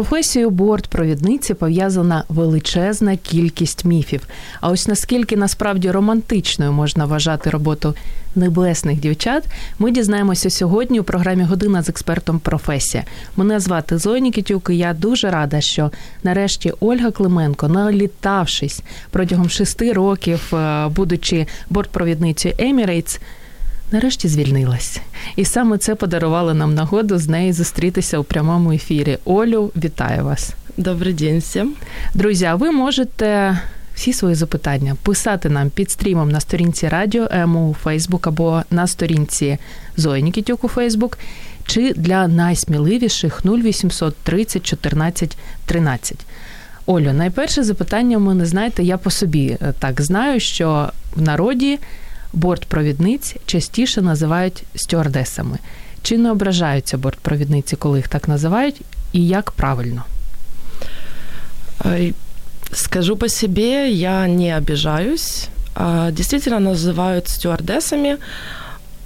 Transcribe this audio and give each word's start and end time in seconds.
З 0.00 0.02
професією 0.02 0.50
бортпровідниці 0.50 1.54
пов'язана 1.54 2.24
величезна 2.28 3.16
кількість 3.16 3.84
міфів. 3.84 4.26
А 4.60 4.70
ось 4.70 4.88
наскільки 4.88 5.36
насправді 5.36 5.90
романтичною 5.90 6.72
можна 6.72 7.04
вважати 7.04 7.50
роботу 7.50 7.94
небесних 8.34 9.00
дівчат, 9.00 9.44
ми 9.78 9.90
дізнаємося 9.90 10.50
сьогодні 10.50 11.00
у 11.00 11.04
програмі 11.04 11.42
Година 11.42 11.82
з 11.82 11.88
експертом 11.88 12.38
професія. 12.38 13.04
Мене 13.36 13.60
звати 13.60 13.98
Зоя 13.98 14.18
Нікітюк, 14.20 14.68
і 14.70 14.76
я 14.76 14.94
дуже 14.94 15.30
рада, 15.30 15.60
що 15.60 15.90
нарешті 16.24 16.72
Ольга 16.80 17.10
Клименко, 17.10 17.68
налітавшись 17.68 18.82
протягом 19.10 19.50
шести 19.50 19.92
років, 19.92 20.54
е, 20.54 20.88
будучи 20.88 21.46
бортпровідницею 21.70 22.54
Emirates, 22.54 23.20
нарешті 23.92 24.28
звільнилась. 24.28 25.00
І 25.36 25.44
саме 25.44 25.78
це 25.78 25.94
подарувало 25.94 26.54
нам 26.54 26.74
нагоду 26.74 27.18
з 27.18 27.28
нею 27.28 27.52
зустрітися 27.52 28.18
у 28.18 28.24
прямому 28.24 28.72
ефірі. 28.72 29.18
Олю, 29.24 29.72
вітаю 29.76 30.24
вас. 30.24 30.52
Добрий 30.76 31.12
день 31.12 31.38
всім. 31.38 31.74
Друзі, 32.14 32.44
а 32.44 32.54
ви 32.54 32.70
можете 32.70 33.58
всі 33.94 34.12
свої 34.12 34.34
запитання 34.34 34.96
писати 35.02 35.48
нам 35.48 35.70
під 35.70 35.90
стрімом 35.90 36.30
на 36.30 36.40
сторінці 36.40 36.88
Радіо 36.88 37.28
Ему 37.30 37.70
у 37.70 37.74
Фейсбук 37.74 38.26
або 38.26 38.62
на 38.70 38.86
сторінці 38.86 39.58
Зої 39.96 40.22
Нікітюк 40.22 40.64
у 40.64 40.68
Фейсбук, 40.68 41.18
чи 41.66 41.92
для 41.92 42.28
найсміливіших 42.28 43.42
0800 43.46 44.16
30 44.16 44.66
14 44.66 45.36
13. 45.66 46.16
Олю, 46.86 47.12
найперше 47.12 47.62
запитання 47.62 48.16
у 48.16 48.20
мене, 48.20 48.46
знаєте, 48.46 48.82
я 48.82 48.98
по 48.98 49.10
собі 49.10 49.58
е, 49.62 49.74
так 49.78 50.00
знаю, 50.00 50.40
що 50.40 50.90
в 51.16 51.22
народі 51.22 51.78
бортпровідниць 52.32 53.36
частіше 53.46 54.02
називають 54.02 54.64
стюардесами. 54.74 55.58
Чи 56.02 56.18
не 56.18 56.30
ображаються 56.30 56.98
бортпровідниці, 56.98 57.76
коли 57.76 57.98
їх 57.98 58.08
так 58.08 58.28
називають, 58.28 58.80
і 59.12 59.26
як 59.26 59.50
правильно? 59.50 60.04
Скажу 62.72 63.16
по 63.16 63.28
себе, 63.28 63.90
я 63.90 64.26
не 64.26 64.56
обижаюсь. 64.56 65.48
А, 65.74 66.10
Действительно 66.10 66.60
называют 66.60 67.28
стюардессами. 67.28 68.18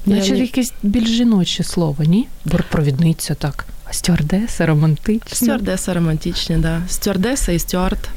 Значить, 0.07 0.39
якесь 0.39 0.73
більш 0.83 1.09
жіноче 1.09 1.65
слово, 1.65 2.05
ні? 2.05 2.29
Бортпровідниця 2.45 3.35
так. 3.35 3.67
А 3.85 3.93
стюардеса 3.93 4.67
романтична. 4.67 5.37
Стюардесса 5.37 5.95
романтичнее, 5.95 6.59
да. 6.59 6.83
Стюардесса 6.89 7.53
и 7.53 7.59
стюард. 7.59 8.09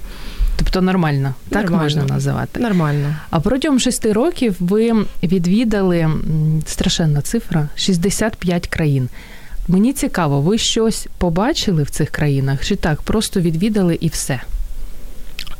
Тобто 0.57 0.81
нормально, 0.83 1.35
так 1.49 1.63
Нормально. 1.63 1.83
можна 1.83 2.05
називати. 2.15 2.61
Нормально. 2.61 3.15
А 3.31 3.41
протягом 3.41 3.81
шести 3.81 4.13
років 4.13 4.57
ви 4.61 4.93
відвідали 5.23 5.99
м, 5.99 6.63
страшенна 6.67 7.21
цифра 7.21 7.69
65 7.77 8.67
країн. 8.67 9.09
Мені 9.69 9.93
цікаво, 9.93 10.41
ви 10.41 10.59
щось 10.59 11.07
побачили 11.19 11.83
в 11.83 11.91
цих 11.91 12.11
країнах, 12.11 12.65
чи 12.65 12.77
так, 12.77 13.03
просто 13.03 13.41
відвідали 13.41 13.99
і 14.01 14.09
все? 14.09 14.41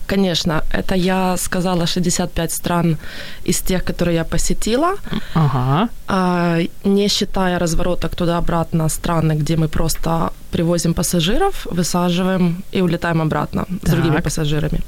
Конечно, 0.09 0.63
это 0.75 0.97
я 0.97 1.37
сказала 1.37 1.87
65 1.87 2.53
стран 2.53 2.97
из 3.49 3.61
тех, 3.61 3.83
которые 3.85 4.13
я 4.15 4.25
посетила, 4.25 4.95
Ага. 5.35 5.89
а, 6.09 6.59
не 6.85 7.09
считая 7.09 7.59
развороток 7.59 8.15
туда-обратно 8.15 8.89
страны, 8.89 9.35
где 9.37 9.57
мы 9.57 9.69
просто 9.69 10.31
привозим 10.51 10.95
пассажиров, 10.95 11.67
высаживаем 11.73 12.55
и 12.73 12.83
улетаем 12.83 13.21
обратно 13.21 13.65
с 13.87 13.91
другими 13.91 14.15
Так. 14.15 14.25
пассажирами. 14.25 14.81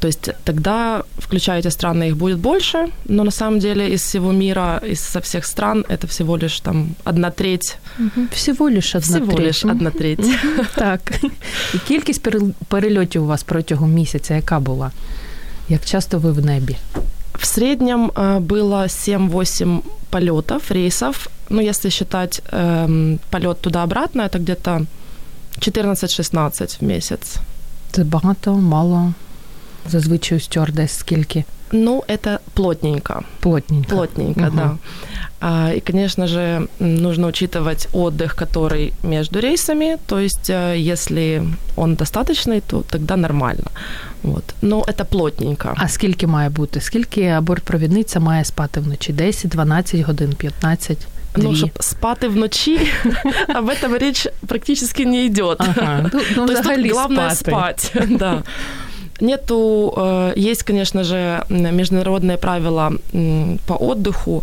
То 0.00 0.08
есть 0.08 0.30
тогда, 0.44 1.02
включая 1.18 1.60
эти 1.60 1.68
страны, 1.70 2.08
их 2.08 2.16
будет 2.16 2.38
больше, 2.38 2.88
но 3.08 3.24
на 3.24 3.30
самом 3.30 3.58
деле 3.60 3.94
из 3.94 4.02
всего 4.02 4.32
мира, 4.32 4.80
из 4.90 5.00
со 5.00 5.20
всех 5.20 5.44
стран, 5.46 5.84
это 5.88 6.06
всего 6.06 6.36
лишь 6.36 6.60
там 6.60 6.86
одна 7.04 7.30
треть, 7.30 7.78
Всього 8.32 8.70
лиш 8.70 8.94
одна 8.94 9.16
всего 9.18 9.32
треть. 9.32 9.46
лишь 9.46 9.64
одна 9.64 9.90
треть. 9.90 10.18
Мгм, 10.18 10.66
Так. 10.74 11.00
І 11.74 11.78
кількість 11.78 12.22
перел- 12.26 12.52
перельотів 12.68 13.22
у 13.22 13.26
вас 13.26 13.42
протягом 13.42 13.92
місяця 13.92 14.34
яка 14.36 14.60
була? 14.60 14.90
Як 15.68 15.84
часто 15.84 16.18
ви 16.18 16.32
в 16.32 16.44
небі? 16.46 16.76
В 17.37 17.45
среднем 17.45 18.11
э, 18.15 18.39
было 18.39 18.87
7-8 18.87 19.81
полетов, 20.09 20.71
рейсов. 20.71 21.27
Ну, 21.49 21.61
если 21.61 21.89
считать 21.89 22.41
эм, 22.51 23.19
полет 23.29 23.61
туда-обратно, 23.61 24.21
это 24.23 24.39
где-то 24.39 24.85
14-16 25.59 26.77
в 26.79 26.83
месяц. 26.83 27.37
Це 27.91 28.03
багато, 28.03 28.53
мало. 28.53 29.13
Зазвичай 29.89 30.37
у 30.37 30.41
стюардес 30.41 30.91
скільки? 30.91 31.43
Ну, 31.74 32.04
это 32.08 32.38
плотненько. 32.54 33.22
Плотненько. 33.40 33.88
Плотненько, 33.96 34.40
Мгм. 34.40 34.56
да. 34.56 34.76
А, 35.40 35.72
и, 35.76 35.80
конечно 35.80 36.26
же, 36.26 36.40
м, 36.40 36.68
нужно 36.80 37.26
учитывать 37.26 37.88
отдых, 37.92 38.36
который 38.36 38.92
между 39.02 39.40
рейсами. 39.40 39.96
То 40.06 40.18
есть, 40.20 40.50
э, 40.50 40.92
если 40.92 41.42
он 41.76 41.94
достаточный, 41.96 42.62
то 42.66 42.82
тогда 42.90 43.16
нормально. 43.16 43.64
Вот. 44.22 44.44
Но 44.62 44.80
это 44.82 45.04
плотненько. 45.04 45.74
А 45.76 45.88
скільки 45.88 46.26
має 46.26 46.48
бути? 46.50 46.80
Скільки 46.80 47.38
бортпровідниця 47.40 48.20
має 48.20 48.44
спати 48.44 48.80
вночі? 48.80 49.12
10, 49.12 49.50
12 49.50 50.00
годин, 50.00 50.32
15? 50.38 50.98
Ну, 51.36 51.48
Дві? 51.48 51.56
щоб 51.56 51.70
спати 51.80 52.28
вночи, 52.28 52.78
об 53.58 53.68
этом 53.68 53.98
речь 53.98 54.26
практически 54.46 55.06
не 55.06 55.24
идет. 55.26 55.56
Ага. 55.60 56.10
Ну, 56.12 56.20
ну, 56.36 56.46
То 56.46 56.52
есть 56.52 56.60
взагалі 56.62 56.82
тут 56.82 56.92
главное 56.92 57.30
спати. 57.34 57.82
спать. 57.82 58.08
да. 58.18 58.42
Нету, 59.20 59.92
э, 59.96 60.32
есть, 60.50 60.62
конечно 60.62 61.04
же, 61.04 61.44
международные 61.48 62.36
правила 62.36 62.92
м, 63.14 63.58
по 63.66 63.74
отдыху 63.74 64.42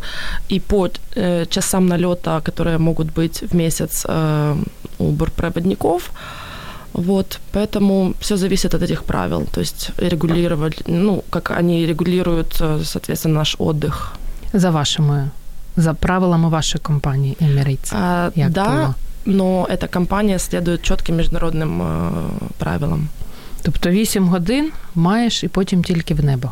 и 0.52 0.60
по 0.60 0.88
э, 1.16 1.46
часам 1.50 1.88
налета, 1.88 2.42
которые 2.42 2.78
могут 2.78 3.08
быть 3.14 3.44
в 3.52 3.56
месяц 3.56 4.06
э, 4.10 4.56
у 5.00 5.12
бортпроводников. 5.12 6.12
Вот, 6.94 7.40
поэтому 7.52 8.14
все 8.20 8.38
зависит 8.38 8.74
от 8.76 8.82
этих 8.82 9.04
правил, 9.04 9.46
то 9.52 9.60
есть 9.62 9.92
регулировать, 9.98 10.84
ну, 10.88 11.24
как 11.30 11.52
они 11.52 11.86
регулируют, 11.86 12.62
э, 12.62 12.84
соответственно, 12.84 13.40
наш 13.40 13.56
отдых. 13.60 14.14
За 14.54 14.72
вашими, 14.72 15.30
за 15.78 15.94
правилами 15.94 16.50
вашої 16.50 16.82
компанії 16.82 17.38
Emirates. 17.42 17.96
А, 17.96 18.32
Як 18.36 18.50
да, 18.52 18.66
було? 18.66 18.96
но 19.26 19.68
эта 19.70 19.88
компания 19.88 20.40
следует 20.40 20.82
четким 20.82 21.16
международным 21.18 21.82
э, 21.82 22.30
правилам. 22.58 23.10
Тобто 23.64 23.90
8 23.90 24.28
годин 24.28 24.72
маєш 24.96 25.44
і 25.44 25.48
потім 25.48 25.84
тільки 25.84 26.14
в 26.14 26.24
небо. 26.26 26.52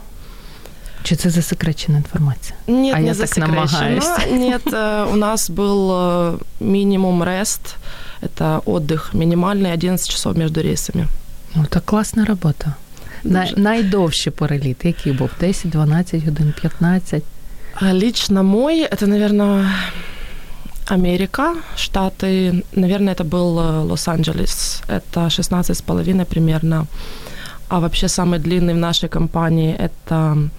Чи 1.03 1.15
це 1.15 1.29
засекречена 1.29 1.97
інформація? 1.97 2.57
Нет, 2.67 2.95
А 2.95 2.99
не 2.99 3.05
я 3.07 3.13
так 3.13 3.15
засекречено. 3.15 3.55
намагаюсь. 3.55 4.09
Нет, 4.31 4.67
э, 4.67 5.13
у 5.13 5.15
нас 5.15 5.49
был 5.49 5.91
э, 5.91 6.37
минимум 6.59 7.23
рест. 7.23 7.75
Это 8.21 8.61
отдых 8.65 9.13
минимальный 9.13 9.73
11 9.73 10.09
часов 10.09 10.37
между 10.37 10.61
рейсами. 10.61 11.07
Ну, 11.55 11.65
так 11.69 11.85
класна 11.85 12.25
робота. 12.25 12.73
Най, 13.23 13.49
Дуже. 13.49 13.61
найдовший 13.61 14.33
переліт, 14.33 14.85
який 14.85 15.13
був? 15.13 15.29
10, 15.39 15.71
12 15.71 16.25
годин, 16.25 16.53
15. 16.61 17.23
А 17.75 17.93
лично 17.93 18.43
мой, 18.43 18.83
это, 18.83 19.07
наверное, 19.07 19.69
Америка, 20.87 21.55
Штаты. 21.75 22.63
Наверное, 22.75 23.13
это 23.13 23.23
был 23.23 23.59
э, 23.59 23.91
Лос-Анджелес. 23.91 24.81
Это 24.87 25.29
16 25.29 25.77
с 25.77 25.81
половиной 25.81 26.25
примерно. 26.25 26.85
А 27.69 27.79
вообще 27.79 28.07
самый 28.07 28.39
длинный 28.39 28.73
в 28.73 28.77
нашей 28.77 29.09
компании 29.09 29.75
это 29.75 30.49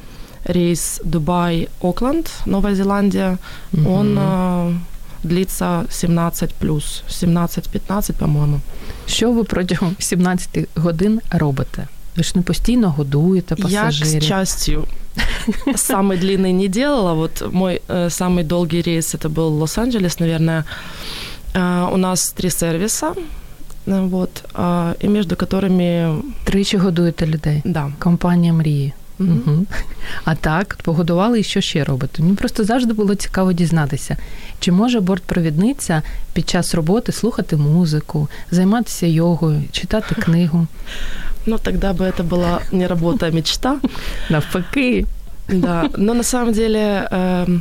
рейс 0.44 1.00
Дубай-Окленд, 1.04 2.30
Новая 2.46 2.74
Зеландия. 2.74 3.38
Мгм. 3.72 3.86
Он 3.86 4.18
э, 4.18 4.74
длится 5.22 5.86
17 5.90 6.54
плюс, 6.54 7.02
17-15, 7.08 8.12
по-моему. 8.12 8.60
Що 9.06 9.32
ви 9.32 9.44
протягом 9.44 9.96
17 9.98 10.68
годин 10.76 11.20
робите? 11.30 11.88
Ви 12.16 12.22
ж 12.22 12.32
не 12.34 12.42
постійно 12.42 12.90
годуєте 12.90 13.54
Я, 13.58 13.80
к 13.80 13.86
пасажирів. 13.86 14.22
счастью, 14.22 14.84
самый 15.76 16.18
длинный 16.18 16.52
не 16.52 16.68
делала. 16.68 17.14
Вот 17.14 17.52
мой 17.52 17.80
э, 17.88 18.10
самый 18.10 18.44
долгий 18.44 18.82
рейс 18.82 19.14
это 19.14 19.28
был 19.28 19.62
Лос-Анджелес, 19.62 20.20
наверное. 20.20 20.64
Э, 21.54 21.88
у 21.92 21.96
нас 21.96 22.32
три 22.32 22.50
сервиса, 22.50 23.14
э, 23.86 24.08
вот, 24.08 24.44
э, 24.54 24.94
и 25.04 25.08
между 25.08 25.36
которыми, 25.36 26.22
Тричі 26.44 26.76
годуєте 26.76 27.26
людей. 27.26 27.62
да, 27.64 27.92
Компанія 27.98 28.52
мрії. 28.52 28.92
Угу. 29.22 29.66
А 30.24 30.34
так, 30.34 30.78
погодували 30.82 31.40
і 31.40 31.42
що 31.42 31.60
ще 31.60 31.84
робите? 31.84 32.22
Мені 32.22 32.34
просто 32.34 32.64
завжди 32.64 32.92
було 32.92 33.14
цікаво 33.14 33.52
дізнатися, 33.52 34.16
чи 34.60 34.72
може 34.72 35.00
бортпровідниця 35.00 36.02
під 36.32 36.48
час 36.48 36.74
роботи 36.74 37.12
слухати 37.12 37.56
музику, 37.56 38.28
займатися 38.50 39.06
йогою, 39.06 39.62
читати 39.72 40.14
книгу. 40.14 40.66
Ну, 41.46 41.58
тогда 41.58 41.92
бы 41.92 42.04
это 42.04 42.22
была 42.22 42.60
не 42.72 42.86
работа, 42.86 43.26
а 43.26 43.30
мечта. 43.30 43.80
Навпаки. 44.30 45.06
Да, 45.48 45.88
но 45.96 46.14
на 46.14 46.22
самом 46.22 46.52
деле 46.52 47.08
э, 47.10 47.60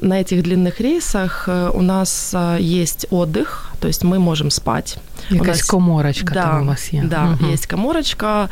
на 0.00 0.20
этих 0.20 0.42
длинных 0.42 0.80
рейсах 0.80 1.48
э, 1.48 1.70
у 1.74 1.82
нас 1.82 2.30
э, 2.34 2.58
есть 2.60 3.06
отдых, 3.10 3.72
то 3.80 3.88
есть 3.88 4.04
мы 4.04 4.18
можем 4.18 4.50
спать. 4.50 4.98
Якась 5.30 5.58
нас... 5.58 5.62
коморочка 5.62 6.34
да, 6.34 6.42
там 6.42 6.62
у 6.62 6.66
вас 6.66 6.92
є. 6.92 7.04
Да, 7.10 7.36
угу. 7.40 7.52
есть 7.52 7.66
коморочка 7.66 8.48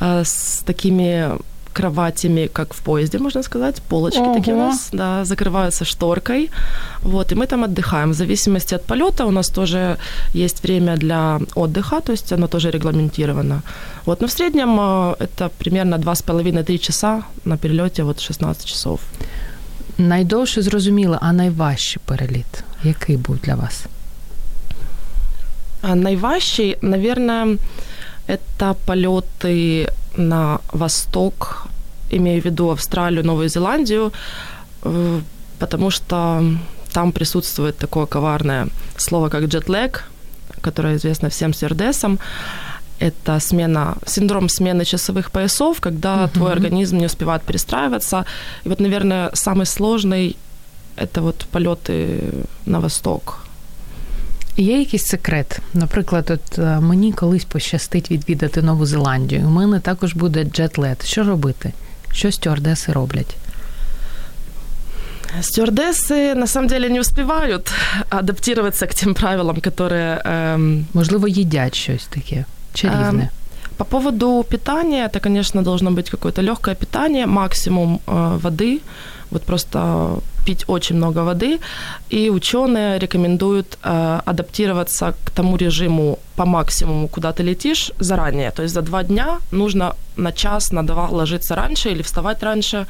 э, 0.00 0.24
с 0.24 0.62
такими 0.64 1.30
кроватями, 1.73 2.49
как 2.53 2.73
в 2.73 2.79
поезде, 2.79 3.19
можно 3.19 3.43
сказать, 3.43 3.81
полочки 3.89 4.21
Ого. 4.21 4.33
такие 4.33 4.55
у 4.55 4.59
нас, 4.59 4.89
да, 4.91 5.25
закрываются 5.25 5.85
шторкой, 5.85 6.49
вот, 7.01 7.31
и 7.31 7.35
мы 7.35 7.47
там 7.47 7.63
отдыхаем. 7.63 8.11
В 8.11 8.13
зависимости 8.13 8.75
от 8.75 8.85
полета 8.85 9.25
у 9.25 9.31
нас 9.31 9.49
тоже 9.49 9.97
есть 10.33 10.63
время 10.63 10.97
для 10.97 11.39
отдыха, 11.55 12.01
то 12.01 12.11
есть 12.11 12.33
оно 12.33 12.47
тоже 12.47 12.71
регламентировано. 12.71 13.61
Вот, 14.05 14.21
но 14.21 14.27
в 14.27 14.31
среднем 14.31 14.79
э, 14.79 15.15
это 15.19 15.49
примерно 15.57 15.95
2,5-3 15.97 16.77
часа 16.77 17.23
на 17.45 17.57
перелете, 17.57 18.03
вот 18.03 18.21
16 18.21 18.65
часов. 18.65 18.99
Найдовше 19.97 20.61
зрозуміло, 20.61 21.17
а 21.21 21.33
найважчий 21.33 22.01
переліт, 22.05 22.63
який 22.83 23.17
був 23.17 23.37
для 23.37 23.55
вас? 23.55 23.85
А 25.81 25.95
найважчий, 25.95 26.77
наверное, 26.81 27.57
это 28.27 28.75
полеты 28.85 29.87
на 30.17 30.59
восток, 30.71 31.67
имею 32.09 32.41
в 32.41 32.45
виду 32.45 32.69
Австралию, 32.69 33.25
Новую 33.25 33.49
Зеландию, 33.49 34.11
э, 34.83 35.21
потому 35.59 35.91
что 35.91 36.43
там 36.93 37.11
присутствует 37.11 37.77
такое 37.77 38.05
коварное 38.05 38.67
слово, 38.97 39.29
как 39.29 39.43
джетлэг, 39.45 40.03
которое 40.61 40.95
известно 40.95 41.29
всем 41.29 41.53
стюардессам. 41.53 42.19
Это 42.99 43.39
смена, 43.39 43.97
синдром 44.05 44.49
смены 44.49 44.85
часовых 44.85 45.31
поясов, 45.31 45.79
когда 45.81 46.23
uh-huh. 46.23 46.33
твой 46.33 46.51
организм 46.51 46.97
не 46.97 47.05
успевает 47.05 47.41
перестраиваться. 47.41 48.25
И 48.65 48.69
вот, 48.69 48.79
наверное, 48.79 49.29
самый 49.33 49.65
сложный– 49.65 50.35
это 50.95 51.21
вот 51.21 51.45
полеты 51.51 52.31
на 52.65 52.79
восток. 52.79 53.42
Є 54.56 54.78
якийсь 54.78 55.06
секрет? 55.06 55.58
Наприклад, 55.74 56.30
от 56.30 56.58
мені 56.58 57.12
колись 57.12 57.44
пощастить 57.44 58.10
відвідати 58.10 58.62
Нову 58.62 58.86
Зеландію. 58.86 59.46
У 59.46 59.50
мене 59.50 59.80
також 59.80 60.14
буде 60.14 60.44
джетлет. 60.44 61.06
Що 61.06 61.24
робити? 61.24 61.72
Що 62.12 62.32
стюардеси 62.32 62.92
роблять? 62.92 63.36
Стюардессы 65.40 66.34
на 66.34 66.46
самом 66.46 66.68
деле 66.68 66.88
не 66.88 67.00
успевают 67.00 67.70
адаптироваться 68.10 68.86
к 68.86 68.94
тем 68.94 69.14
правилам, 69.14 69.60
которые... 69.60 70.22
Эм... 70.24 70.84
Можливо, 70.94 71.28
їдять 71.28 71.74
щось 71.74 72.06
таке 72.06 72.44
чарівне. 72.74 73.22
Эм... 73.22 73.28
По 73.76 73.84
поводу 73.84 74.44
питания, 74.50 75.04
это, 75.04 75.20
конечно, 75.20 75.62
должно 75.62 75.90
быть 75.90 76.10
какое-то 76.10 76.42
легкое 76.42 76.74
питание, 76.74 77.26
максимум 77.26 78.00
э, 78.06 78.38
воды, 78.42 78.80
вот 79.33 79.43
просто 79.43 80.19
пить 80.45 80.65
очень 80.67 80.97
много 80.97 81.23
воды, 81.23 81.59
и 82.09 82.29
ученые 82.29 82.99
рекомендуют 82.99 83.77
э, 83.83 84.19
адаптироваться 84.25 85.13
к 85.25 85.31
тому 85.31 85.57
режиму 85.57 86.19
по 86.35 86.45
максимуму, 86.45 87.07
куда 87.07 87.31
ты 87.31 87.43
летишь 87.43 87.91
заранее. 87.99 88.51
То 88.51 88.63
есть 88.63 88.73
за 88.73 88.81
два 88.81 89.03
дня 89.03 89.39
нужно 89.51 89.95
на 90.17 90.31
час, 90.31 90.71
на 90.71 90.83
два 90.83 91.07
ложиться 91.07 91.55
раньше 91.55 91.89
или 91.89 92.01
вставать 92.01 92.43
раньше, 92.43 92.85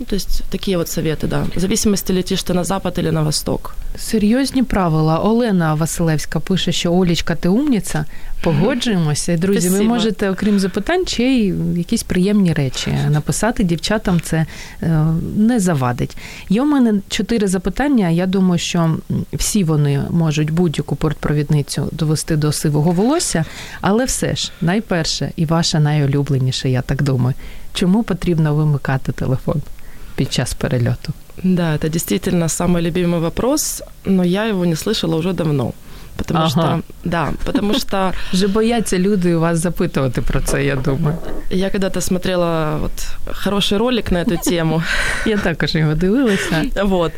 Ну, 0.00 0.06
то 0.06 0.16
есть 0.16 0.42
такі 0.50 0.76
от 0.76 0.88
совети, 0.88 1.26
да. 1.26 1.46
В 1.56 1.60
зависимости, 1.60 2.12
летиш 2.12 2.42
ти 2.42 2.54
на 2.54 2.64
запад 2.64 2.98
или 2.98 3.12
на 3.12 3.22
восток. 3.22 3.74
Серйозні 3.96 4.62
правила. 4.62 5.18
Олена 5.18 5.74
Василевська 5.74 6.40
пише, 6.40 6.72
що 6.72 6.92
Олічка, 6.92 7.34
ти 7.34 7.48
умніця. 7.48 8.04
Погоджуємося. 8.42 9.36
Друзі, 9.38 9.60
Спасибо. 9.60 9.78
ви 9.84 9.88
можете, 9.88 10.30
окрім 10.30 10.58
запитань, 10.58 11.06
ще 11.06 11.24
й 11.24 11.54
якісь 11.76 12.02
приємні 12.02 12.52
речі 12.52 12.94
написати. 13.10 13.64
Дівчатам 13.64 14.20
це 14.20 14.46
е, 14.82 15.06
не 15.36 15.60
завадить. 15.60 16.16
Є 16.48 16.62
у 16.62 16.66
мене 16.66 16.94
чотири 17.08 17.48
запитання. 17.48 18.08
Я 18.08 18.26
думаю, 18.26 18.58
що 18.58 18.96
всі 19.32 19.64
вони 19.64 20.02
можуть 20.10 20.50
будь-яку 20.50 20.96
портпровідницю 20.96 21.88
довести 21.92 22.36
до 22.36 22.52
сивого 22.52 22.92
волосся, 22.92 23.44
але 23.80 24.04
все 24.04 24.36
ж 24.36 24.52
найперше 24.60 25.32
і 25.36 25.44
ваша 25.44 25.80
найулюбленіше, 25.80 26.70
я 26.70 26.82
так 26.82 27.02
думаю. 27.02 27.34
Чому 27.72 28.02
потрібно 28.02 28.54
вимикати 28.54 29.12
телефон? 29.12 29.62
Під 30.18 30.32
час 30.32 30.54
перельоту? 30.54 31.12
Да, 31.42 31.74
это 31.74 31.88
действительно 31.88 32.48
самый 32.48 32.82
любимый 32.82 33.20
вопрос, 33.20 33.82
но 34.04 34.24
я 34.24 34.48
его 34.48 34.66
не 34.66 34.76
слышала 34.76 35.16
уже 35.16 35.32
давно. 35.32 35.72
Потому 36.16 36.38
ага. 36.38 36.48
что, 36.48 36.82
да, 37.04 37.32
потому 37.44 37.74
что... 37.78 38.12
Вже 38.32 38.48
бояться 38.48 38.98
люди 38.98 39.34
у 39.34 39.40
вас 39.40 39.58
запитувати 39.58 40.22
про 40.22 40.40
це, 40.40 40.64
я 40.64 40.76
думаю. 40.76 41.16
Я 41.50 41.70
когда-то 41.70 42.00
смотрела 42.00 42.76
вот 42.76 42.92
хороший 43.44 43.78
ролик 43.78 44.12
на 44.12 44.24
эту 44.24 44.36
тему. 44.50 44.82
Я 45.26 45.36
також 45.36 45.74
його 45.74 45.94
дивилася. 45.94 46.64
Вот. 46.82 47.12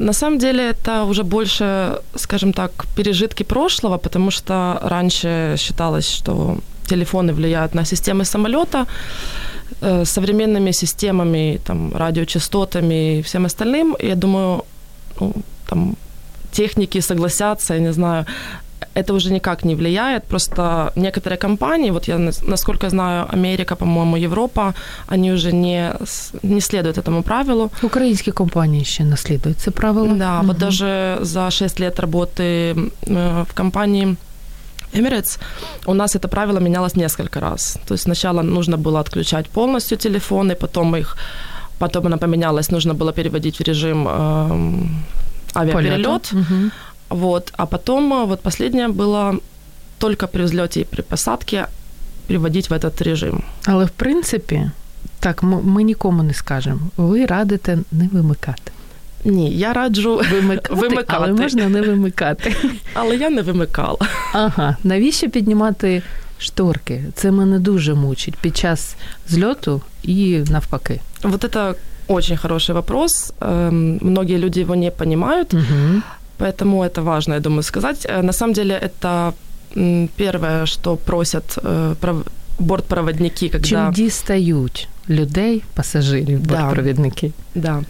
На 0.00 0.12
самом 0.12 0.38
деле 0.38 0.70
это 0.70 1.04
уже 1.04 1.22
больше, 1.22 1.90
скажем 2.16 2.52
так, 2.52 2.70
пережитки 2.94 3.44
прошлого, 3.44 3.98
потому 3.98 4.30
что 4.30 4.78
раньше 4.82 5.54
считалось, 5.56 6.08
что 6.08 6.58
телефоны 6.86 7.32
влияют 7.32 7.74
на 7.74 7.84
системы 7.84 8.24
самолета, 8.24 8.86
Э, 9.80 10.04
современными 10.04 10.72
системами, 10.72 11.60
там, 11.64 11.92
радиочастотами 11.94 13.18
и 13.18 13.22
всем 13.22 13.44
остальным, 13.44 13.96
я 14.02 14.14
думаю, 14.14 14.64
ну, 15.20 15.32
там, 15.68 15.96
техники 16.52 17.00
согласятся, 17.00 17.74
я 17.74 17.80
не 17.80 17.92
знаю, 17.92 18.24
это 18.94 19.14
уже 19.14 19.32
никак 19.32 19.64
не 19.64 19.74
влияет. 19.74 20.24
Просто 20.24 20.92
некоторые 20.96 21.36
компании, 21.38 21.90
вот 21.90 22.08
я 22.08 22.18
насколько 22.18 22.88
знаю, 22.90 23.26
Америка, 23.34 23.76
по-моему, 23.76 24.16
Европа, 24.16 24.74
они 25.08 25.32
уже 25.32 25.52
не, 25.52 25.92
не 26.42 26.60
следуют 26.60 26.98
этому 26.98 27.22
правилу. 27.22 27.70
Украинские 27.82 28.32
компании 28.32 28.80
еще 28.80 29.04
наследуют 29.04 29.58
это 29.58 29.72
правило. 29.72 30.14
Да, 30.14 30.38
угу. 30.38 30.46
вот 30.46 30.58
даже 30.58 31.18
за 31.20 31.50
6 31.50 31.80
лет 31.80 32.00
работы 32.00 32.74
э, 33.06 33.44
в 33.48 33.54
компании 33.54 34.16
Emirates, 34.92 35.38
у 35.86 35.94
нас 35.94 36.16
это 36.16 36.28
правило 36.28 36.60
менялось 36.60 36.96
несколько 36.96 37.40
раз. 37.40 37.78
То 37.86 37.94
есть 37.94 38.04
сначала 38.04 38.42
нужно 38.42 38.76
было 38.76 39.00
отключать 39.00 39.48
полностью 39.48 39.98
телефоны, 39.98 40.54
потом 40.54 40.96
их, 40.96 41.16
потом 41.78 42.06
оно 42.06 42.18
поменялось, 42.18 42.70
нужно 42.70 42.94
было 42.94 43.12
переводить 43.12 43.58
в 43.58 43.62
режим 43.62 44.06
э, 44.08 45.58
авиаперелет. 45.58 46.32
Угу. 46.32 46.70
Вот, 47.08 47.52
а 47.56 47.66
потом 47.66 48.12
э, 48.12 48.26
вот 48.26 48.40
последнее 48.40 48.88
было 48.88 49.34
только 49.98 50.26
при 50.26 50.42
взлете 50.42 50.80
и 50.80 50.84
при 50.84 51.02
посадке 51.02 51.66
приводить 52.26 52.70
в 52.70 52.72
этот 52.72 53.02
режим. 53.02 53.42
Але 53.66 53.84
в 53.84 53.90
принципі, 53.90 54.70
так 55.20 55.42
ми 55.42 55.82
нікому 55.82 56.22
не 56.22 56.34
скажемо. 56.34 56.80
Ви 56.96 57.26
радите 57.26 57.78
не 57.92 58.08
вимикати. 58.12 58.72
Ні, 59.25 59.57
я 59.57 59.73
раджу 59.73 60.21
вимикати, 60.31 60.75
вимикати. 60.75 61.13
але 61.17 61.33
можна 61.33 61.69
не 61.69 61.81
вимикати. 61.81 62.55
Але 62.93 63.15
я 63.15 63.29
не 63.29 63.41
вимикала. 63.41 63.97
Ага, 64.33 64.77
навіщо 64.83 65.29
піднімати 65.29 66.01
шторки? 66.37 67.03
Це 67.15 67.31
мене 67.31 67.59
дуже 67.59 67.93
мучить 67.93 68.35
під 68.35 68.57
час 68.57 68.95
зльоту 69.27 69.81
і 70.03 70.37
навпаки. 70.49 70.99
Вот 71.23 71.43
это 71.43 71.75
очень 72.07 72.37
хороший 72.37 72.75
вопрос. 72.75 73.33
Многие 73.41 74.37
люди 74.37 74.61
его 74.61 74.75
не 74.75 74.91
понимают, 74.91 75.53
угу. 75.53 76.01
поэтому 76.39 76.83
это 76.83 77.01
важно, 77.01 77.35
я 77.35 77.39
думаю, 77.39 77.63
сказать. 77.63 78.05
Э, 78.09 78.21
на 78.21 78.33
самом 78.33 78.53
деле 78.53 78.73
это 78.73 79.33
первое, 80.15 80.65
что 80.65 80.95
просят 80.95 81.57
э, 81.63 81.95
бортпроводники, 82.59 83.49
когда... 83.49 83.67
Чим 83.67 83.91
дістають 83.91 84.87
людей, 85.09 85.63
пасажирів, 85.73 86.39
бортпровідники? 86.39 87.31
Да. 87.55 87.83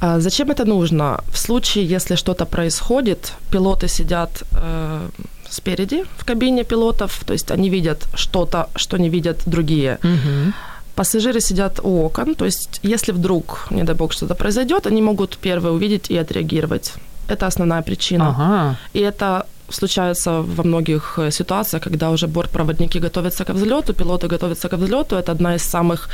А 0.00 0.20
зачем 0.20 0.50
это 0.50 0.64
нужно? 0.64 1.20
В 1.32 1.38
случае, 1.38 1.84
если 1.84 2.16
что-то 2.16 2.44
происходит, 2.46 3.32
пилоты 3.50 3.88
сидят 3.88 4.42
э, 4.52 5.08
спереди 5.50 6.04
в 6.16 6.24
кабине 6.24 6.64
пилотов, 6.64 7.24
то 7.24 7.32
есть 7.32 7.50
они 7.50 7.70
видят 7.70 8.06
что-то, 8.14 8.68
что 8.76 8.98
не 8.98 9.08
видят 9.08 9.42
другие. 9.46 9.98
Угу. 10.04 10.52
Пассажиры 10.94 11.40
сидят 11.40 11.80
у 11.82 12.04
окон, 12.04 12.34
то 12.34 12.44
есть 12.44 12.80
если 12.82 13.12
вдруг, 13.12 13.66
не 13.70 13.84
дай 13.84 13.94
бог, 13.94 14.12
что-то 14.12 14.34
произойдет, 14.34 14.86
они 14.86 15.02
могут 15.02 15.36
первые 15.36 15.72
увидеть 15.72 16.10
и 16.10 16.16
отреагировать. 16.16 16.94
Это 17.28 17.46
основная 17.46 17.82
причина. 17.82 18.28
Ага. 18.28 18.76
И 18.94 19.00
это 19.00 19.46
случается 19.70 20.30
во 20.56 20.64
многих 20.64 21.18
э, 21.18 21.30
ситуациях, 21.30 21.82
когда 21.82 22.10
уже 22.10 22.26
бортпроводники 22.26 22.98
готовятся 22.98 23.44
к 23.44 23.54
взлету, 23.54 23.92
пилоты 23.92 24.28
готовятся 24.28 24.68
к 24.68 24.76
взлету. 24.76 25.16
Это 25.16 25.32
одна 25.32 25.54
из 25.54 25.62
самых 25.62 26.08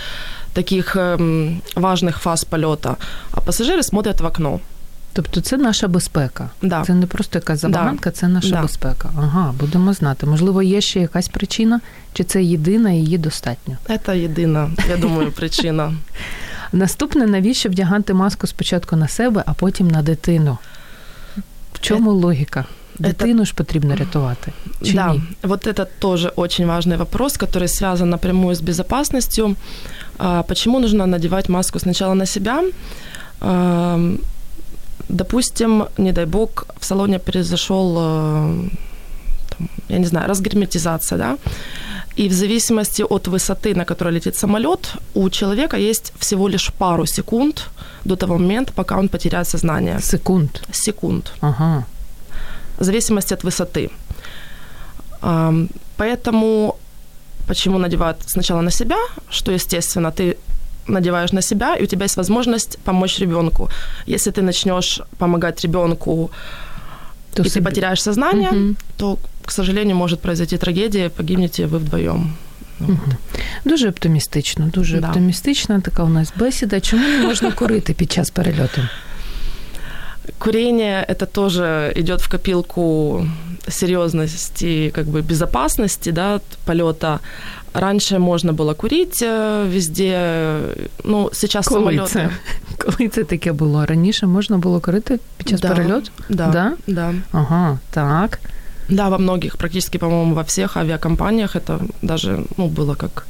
таких 0.54 0.96
эм, 0.96 1.62
важных 1.76 2.20
фаз 2.20 2.44
полета. 2.44 2.96
А 3.32 3.42
пассажиры 3.42 3.84
смотрят 3.84 4.22
в 4.22 4.26
окно. 4.26 4.60
Тобто 5.14 5.42
це 5.42 5.58
наша 5.58 5.88
безпека. 5.88 6.50
Да. 6.62 6.84
Це 6.86 6.94
не 6.94 7.06
просто 7.06 7.38
якась 7.40 7.60
забаганка, 7.62 8.12
це 8.12 8.28
наша 8.28 8.50
Да. 8.50 8.62
безпека. 8.62 9.10
Ага, 9.18 9.54
будемо 9.60 9.94
знати. 9.94 10.26
Можливо, 10.26 10.62
є 10.64 10.82
ще 10.82 11.00
якась 11.00 11.28
причина, 11.28 11.82
чи 12.14 12.24
це 12.24 12.44
єдина 12.44 12.92
і 12.92 12.96
її 12.98 13.18
достатньо. 13.18 13.78
Это 13.90 14.16
єдина, 14.16 14.72
я 14.90 14.98
думаю, 14.98 15.32
причина. 15.32 15.94
Наступне, 16.74 17.28
навіщо 17.28 17.70
вдягати 17.70 18.14
маску 18.14 18.48
спочатку 18.48 18.96
на 18.96 19.08
себе, 19.08 19.44
а 19.46 19.54
потім 19.54 19.88
на 19.88 20.02
дитину? 20.02 20.58
В 21.74 21.80
чому 21.80 22.12
логіка? 22.12 22.66
Дитину 22.99 23.45
ж 23.45 23.55
потрібно 23.55 23.97
рятувати. 23.97 24.53
Чи 24.83 24.93
да, 24.93 25.13
ні? 25.13 25.23
вот 25.43 25.67
это 25.67 25.87
тоже 25.99 26.33
очень 26.37 26.67
важный 26.67 26.97
вопрос, 26.97 27.39
который 27.39 27.69
связан 27.69 28.11
напрямую 28.11 28.55
с 28.55 28.61
безопасностью. 28.61 29.57
А, 30.19 30.43
Почему 30.43 30.81
нужно 30.81 31.07
надевать 31.07 31.49
маску 31.49 31.79
сначала 31.79 32.15
на 32.15 32.27
себя? 32.27 32.63
А, 33.41 33.99
Допустим, 35.09 35.85
не 35.99 36.13
дай 36.13 36.27
бог, 36.27 36.49
в 36.81 36.85
салоне 36.85 37.19
произошел, 37.19 37.95
там, 37.95 39.69
я 39.89 39.99
не 39.99 40.07
знаю, 40.07 40.29
разгерметизация, 40.29 41.19
да, 41.19 41.37
и 42.17 42.29
в 42.29 42.33
зависимости 42.33 43.03
от 43.03 43.29
высоты, 43.29 43.75
на 43.75 43.85
которой 43.85 44.15
летит 44.15 44.37
самолет, 44.37 44.95
у 45.15 45.31
человека 45.31 45.77
есть 45.77 46.13
всего 46.19 46.49
лишь 46.49 46.73
пару 46.73 47.07
секунд 47.07 47.71
до 48.05 48.17
того 48.17 48.39
момента, 48.39 48.73
пока 48.73 48.99
он 48.99 49.09
потеряет 49.09 49.49
сознание. 49.49 50.01
Секунд. 50.01 50.63
Секунд 50.73 51.33
Ага 51.41 51.85
в 52.80 52.84
зависимости 52.84 53.34
от 53.34 53.44
высоты. 53.44 53.90
Ам, 55.22 55.70
Поэтому 55.98 56.76
почему 57.48 57.78
надевают 57.78 58.18
сначала 58.28 58.62
на 58.62 58.72
себя, 58.72 58.98
что, 59.30 59.52
естественно, 59.52 60.12
ты 60.12 60.36
надеваешь 60.88 61.34
на 61.34 61.42
себя, 61.42 61.76
и 61.76 61.84
у 61.84 61.86
тебя 61.88 62.04
есть 62.06 62.18
возможность 62.18 62.78
помочь 62.84 63.20
ребенку. 63.20 63.70
Если 64.08 64.32
ты 64.32 64.42
начнешь 64.42 65.02
помогать 65.18 65.62
ребенку, 65.64 66.32
То 67.34 67.44
и 67.44 67.46
собі- 67.46 67.60
ты 67.60 67.64
потеряешь 67.64 68.02
сознание, 68.02 68.52
Мгм. 68.52 68.76
то, 68.98 69.18
к 69.46 69.52
сожалению, 69.52 69.96
может 69.98 70.20
произойти 70.22 70.58
трагедия, 70.58 71.10
погибнете 71.10 71.66
вы 71.66 71.78
вдвоем. 71.78 72.34
Мгм. 72.80 73.00
Дуже 73.66 73.90
оптимістично, 73.90 74.66
дуже 74.74 75.00
Да. 75.00 75.08
оптимістична 75.08 75.82
така 75.82 76.04
у 76.04 76.10
нас 76.10 76.34
бесіда. 76.40 76.80
Чому 76.82 77.08
не 77.08 77.28
можна 77.28 77.52
курити 77.52 77.94
під 77.94 78.12
час 78.12 78.30
перельоту? 78.30 78.82
Курение 80.39 81.05
это 81.09 81.27
тоже 81.27 81.93
идет 81.97 82.21
в 82.21 82.29
копилку 82.29 83.27
серьезности, 83.69 84.91
как 84.95 85.07
бы 85.07 85.23
безопасности, 85.23 86.13
да, 86.13 86.41
полета. 86.65 87.21
Раньше 87.75 88.19
можно 88.19 88.53
было 88.53 88.75
курить 88.75 89.23
э, 89.23 89.67
везде, 89.69 90.59
ну 91.05 91.31
сейчас 91.33 91.67
Коли 91.69 91.81
самолеты. 91.81 92.07
це? 92.07 92.31
Коли 92.79 93.09
це 93.09 93.25
таке 93.25 93.53
було? 93.53 93.87
Раніше 93.87 94.27
можна 94.27 94.59
було 94.59 94.81
курити 94.81 95.19
під 95.37 95.49
час 95.49 95.61
Да. 95.61 95.69
перельоту? 95.69 96.11
Да, 96.29 96.47
Да? 96.49 96.73
да, 96.87 97.15
Ага, 97.33 97.79
так. 97.91 98.39
да, 98.89 99.09
во 99.09 99.19
многих, 99.19 99.57
практически, 99.57 99.99
по-моему, 99.99 100.35
во 100.35 100.43
всех 100.43 100.77
авиакомпаниях 100.77 101.57
это 101.57 101.79
даже, 102.03 102.39
ну, 102.57 102.69
было 102.69 102.95
как 102.97 103.27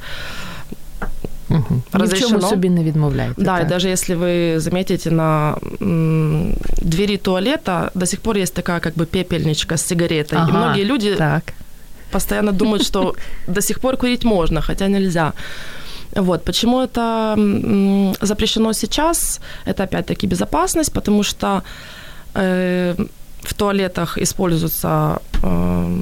Угу. 1.54 1.64
Ні 1.70 1.80
в 1.80 1.92
чому 1.92 2.02
Розрішено. 2.04 2.40
собі 2.48 2.70
не 2.70 2.84
відмовляєте. 2.84 3.42
Да, 3.42 3.56
и 3.56 3.60
так. 3.60 3.68
даже 3.68 3.90
если 3.90 4.16
вы 4.16 4.58
заметите 4.58 5.10
на 5.10 5.56
м, 5.82 6.54
двери 6.82 7.16
туалета 7.16 7.90
до 7.94 8.06
сих 8.06 8.20
пор 8.20 8.36
есть 8.36 8.54
такая 8.54 8.80
как 8.80 8.94
бы 8.94 9.04
пепельничка 9.06 9.74
с 9.74 9.86
сигаретой. 9.86 10.38
Ага, 10.38 10.48
и 10.50 10.52
многие 10.52 10.84
люди 10.84 11.14
Так. 11.14 11.42
постоянно 12.10 12.52
думают, 12.52 12.82
что 12.86 13.14
до 13.48 13.60
сих 13.62 13.78
пор 13.80 13.96
курить 13.96 14.24
можно, 14.24 14.60
хотя 14.60 14.88
нельзя. 14.88 15.32
Вот, 16.16 16.44
почему 16.44 16.80
это 16.80 17.34
м, 17.36 18.14
запрещено 18.20 18.72
сейчас? 18.72 19.40
Это 19.66 19.82
опять-таки 19.84 20.26
безопасность, 20.26 20.92
потому 20.92 21.22
что 21.24 21.62
э, 22.34 22.94
в 23.45 23.53
туалетах 23.53 24.17
используются 24.17 25.19
э, 25.43 26.01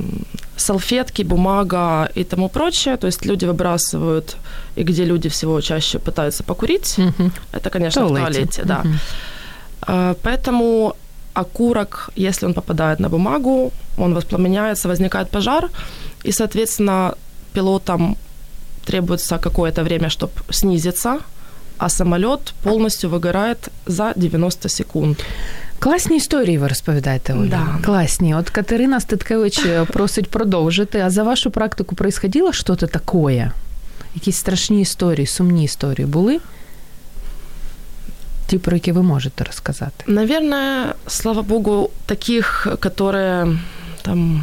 салфетки, 0.58 1.24
бумага 1.24 2.10
и 2.16 2.24
тому 2.24 2.50
прочее. 2.50 2.98
То 2.98 3.08
есть 3.08 3.26
люди 3.26 3.46
выбрасывают, 3.46 4.38
и 4.76 4.84
где 4.84 5.06
люди 5.06 5.30
всего 5.30 5.62
чаще 5.62 6.00
пытаются 6.00 6.44
покурить, 6.44 7.00
Угу. 7.00 7.32
это, 7.52 7.70
конечно, 7.70 8.06
в 8.06 8.10
туалете, 8.10 8.64
да. 8.66 8.84
Э, 9.88 10.16
Поэтому 10.24 10.96
окурок, 11.34 12.10
если 12.16 12.46
он 12.46 12.54
попадает 12.54 13.00
на 13.00 13.10
бумагу, 13.10 13.72
он 13.98 14.14
воспламеняется, 14.14 14.88
возникает 14.88 15.30
пожар, 15.30 15.70
и, 16.24 16.32
соответственно, 16.32 17.16
пилотам 17.54 18.16
требуется 18.86 19.38
какое-то 19.38 19.84
время, 19.84 20.10
чтобы 20.10 20.32
снизиться, 20.50 21.20
а 21.78 21.90
самолет 21.90 22.54
полностью 22.64 23.10
выгорает 23.10 23.70
за 23.88 24.14
90 24.16 24.70
секунд. 24.70 25.20
Класні 25.83 26.17
історії 26.17 26.59
ви 26.59 26.69
розповідаєте, 26.69 27.33
Оля. 27.35 27.47
Да. 27.49 27.85
Класні. 27.85 28.35
От 28.35 28.51
Катерина 28.51 29.01
Ститкевич 29.01 29.59
е, 29.67 29.85
просить 29.85 30.31
продовжити. 30.31 31.01
А 31.01 31.11
за 31.11 31.23
вашу 31.23 31.51
практику 31.51 31.95
происходило 31.95 32.53
щось 32.53 32.79
таке? 32.79 33.53
Якісь 34.15 34.37
страшні 34.37 34.81
історії, 34.81 35.27
сумні 35.27 35.65
історії 35.65 36.07
були? 36.07 36.41
Ті, 38.47 38.59
про 38.59 38.77
які 38.77 38.93
ви 38.93 39.03
можете 39.03 39.45
розказати. 39.45 40.05
Наверное, 40.07 40.95
слава 41.07 41.43
богу, 41.43 41.91
таких, 42.07 42.67
которые 42.81 43.59
там 44.03 44.43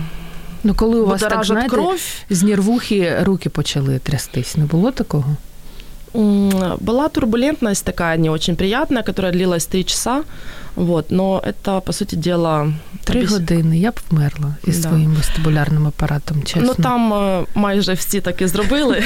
Ну, 0.63 0.73
коли 0.75 0.99
у 0.99 1.05
вас 1.05 1.21
так, 1.21 1.29
будоражат 1.29 1.55
знаєте, 1.55 1.75
кровь, 1.75 2.01
з 2.29 2.43
нервухи 2.43 3.17
руки 3.23 3.49
почали 3.49 3.99
трястись, 3.99 4.57
не 4.57 4.65
було 4.65 4.91
такого? 4.91 5.35
М, 6.15 6.49
Была 6.81 7.09
турбулентность 7.09 7.85
такая 7.85 8.17
не 8.17 8.29
очень 8.29 8.55
приятная, 8.55 9.03
которая 9.03 9.33
длилась 9.33 9.65
три 9.65 9.83
часа. 9.83 10.23
Вот, 10.79 11.11
но 11.11 11.41
это, 11.45 11.81
по 11.81 11.93
сути 11.93 12.15
дела... 12.15 12.67
Три 13.03 13.21
объяс- 13.21 13.29
години 13.33 13.77
я 13.79 13.91
б 13.91 13.99
вмерла 14.09 14.55
із 14.67 14.79
Да. 14.79 14.89
своїм 14.89 15.11
вестибулярним 15.11 15.87
апаратом, 15.87 16.43
чесно. 16.43 16.61
Ну 16.77 16.83
там 16.83 17.13
е, 17.13 17.45
майже 17.55 17.93
всі 17.93 18.21
так 18.21 18.41
і 18.41 18.47
зробили. 18.47 19.03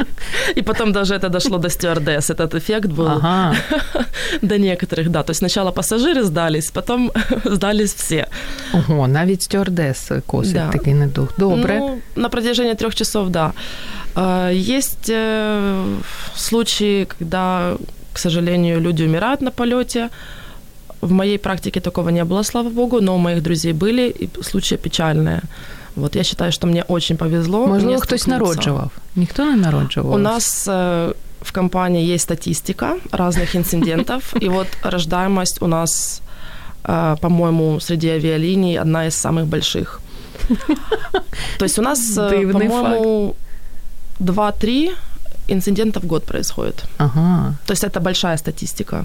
І 0.55 0.61
потім 0.61 0.91
даже 0.91 1.17
это 1.17 1.29
дошло 1.29 1.57
до 1.57 1.69
стюардес. 1.69 2.29
Этот 2.31 2.55
ефект 2.57 2.85
був 2.89 3.07
Ага. 3.07 3.55
до 4.41 4.55
некоторых, 4.55 5.09
да. 5.09 5.23
То 5.23 5.31
есть 5.31 5.39
сначала 5.39 5.71
пассажиры 5.71 6.23
сдались, 6.23 6.71
потом 6.71 7.11
сдались 7.45 7.93
все. 7.93 8.27
Ого, 8.73 9.07
навіть 9.07 9.41
стюардес 9.41 10.11
косить 10.25 10.53
Да. 10.53 10.69
такий 10.69 10.93
недух. 10.93 11.29
Добре. 11.37 11.79
Ну, 11.79 11.97
на 12.15 12.29
протяжении 12.29 12.73
трех 12.75 12.95
часов, 12.95 13.29
да. 13.29 13.51
Э, 14.15 14.53
Есть 14.77 15.09
э, 15.09 15.95
случаи, 16.35 17.05
когда, 17.19 17.73
к 18.13 18.19
сожалению, 18.19 18.81
люди 18.81 19.03
умирают 19.03 19.41
на 19.41 19.51
полете. 19.51 20.09
В 21.02 21.10
моей 21.10 21.38
практике 21.38 21.80
такого 21.80 22.10
не 22.10 22.24
было, 22.24 22.44
слава 22.44 22.68
богу, 22.70 23.00
но 23.00 23.14
у 23.14 23.18
моих 23.18 23.42
друзей 23.42 23.72
были 23.72 24.08
и 24.20 24.28
случаи 24.42 24.76
печальные. 24.76 25.40
Вот 25.96 26.16
я 26.16 26.24
считаю, 26.24 26.52
что 26.52 26.66
мне 26.66 26.84
очень 26.88 27.16
повезло. 27.16 27.66
Можливо, 27.66 28.00
хтось 28.00 28.26
народжував. 28.26 28.90
Ніхто 29.16 29.44
не 29.44 29.56
народжував. 29.56 30.14
У 30.14 30.18
нас 30.18 30.68
э, 30.68 31.12
в 31.40 31.52
компании 31.52 32.14
есть 32.14 32.22
статистика 32.22 32.96
разных 33.12 33.56
инцидентов, 33.56 34.34
и 34.42 34.48
вот 34.48 34.66
рождаемость 34.82 35.62
у 35.62 35.66
нас, 35.66 36.22
э, 36.84 37.16
по-моему, 37.20 37.80
среди 37.80 38.08
авиалиний 38.08 38.80
одна 38.80 39.06
из 39.06 39.14
самых 39.14 39.46
больших. 39.46 40.00
То 41.58 41.64
есть 41.64 41.78
у 41.78 41.82
нас, 41.82 42.18
э, 42.18 42.52
по-моему, 42.52 43.34
2-3 44.20 44.90
инцидента 45.48 46.00
в 46.00 46.06
год 46.06 46.24
происходит. 46.24 46.84
Ага. 46.98 47.54
То 47.66 47.72
есть 47.72 47.84
это 47.84 48.00
большая 48.00 48.36
статистика. 48.36 49.04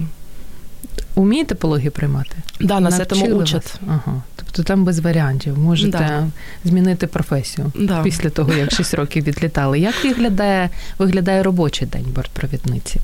Умієте 1.17 1.55
пологи 1.55 1.89
приймати? 1.89 2.35
Да, 2.59 2.79
нас 2.79 2.97
Навчили 2.97 3.21
этому 3.21 3.33
вас? 3.37 3.49
учат. 3.49 3.75
Ага. 3.87 4.21
Тобто 4.35 4.63
там 4.63 4.85
без 4.85 4.99
варіантів. 4.99 5.57
Можете 5.59 5.97
Да. 5.97 6.27
змінити 6.69 7.07
професію 7.07 7.71
Да. 7.75 8.03
після 8.03 8.29
того, 8.29 8.53
як 8.53 8.71
6 8.73 8.93
років 8.93 9.23
відлітали. 9.23 9.79
Як 9.79 10.03
виглядає, 10.03 10.69
виглядає 10.99 11.43
робочий 11.43 11.87
день 11.87 12.05
бортпровідниці? 12.15 12.99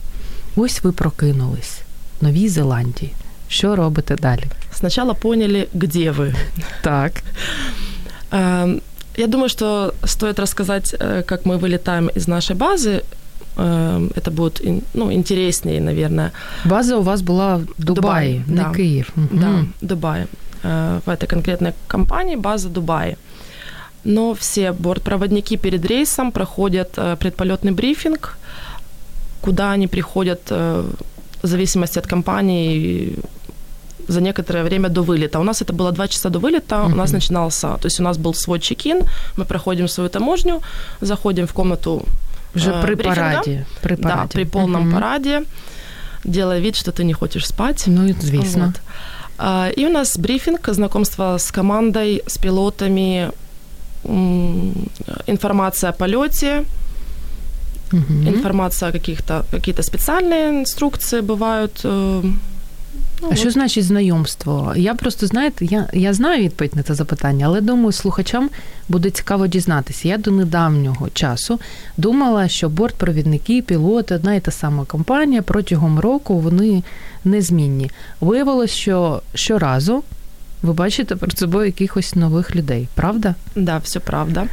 Ось 0.55 0.83
ви 0.83 0.91
прокинулись 0.91 1.79
в 2.21 2.23
Новій 2.23 2.49
Зеландії. 2.49 3.11
Що 3.47 3.75
робите 3.75 4.15
далі? 4.15 4.43
Сначала 4.73 5.13
поняли, 5.13 5.67
где 5.73 6.11
вы. 6.11 6.35
Так. 6.81 7.11
Эм, 8.31 8.81
Я 9.17 9.27
думаю, 9.27 9.49
что 9.49 9.93
стоит 10.05 10.39
рассказать, 10.39 10.95
э, 10.99 11.23
как 11.23 11.45
мы 11.45 11.59
вылетаем 11.59 12.09
из 12.17 12.27
нашей 12.27 12.55
базы. 12.55 13.01
Эм, 13.56 14.10
Это 14.16 14.30
будет 14.30 14.62
ну, 14.94 15.12
интереснее, 15.12 15.80
наверное. 15.80 16.30
База 16.64 16.96
у 16.96 17.02
вас 17.02 17.22
була 17.22 17.60
в 17.78 17.84
Дубай, 17.84 18.42
не 18.46 18.56
да. 18.56 18.72
Київ. 18.74 19.10
Мгм. 19.16 19.28
Да, 19.40 19.64
Дубай. 19.80 20.26
Э, 20.64 21.00
В 21.06 21.10
этой 21.10 21.26
конкретной 21.26 21.72
компании 21.86 22.36
база 22.36 22.68
Дубай. 22.68 23.16
Но 24.04 24.34
все 24.34 24.72
бортпроводники 24.72 25.56
перед 25.56 25.86
рейсом 25.86 26.30
проходят 26.32 26.98
э, 26.98 27.16
предполетный 27.16 27.72
брифинг, 27.72 28.36
куда 29.40 29.72
они 29.74 29.86
приходят 29.88 30.40
э, 30.50 30.84
в 31.42 31.46
зависимости 31.46 31.98
от 31.98 32.06
компании 32.06 33.14
за 34.08 34.20
некоторое 34.20 34.64
время 34.64 34.88
до 34.88 35.02
вылета. 35.02 35.40
У 35.40 35.42
нас 35.42 35.62
это 35.62 35.72
было 35.72 35.92
два 35.92 36.08
часа 36.08 36.28
до 36.30 36.38
вылета, 36.38 36.82
у 36.82 36.88
нас 36.88 37.12
начинался, 37.12 37.68
то 37.68 37.86
есть 37.86 38.00
у 38.00 38.02
нас 38.02 38.18
был 38.18 38.34
свой 38.34 38.60
чек-ин, 38.60 39.00
мы 39.36 39.44
проходим 39.44 39.88
свою 39.88 40.08
таможню, 40.10 40.60
заходим 41.00 41.46
в 41.46 41.52
комнату 41.52 42.02
Вже 42.55 42.71
э, 42.71 42.81
при 42.81 42.95
брифинга. 42.95 43.31
параді. 43.31 43.65
При 43.81 43.95
параді. 43.95 44.21
Да, 44.21 44.27
при 44.33 44.45
полном 44.45 44.81
Мгм. 44.81 44.93
параде, 44.93 45.41
делая 46.25 46.61
вид, 46.61 46.75
что 46.75 46.91
ты 46.91 47.03
не 47.03 47.13
хочешь 47.13 47.47
спать. 47.47 47.85
Ну, 47.87 48.07
і 48.07 48.15
звісно. 48.21 48.65
Вот. 48.65 48.75
А, 49.37 49.69
и 49.77 49.85
у 49.85 49.89
нас 49.89 50.17
брифинг, 50.17 50.59
знакомство 50.73 51.35
с 51.39 51.51
командой, 51.51 52.23
с 52.27 52.37
пилотами, 52.37 53.31
информация 55.27 55.89
о 55.89 55.93
полете, 55.93 56.63
угу. 57.93 58.13
информация 58.27 58.89
о 58.89 58.91
каких-то 58.91 59.45
какие-то 59.51 59.81
специальные 59.83 60.49
инструкции 60.49 61.21
бывают. 61.21 61.85
Э, 63.13 63.21
ну, 63.21 63.29
а 63.31 63.35
що 63.35 63.51
значить 63.51 63.85
знайомство? 63.85 64.73
Я 64.75 64.93
просто 64.95 65.27
знаєте, 65.27 65.65
я 65.65 65.87
я 65.93 66.13
знаю 66.13 66.43
відповідь 66.43 66.75
на 66.75 66.83
це 66.83 66.95
запитання, 66.95 67.45
але 67.45 67.61
думаю, 67.61 67.91
слухачам 67.91 68.49
буде 68.89 69.09
цікаво 69.09 69.47
дізнатися. 69.47 70.07
Я 70.07 70.17
до 70.17 70.31
недавнього 70.31 71.09
часу 71.09 71.59
думала, 71.97 72.47
що 72.47 72.69
бортпровідники, 72.69 73.61
пілоти, 73.61 74.15
одна 74.15 74.35
і 74.35 74.39
та 74.39 74.51
сама 74.51 74.85
компанія 74.85 75.41
протягом 75.41 75.99
року 75.99 76.39
вони 76.39 76.83
незмінні. 77.25 77.91
Виявилось, 78.21 78.71
що 78.71 79.21
щоразу. 79.33 80.03
Ви 80.61 80.73
бачите 80.73 81.15
перед 81.15 81.37
собою 81.39 81.65
якихось 81.65 82.15
нових 82.15 82.55
людей, 82.55 82.87
правда? 82.95 83.35
Да, 83.55 83.77
все 83.77 83.99
правда. 83.99 84.47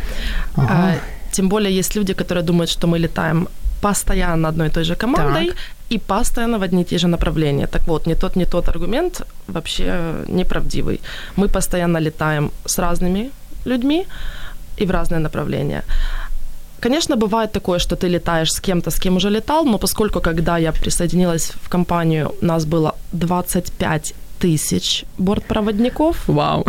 Ага. 0.57 0.95
А, 0.95 0.95
тем 1.37 1.49
более 1.49 1.79
есть 1.79 1.97
люди, 1.97 2.13
которые 2.13 2.43
думают, 2.43 2.71
что 2.71 2.87
мы 2.87 2.99
летаем 2.99 3.49
Постоянно 3.82 4.48
одной 4.48 4.68
и 4.68 4.72
той 4.72 4.84
же 4.84 4.96
командой 4.96 5.48
так. 5.48 5.58
и 5.90 6.00
постоянно 6.00 6.60
в 6.60 6.64
одни 6.64 6.82
и 6.82 6.86
те 6.86 6.98
же 6.98 7.08
направления. 7.08 7.68
Так 7.68 7.88
вот, 7.88 8.08
не 8.08 8.16
тот, 8.16 8.36
не 8.36 8.46
тот 8.46 8.70
аргумент 8.70 9.22
вообще 9.48 10.14
неправдивый. 10.28 11.00
Мы 11.36 11.48
постоянно 11.48 12.00
летаем 12.00 12.52
с 12.66 12.80
разными 12.80 13.32
людьми 13.66 14.06
и 14.78 14.86
в 14.86 14.92
разные 14.92 15.20
направления. 15.20 15.84
Конечно, 16.82 17.16
бывает 17.16 17.52
такое, 17.52 17.80
что 17.80 17.96
ты 17.96 18.10
летаешь 18.10 18.52
с 18.52 18.60
кем-то, 18.60 18.90
с 18.90 19.00
кем 19.00 19.16
уже 19.16 19.30
летал, 19.30 19.66
но 19.66 19.78
поскольку, 19.78 20.20
когда 20.20 20.60
я 20.60 20.72
присоединилась 20.72 21.54
в 21.64 21.70
компанию, 21.70 22.34
у 22.42 22.46
нас 22.46 22.66
было 22.66 22.96
25 23.12 24.14
тысяч 24.40 25.06
бортпроводников. 25.18 26.28
Вау. 26.28 26.66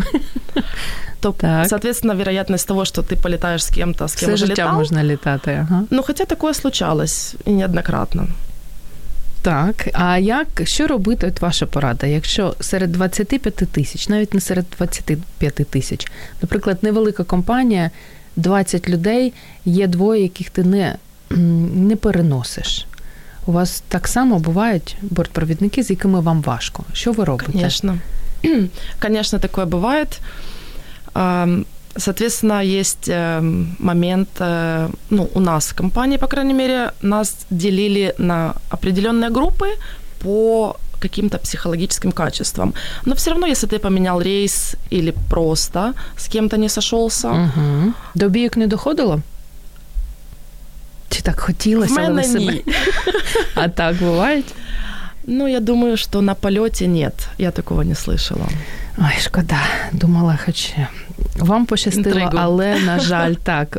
То, 1.23 1.33
так. 1.33 1.69
соответственно, 1.69 2.15
вероятность 2.15 2.67
того, 2.69 2.85
что 2.85 3.03
ты 3.03 3.17
полетаешь 3.17 3.63
с 3.63 3.69
кем-то, 3.69 4.05
с 4.05 4.15
кем 4.15 4.27
Все 4.29 4.35
уже 4.35 4.47
життя 4.47 4.65
летал. 4.65 4.79
можна 4.79 5.05
літати. 5.05 5.51
Ага. 5.61 5.85
Ну, 5.91 6.03
хоча 6.03 6.25
такое 6.25 6.55
случалось 6.55 7.35
і 7.45 7.51
неоднократно. 7.51 8.29
Так, 9.43 9.89
а 9.93 10.19
як 10.19 10.49
що 10.65 10.87
робити 10.87 11.27
от 11.27 11.41
ваша 11.41 11.67
порада, 11.67 12.07
якщо 12.07 12.55
серед 12.61 12.93
25 12.93 13.55
тисяч, 13.55 14.09
навіть 14.09 14.35
не 14.35 14.41
серед 14.41 14.65
25 14.79 15.55
тисяч, 15.55 16.07
наприклад, 16.43 16.79
невелика 16.83 17.25
компанія, 17.25 17.91
20 18.37 18.89
людей, 18.89 19.33
є 19.65 19.87
двоє, 19.87 20.23
яких 20.23 20.51
ти 20.51 20.65
не, 20.65 20.97
не 21.75 21.97
переносиш. 21.97 22.87
У 23.47 23.53
вас 23.53 23.83
так 23.89 24.09
само 24.09 24.39
бувають 24.39 24.97
бортпровідники, 25.03 25.83
з 25.83 25.91
якими 25.91 26.21
вам 26.21 26.43
важко. 26.43 26.85
Що 26.93 27.13
ви 27.13 27.25
робите? 27.25 27.53
Конечно. 27.53 27.99
Конечно, 29.03 29.39
такое 29.39 29.65
бывает. 29.65 30.21
Соответственно, 31.97 32.63
есть 32.65 33.09
э, 33.09 33.41
момент, 33.79 34.29
э, 34.41 34.89
ну, 35.11 35.29
у 35.35 35.41
нас 35.41 35.69
в 35.69 35.75
компании, 35.75 36.19
по 36.19 36.27
крайней 36.27 36.55
мере, 36.55 36.93
нас 37.03 37.37
делили 37.51 38.15
на 38.19 38.55
определенные 38.71 39.31
группы 39.31 39.67
по 40.19 40.77
каким-то 41.01 41.39
психологическим 41.39 42.13
качествам. 42.13 42.75
Но 43.05 43.15
все 43.15 43.31
равно, 43.31 43.47
если 43.47 43.67
ты 43.67 43.79
поменял 43.79 44.23
рейс 44.23 44.77
или 44.93 45.15
просто 45.31 45.93
с 46.17 46.29
кем-то 46.29 46.57
не 46.57 46.69
сошелся. 46.69 47.29
Угу. 47.29 47.93
До 48.15 48.29
бійок 48.29 48.57
не 48.57 48.67
доходило? 48.67 49.21
Чи 51.11 51.23
так 51.23 51.41
хотілося, 51.41 52.01
але 52.01 52.13
ви 52.13 52.25
себе? 52.25 52.61
А 53.55 53.69
так 53.69 53.97
бувають? 53.97 54.55
Ну, 55.27 55.47
я 55.47 55.61
думаю, 55.61 55.97
что 55.97 56.21
на 56.21 56.35
полете 56.35 56.87
нет. 56.87 57.29
Я 57.39 57.51
такого 57.51 57.83
не 57.83 57.95
слышала. 57.95 58.47
Ой, 58.99 59.21
шкода. 59.21 59.61
Думала, 59.93 60.39
хоч 60.45 60.73
вам 61.39 61.67
пощастило, 61.67 62.09
Интригу. 62.09 62.37
але, 62.39 62.79
на 62.87 62.99
жаль, 62.99 63.37
так. 63.37 63.79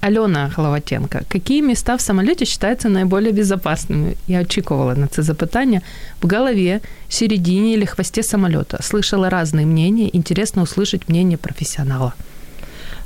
Алена 0.00 0.50
Головатенко, 0.56 1.22
какие 1.28 1.60
места 1.62 1.96
в 1.96 2.00
самолете 2.00 2.44
считаются 2.44 2.88
наиболее 2.88 3.32
безопасными? 3.32 4.16
Я 4.26 4.40
очікувала 4.40 4.94
на 4.94 5.06
це 5.06 5.22
запитання. 5.22 5.80
В 6.22 6.28
голове, 6.28 6.80
середине 7.08 7.74
или 7.74 7.86
хвосте 7.86 8.22
самолета. 8.22 8.78
Слышала 8.80 9.30
разные 9.30 9.64
мнения. 9.64 10.10
Интересно 10.12 10.62
услышать 10.62 11.08
мнение 11.08 11.36
профессионала. 11.38 12.12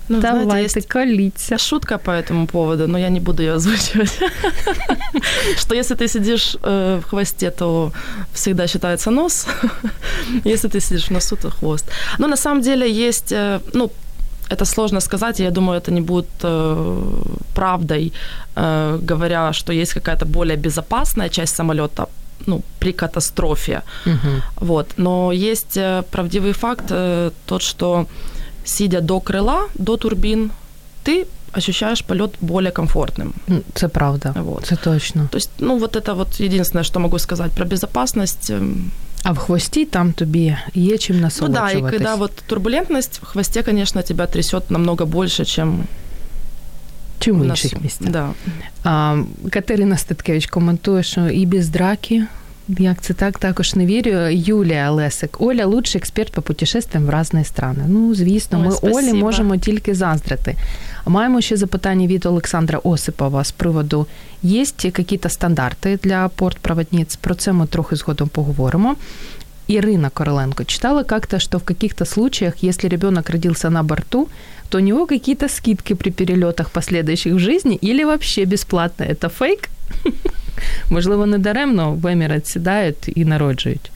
Ну, 0.09 0.21
Давайте 0.21 0.45
знаете, 0.45 0.73
есть 0.77 0.89
колиться. 0.89 1.59
Шутка 1.59 1.99
по 1.99 2.11
этому 2.11 2.47
поводу, 2.47 2.87
но 2.87 2.99
я 2.99 3.09
не 3.09 3.21
буду 3.21 3.43
ее 3.43 3.55
озвучивать. 3.55 4.19
Что 5.59 5.75
если 5.75 5.95
ты 5.95 6.09
сидишь 6.09 6.57
э, 6.63 7.01
в 7.01 7.09
хвосте, 7.09 7.51
то 7.51 7.93
всегда 8.33 8.67
считается 8.67 9.11
нос. 9.11 9.47
Если 10.45 10.69
ты 10.69 10.81
сидишь 10.81 11.09
в 11.09 11.11
носу, 11.11 11.37
то 11.37 11.51
хвост. 11.51 11.85
Но 12.19 12.29
на 12.29 12.37
самом 12.37 12.63
деле 12.63 13.09
есть, 13.09 13.33
э, 13.33 13.61
ну, 13.75 13.91
это 14.49 14.65
сложно 14.65 15.01
сказать, 15.01 15.41
я 15.41 15.51
думаю, 15.51 15.79
это 15.79 15.93
не 15.93 16.01
будет 16.01 16.29
э, 16.43 17.03
правдой, 17.55 18.13
э, 18.57 18.99
говоря, 19.09 19.53
что 19.53 19.73
есть 19.73 19.95
какая-то 19.95 20.25
более 20.25 20.57
безопасная 20.57 21.29
часть 21.29 21.57
самолета, 21.57 22.07
ну, 22.47 22.63
при 22.79 22.93
катастрофе. 22.93 23.83
Угу. 24.07 24.67
Вот. 24.67 24.87
Но 24.97 25.33
есть 25.33 25.77
э, 25.77 26.03
правдивый 26.11 26.53
факт, 26.53 26.85
э, 26.91 27.31
тот, 27.47 27.63
что 27.63 28.07
сидя 28.66 29.02
до 29.02 29.20
крыла, 29.20 29.68
до 29.76 29.98
турбин, 29.98 30.52
ты 31.04 31.26
ощущаешь 31.52 32.04
полет 32.04 32.32
более 32.42 32.72
комфортным. 32.72 33.34
Это 33.48 33.90
правда. 33.90 34.34
Вот. 34.36 34.72
Это 34.72 34.78
точно. 34.84 35.28
То 35.28 35.38
есть, 35.38 35.50
ну, 35.60 35.78
вот 35.78 35.96
это 35.96 36.14
вот 36.14 36.40
единственное, 36.40 36.84
что 36.84 37.00
могу 37.00 37.20
сказать 37.20 37.52
про 37.52 37.66
безопасность. 37.66 38.52
А 39.24 39.32
в 39.32 39.38
хвості 39.38 39.86
там 39.86 40.14
тобі 40.14 40.58
є 40.74 40.98
чим 40.98 41.20
насолоджуватись. 41.20 41.76
Ну 41.76 41.82
да, 41.82 41.88
и 41.88 41.92
когда 41.92 42.16
вот 42.16 42.32
турбулентность, 42.48 43.20
в 43.24 43.26
хвосте, 43.26 43.64
конечно, 43.64 44.02
тебя 44.02 44.26
трясет 44.26 44.72
намного 44.72 45.06
больше, 45.06 45.46
чем 45.46 45.84
Чим 47.20 47.42
в 47.42 47.46
інших 47.46 47.82
місцях. 47.82 48.10
Да. 48.10 48.30
А, 48.84 49.24
Катерина 49.52 49.98
Статкевич 49.98 50.46
коментує, 50.46 51.04
що 51.04 51.30
і 51.30 51.46
без 51.46 51.70
драки 51.70 52.26
як 52.68 53.02
це 53.02 53.14
так, 53.14 53.38
також 53.38 53.76
не 53.76 53.86
вірю. 53.86 54.30
Юлія 54.32 54.92
Лесик. 54.92 55.42
Оля 55.42 55.66
лучший 55.66 56.00
експерт 56.00 56.32
по 56.32 56.42
путешествиям 56.42 57.06
в 57.06 57.20
різні 57.20 57.44
страни. 57.44 57.84
Ну, 57.88 58.16
звісно, 58.16 58.60
ми 58.60 58.76
Ой, 58.82 58.94
Олі 58.94 59.14
можемо 59.14 59.58
тільки 59.58 59.94
заздрити. 59.94 60.56
Маємо 61.06 61.42
ще 61.42 61.58
запитання 61.58 62.08
від 62.08 62.26
Олександра 62.26 62.80
Осипова 62.84 63.44
з 63.44 63.52
приводу, 63.52 64.08
є 64.44 64.66
якісь 64.84 65.22
стандарти 65.28 66.00
для 66.04 66.28
портпроводниць? 66.28 67.16
Про 67.16 67.36
це 67.36 67.54
ми 67.54 67.68
трохи 67.68 67.96
згодом 67.96 68.30
поговоримо. 68.30 68.96
Ирина 69.68 70.10
Короленко 70.10 70.66
читала 70.66 71.04
как-то, 71.04 71.40
что 71.40 71.58
в 71.58 71.64
каких-то 71.64 72.06
случаях, 72.06 72.64
если 72.64 72.90
ребенок 72.90 73.30
родился 73.30 73.70
на 73.70 73.84
борту, 73.84 74.28
то 74.70 74.78
у 74.78 74.82
него 74.82 75.06
какие-то 75.06 75.50
скидки 75.50 75.96
при 75.96 76.12
перелетах 76.12 76.70
последующих 76.70 77.34
в 77.34 77.40
жизни 77.40 77.78
или 77.84 78.04
вообще 78.04 78.46
бесплатно. 78.46 79.06
Это 79.06 79.30
фейк? 79.30 79.70
Можливо, 80.90 81.26
не 81.26 81.38
даремно 81.38 81.92
в 81.92 82.08
Емірат 82.08 82.48
сідають 82.48 83.12
і 83.16 83.26
народжують. 83.26 83.92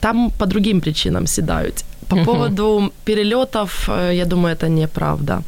Там 0.00 0.30
по 0.38 0.46
другим 0.46 0.80
причинам 0.80 1.26
сідают. 1.26 1.84
По 2.08 2.16
uh-huh. 2.16 2.24
поводу 2.24 2.92
перелетов, 3.04 3.88
э, 3.88 4.14
я 4.14 4.24
думаю, 4.24 4.54
это 4.54 4.68
неправда. 4.68 5.42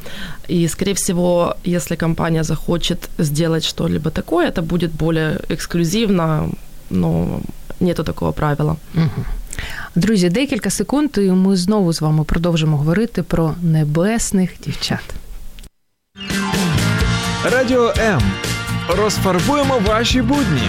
И, 0.51 0.69
скорее 0.69 0.93
всего, 0.93 1.57
если 1.67 1.97
компания 1.97 2.45
захочет 2.45 3.09
сделать 3.19 3.65
что-либо 3.65 4.11
такое, 4.11 4.49
это 4.49 4.63
будет 4.63 4.91
более 4.91 5.41
эксклюзивно, 5.49 6.51
но 6.91 7.41
нету 7.81 8.05
такого 8.05 8.33
правила. 8.33 8.77
Uh-huh. 8.95 9.25
Друзі, 9.95 10.29
декілька 10.29 10.71
секунд, 10.71 11.11
і 11.17 11.21
ми 11.21 11.57
знову 11.57 11.93
з 11.93 12.01
вами 12.01 12.25
продовжимо 12.25 12.77
говорити 12.77 13.23
про 13.23 13.55
небесних 13.63 14.51
дівчат. 14.65 15.15
Радіо 17.45 17.93
М. 17.99 18.21
Розфарбуємо 18.90 19.80
ваші 19.86 20.22
будні. 20.22 20.62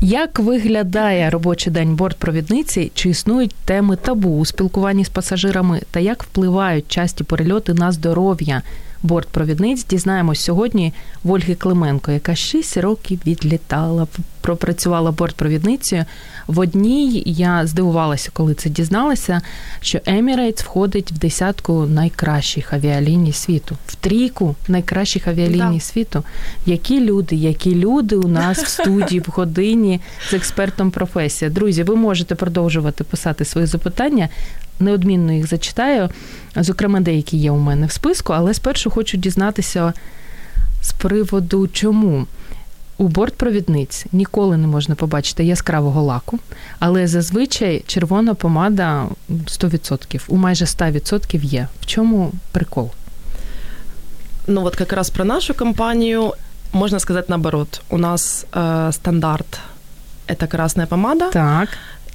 Як 0.00 0.38
виглядає 0.38 1.30
робочий 1.30 1.72
день 1.72 1.94
бортпровідниці? 1.94 2.90
Чи 2.94 3.08
існують 3.08 3.54
теми 3.64 3.96
табу 3.96 4.38
у 4.38 4.44
спілкуванні 4.44 5.04
з 5.04 5.08
пасажирами 5.08 5.80
та 5.90 6.00
як 6.00 6.22
впливають 6.22 6.88
часті 6.88 7.24
перельоти 7.24 7.74
на 7.74 7.92
здоров'я 7.92 8.62
бортпровідниць? 9.06 9.86
Дізнаємось 9.86 10.40
сьогодні 10.40 10.92
в 11.24 11.32
Ольги 11.32 11.54
Клименко, 11.54 12.12
яка 12.12 12.34
6 12.34 12.76
років 12.76 13.20
відлітала, 13.26 14.06
пропрацювала 14.40 15.10
бортпровідницею. 15.10 16.04
В 16.46 16.58
одній 16.58 17.22
я 17.26 17.66
здивувалася, 17.66 18.30
коли 18.32 18.54
це 18.54 18.70
дізналася, 18.70 19.40
що 19.80 19.98
Emirates 19.98 20.64
входить 20.64 21.12
в 21.12 21.18
десятку 21.18 21.86
найкращих 21.86 22.72
авіаліній 22.72 23.32
світу, 23.32 23.76
в 23.86 23.94
трійку 23.94 24.54
найкращих 24.68 25.28
авіаліній 25.28 25.78
да. 25.78 25.80
світу. 25.80 26.24
Які 26.66 27.00
люди, 27.00 27.36
які 27.36 27.74
люди 27.74 28.16
у 28.16 28.28
нас 28.28 28.58
в 28.58 28.68
студії 28.68 29.20
в 29.20 29.26
годині 29.28 30.00
з 30.30 30.34
експертом 30.34 30.90
професія. 30.90 31.50
Друзі, 31.50 31.82
ви 31.82 31.96
можете 31.96 32.34
продовжувати 32.34 33.04
писати 33.04 33.44
свої 33.44 33.66
запитання. 33.66 34.28
Неодмінно 34.80 35.32
їх 35.32 35.46
зачитаю, 35.46 36.08
зокрема, 36.55 36.99
деякі 36.99 37.37
є 37.37 37.51
у 37.51 37.57
мене 37.57 37.87
в 37.87 37.91
списку, 37.91 38.33
але 38.33 38.53
спершу 38.53 38.89
хочу 38.89 39.17
дізнатися 39.17 39.93
з 40.81 40.91
приводу 40.91 41.67
чому. 41.67 42.27
У 42.97 43.07
бортпровідниць 43.07 44.05
ніколи 44.11 44.57
не 44.57 44.67
можна 44.67 44.95
побачити 44.95 45.43
яскравого 45.43 46.01
лаку, 46.01 46.39
але 46.79 47.07
зазвичай 47.07 47.83
червона 47.87 48.33
помада 48.33 49.07
100%, 49.29 50.21
у 50.27 50.37
майже 50.37 50.65
100% 50.65 51.43
є. 51.43 51.67
В 51.81 51.85
чому 51.85 52.31
прикол? 52.51 52.91
Ну 54.47 54.61
вот 54.61 54.75
как 54.75 54.93
раз 54.93 55.09
про 55.09 55.25
нашу 55.25 55.53
компанию 55.53 56.33
можно 56.73 56.99
сказать 56.99 57.29
наоборот. 57.29 57.81
У 57.89 57.97
нас 57.97 58.45
э, 58.51 58.91
стандарт 58.91 59.59
это 60.27 60.47
красная 60.47 60.87
помада. 60.87 61.29
Так. 61.31 61.69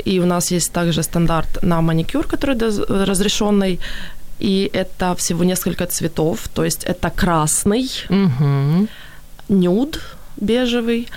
И 0.05 0.20
у 0.20 0.27
нас 0.27 0.53
есть 0.53 0.72
также 0.72 1.03
стандарт 1.03 1.62
на 1.62 1.81
маникюр, 1.81 2.27
который 2.27 2.57
разрешенный. 3.05 3.79
И 4.40 4.70
это 4.75 5.14
всего 5.14 5.44
несколько 5.44 5.87
цветов. 5.87 6.49
То 6.49 6.64
есть 6.64 6.85
это 6.85 7.11
красный, 7.11 7.90
угу. 8.11 8.88
нюд 9.49 10.01
бежевий 10.37 11.09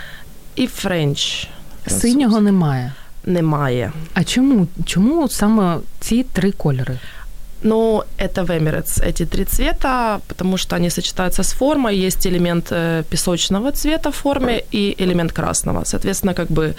і 0.56 0.68
френч. 0.68 1.48
Синього 1.88 2.42
немає. 2.42 2.94
Немає. 3.26 3.92
А 4.14 4.24
чому? 4.24 4.68
Чому 4.86 5.30
саме 5.30 5.78
ці 6.00 6.24
три 6.24 6.52
кольори? 6.52 7.00
Ну, 7.62 8.04
это 8.18 8.46
в 8.46 8.50
Emirates 8.52 9.02
эти 9.02 9.26
три 9.26 9.44
цвета, 9.44 10.22
потому 10.28 10.58
что 10.58 10.76
они 10.76 10.90
сочетаются 10.90 11.44
с 11.44 11.52
формой. 11.52 11.98
Есть 11.98 12.26
элемент 12.26 12.72
э, 12.72 13.04
песочного 13.10 13.72
цвета 13.72 14.12
в 14.12 14.16
форме 14.16 14.64
и 14.72 14.96
элемент 14.98 15.32
красного. 15.32 15.84
Соответственно, 15.84 16.34
как 16.34 16.50
бы, 16.50 16.76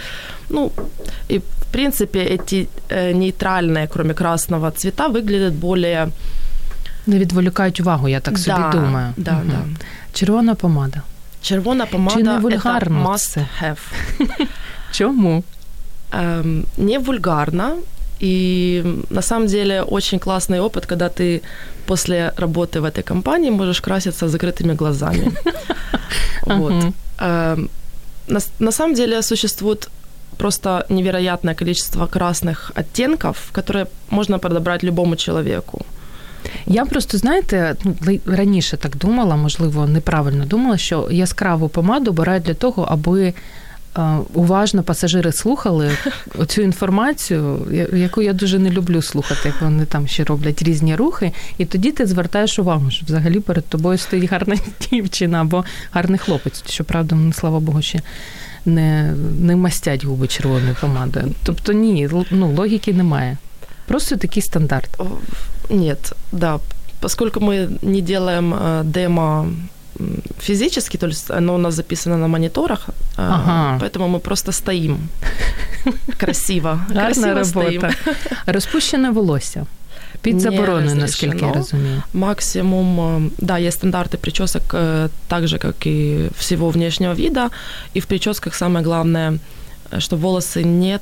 ну, 0.49 0.73
и 1.29 1.43
в 1.65 1.73
принципе 1.73 2.19
эти 2.19 2.69
э, 2.89 3.13
нейтральные, 3.13 3.89
кроме 3.89 4.15
красного 4.15 4.71
цвета, 4.71 5.09
выглядят 5.09 5.55
более... 5.55 6.09
Не 7.07 7.19
відволікають 7.19 7.81
увагу, 7.81 8.09
я 8.09 8.21
так 8.21 8.39
собі 8.39 8.57
да, 8.57 8.69
думаю. 8.69 9.13
Да, 9.17 9.33
угу. 9.33 9.51
да. 9.51 9.85
Червона 10.13 10.55
помада. 10.55 11.03
Червона 11.43 11.87
помада 11.87 12.17
Чи 12.17 12.23
не 12.23 12.39
вульгарно 12.39 12.99
это 12.99 13.09
must 13.09 13.47
have. 13.63 13.79
Чому? 14.93 15.45
Эм, 16.13 16.65
не 16.77 16.99
вульгарно. 16.99 17.77
И 18.23 18.85
на 19.11 19.23
самом 19.23 19.47
деле 19.49 19.83
очень 19.83 20.19
классный 20.19 20.61
опыт, 20.61 20.87
когда 20.87 21.09
ты 21.09 21.41
после 21.87 22.33
работы 22.37 22.81
в 22.81 22.85
этой 22.85 23.03
компании 23.03 23.51
можешь 23.51 23.81
краситься 23.81 24.29
закрытыми 24.29 24.75
глазами. 24.75 25.33
Вот. 26.47 26.73
Эм, 27.19 27.69
на, 28.29 28.41
на 28.59 28.73
самом 28.73 28.95
деле 28.95 29.23
существует 29.23 29.89
просто 30.38 30.86
невероятное 30.90 31.56
количество 31.56 32.08
красных 32.08 32.72
оттенков, 32.76 33.38
которые 33.52 33.88
можно 34.10 34.40
подобрать 34.40 34.84
любому 34.84 35.16
человеку. 35.16 35.86
Я 36.66 36.86
просто, 36.86 37.18
знаєте, 37.18 37.76
ну, 37.84 38.20
раніше 38.26 38.78
так 38.78 38.98
думала, 38.98 39.36
можливо, 39.36 39.88
неправильно 39.88 40.46
думала, 40.46 40.78
що 40.78 41.08
яскраву 41.12 41.70
помаду 41.70 42.12
обирають 42.12 42.44
для 42.44 42.54
того, 42.54 42.88
аби 42.90 43.34
уважно 44.34 44.84
пасажири 44.84 45.32
слухали 45.32 45.92
цю 46.48 46.62
інформацію, 46.62 47.68
яку 47.94 48.22
я 48.22 48.34
дуже 48.34 48.60
не 48.60 48.70
люблю 48.70 49.02
слухати, 49.02 49.42
як 49.46 49.62
вони 49.62 49.86
там 49.86 50.08
ще 50.08 50.24
роблять 50.24 50.62
різні 50.62 50.96
рухи, 50.96 51.32
і 51.58 51.66
тоді 51.66 51.92
ти 51.92 52.06
звертаєш 52.06 52.60
увагу, 52.60 52.92
що 52.92 53.06
взагалі 53.06 53.40
перед 53.40 53.66
тобою 53.66 53.98
стоїть 53.98 54.32
гарна 54.32 54.56
дівчина 54.92 55.42
або 55.42 55.66
гарний 55.92 56.20
хлопець. 56.20 56.64
Щоправда, 56.70 57.16
ну, 57.16 57.34
слава 57.34 57.60
Богу, 57.60 57.82
ще 57.82 58.02
не 58.66 59.14
не 59.42 59.56
мастять 59.56 60.06
губи 60.06 60.28
червоною 60.28 60.76
помадою. 60.82 61.32
Тобто 61.44 61.74
ні, 61.74 62.10
ну, 62.32 62.56
логіки 62.56 62.94
немає. 62.94 63.38
Просто 63.88 64.16
такий 64.16 64.44
стандарт. 64.44 64.90
Нет, 65.70 66.14
да. 66.32 66.60
Поскольку 67.00 67.40
мы 67.40 67.78
не 67.82 68.02
делаем 68.02 68.56
демо 68.84 69.48
физически, 70.39 70.97
то 70.97 71.07
есть 71.07 71.31
оно 71.31 71.55
у 71.55 71.59
нас 71.59 71.75
записано 71.75 72.17
на 72.17 72.29
мониторах, 72.29 72.89
ага. 73.17 73.79
поэтому 73.81 74.09
мы 74.09 74.21
просто 74.21 74.53
стоим 74.53 75.09
красиво. 76.19 76.81
Гарна 76.89 77.35
робота. 77.35 77.95
Розпущене 78.47 79.11
волосся. 79.11 79.67
Під 80.23 80.41
забороною, 80.41 80.97
наскільки 80.97 81.45
я 81.45 81.53
розумію. 81.53 82.03
Максимум, 82.13 83.31
да, 83.39 83.59
есть 83.59 83.85
стандарты 83.85 84.17
причесок 84.17 84.63
э, 84.75 85.09
так 85.29 85.49
же, 85.49 85.59
как 85.59 85.87
и 85.87 86.29
всего 86.39 86.71
внешнего 86.71 87.15
вида. 87.15 87.51
И 87.97 88.01
в 88.01 88.07
прическах 88.07 88.55
самое 88.55 88.85
главное, 88.85 89.39
чтобы 89.99 90.23
волосы 90.23 90.65
не 90.65 90.99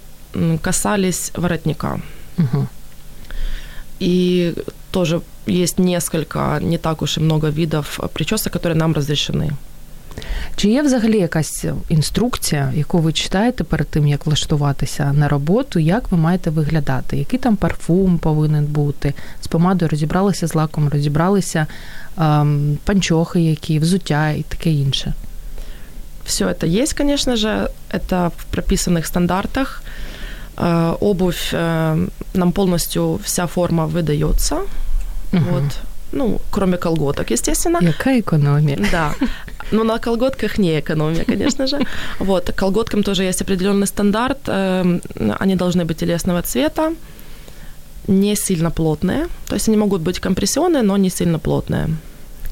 касались 0.63 1.33
воротника. 1.37 2.01
Угу. 2.39 2.67
И 4.01 4.55
тоже 4.93 5.21
есть 5.47 5.79
несколько, 5.79 6.59
не 6.61 6.79
так 6.79 7.03
уж 7.03 7.19
и 7.19 7.21
много 7.21 7.51
видов 7.51 8.01
причесок, 8.13 8.53
которые 8.53 8.75
нам 8.75 8.95
разрешены. 8.95 9.51
Чи 10.57 10.69
є 10.69 10.83
взагалі 10.83 11.19
якась 11.19 11.65
інструкція, 11.89 12.73
яку 12.75 12.99
ви 12.99 13.13
читаєте 13.13 13.65
перед 13.65 13.89
тим, 13.89 14.07
як 14.07 14.27
влаштуватися 14.27 15.13
на 15.13 15.29
роботу, 15.29 15.79
як 15.79 16.13
ви 16.13 16.19
маєте 16.19 16.51
виглядати? 16.51 17.17
Який 17.17 17.39
там 17.39 17.57
парфум 17.57 18.19
повинен 18.19 18.65
бути? 18.65 19.15
З 19.43 19.47
помадою 19.47 19.89
розібралися, 19.89 20.47
з 20.47 20.55
лаком 20.55 20.89
розібралися, 20.89 21.67
ем, 22.19 22.79
панчохи, 22.85 23.41
які, 23.41 23.79
взуття 23.79 24.31
і 24.31 24.43
таке 24.43 24.71
інше? 24.71 25.15
Все 26.27 26.45
это 26.45 26.83
есть, 26.83 26.93
конечно 26.93 27.37
же, 27.37 27.71
это 27.91 28.31
в 28.37 28.45
прописанных 28.55 29.07
стандартах. 29.07 29.83
Э, 30.64 30.96
обувь, 31.02 31.50
э, 31.52 32.08
нам 32.34 32.52
полностью 32.52 33.20
вся 33.24 33.48
форма 33.48 33.86
выдается. 33.86 34.56
Угу. 35.34 35.44
Вот. 35.52 35.64
Ну, 36.14 36.40
кроме 36.52 36.78
колготок, 36.78 37.32
естественно. 37.32 37.80
Какая 37.80 38.20
экономия. 38.22 38.80
Да. 38.92 39.14
Но 39.72 39.84
на 39.84 40.00
колготках 40.00 40.60
не 40.60 40.80
экономия, 40.80 41.26
конечно 41.26 41.68
же. 41.68 41.80
Вот, 42.20 42.52
колготкам 42.56 43.04
тоже 43.04 43.24
есть 43.24 43.42
определенный 43.42 43.88
стандарт. 43.88 44.38
Э, 44.48 45.00
они 45.40 45.56
должны 45.56 45.84
быть 45.84 45.98
телесного 45.98 46.42
цвета, 46.42 46.94
не 48.08 48.36
сильно 48.36 48.72
плотные. 48.72 49.28
То 49.48 49.56
есть 49.56 49.68
они 49.68 49.78
могут 49.78 50.02
быть 50.02 50.20
компрессионные, 50.20 50.84
но 50.84 50.98
не 50.98 51.10
сильно 51.10 51.40
плотные. 51.40 51.90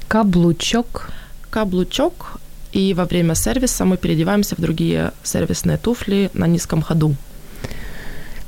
Каблучок. 0.10 1.10
Каблучок. 1.50 2.40
И 2.74 2.94
во 2.94 3.06
время 3.06 3.36
сервиса 3.36 3.86
мы 3.86 3.98
переодеваемся 3.98 4.56
в 4.56 4.62
другие 4.62 5.12
сервисные 5.24 5.78
туфли 5.78 6.30
на 6.34 6.48
низком 6.48 6.82
ходу. 6.82 7.16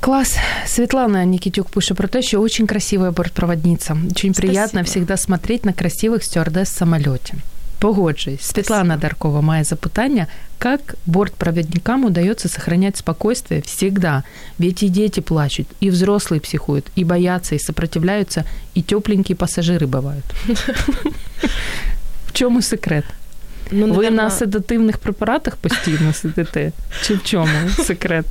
Класс. 0.04 0.36
Светлана 0.66 1.24
Никитюк 1.24 1.70
пишет 1.70 1.96
про 1.96 2.08
то, 2.08 2.20
что 2.20 2.38
очень 2.38 2.66
красивая 2.66 3.10
бортпроводница. 3.10 3.94
Очень 3.94 4.34
Спасибо. 4.34 4.34
приятно 4.34 4.84
всегда 4.84 5.16
смотреть 5.16 5.64
на 5.64 5.72
красивых 5.72 6.22
стюардесс 6.24 6.68
в 6.68 6.76
самолете. 6.76 7.36
Погоджуюсь. 7.78 8.42
Светлана 8.42 8.96
Даркова 8.96 9.40
має 9.40 9.64
запитання, 9.64 10.26
как 10.58 10.96
бортпроводникам 11.06 12.04
удается 12.04 12.48
сохранять 12.48 12.98
спокойствие 12.98 13.62
всегда? 13.62 14.24
Ведь 14.58 14.82
и 14.82 14.88
дети 14.90 15.20
плачут, 15.20 15.66
и 15.80 15.90
взрослые 15.90 16.40
психуют, 16.40 16.84
и 16.98 17.04
боятся, 17.04 17.54
и 17.54 17.58
сопротивляются, 17.58 18.44
и 18.74 18.82
тепленькие 18.82 19.36
пассажиры 19.36 19.86
бывают. 19.86 20.24
В 22.26 22.32
чому 22.34 22.60
секрет? 22.60 23.04
Ну, 23.70 23.94
Ви 23.94 24.10
на 24.10 24.30
седативних 24.30 24.98
препаратах 24.98 25.56
постійно 25.56 26.12
сидите? 26.12 26.72
Чи 27.02 27.14
в 27.14 27.24
чому 27.24 27.68
секрет? 27.84 28.26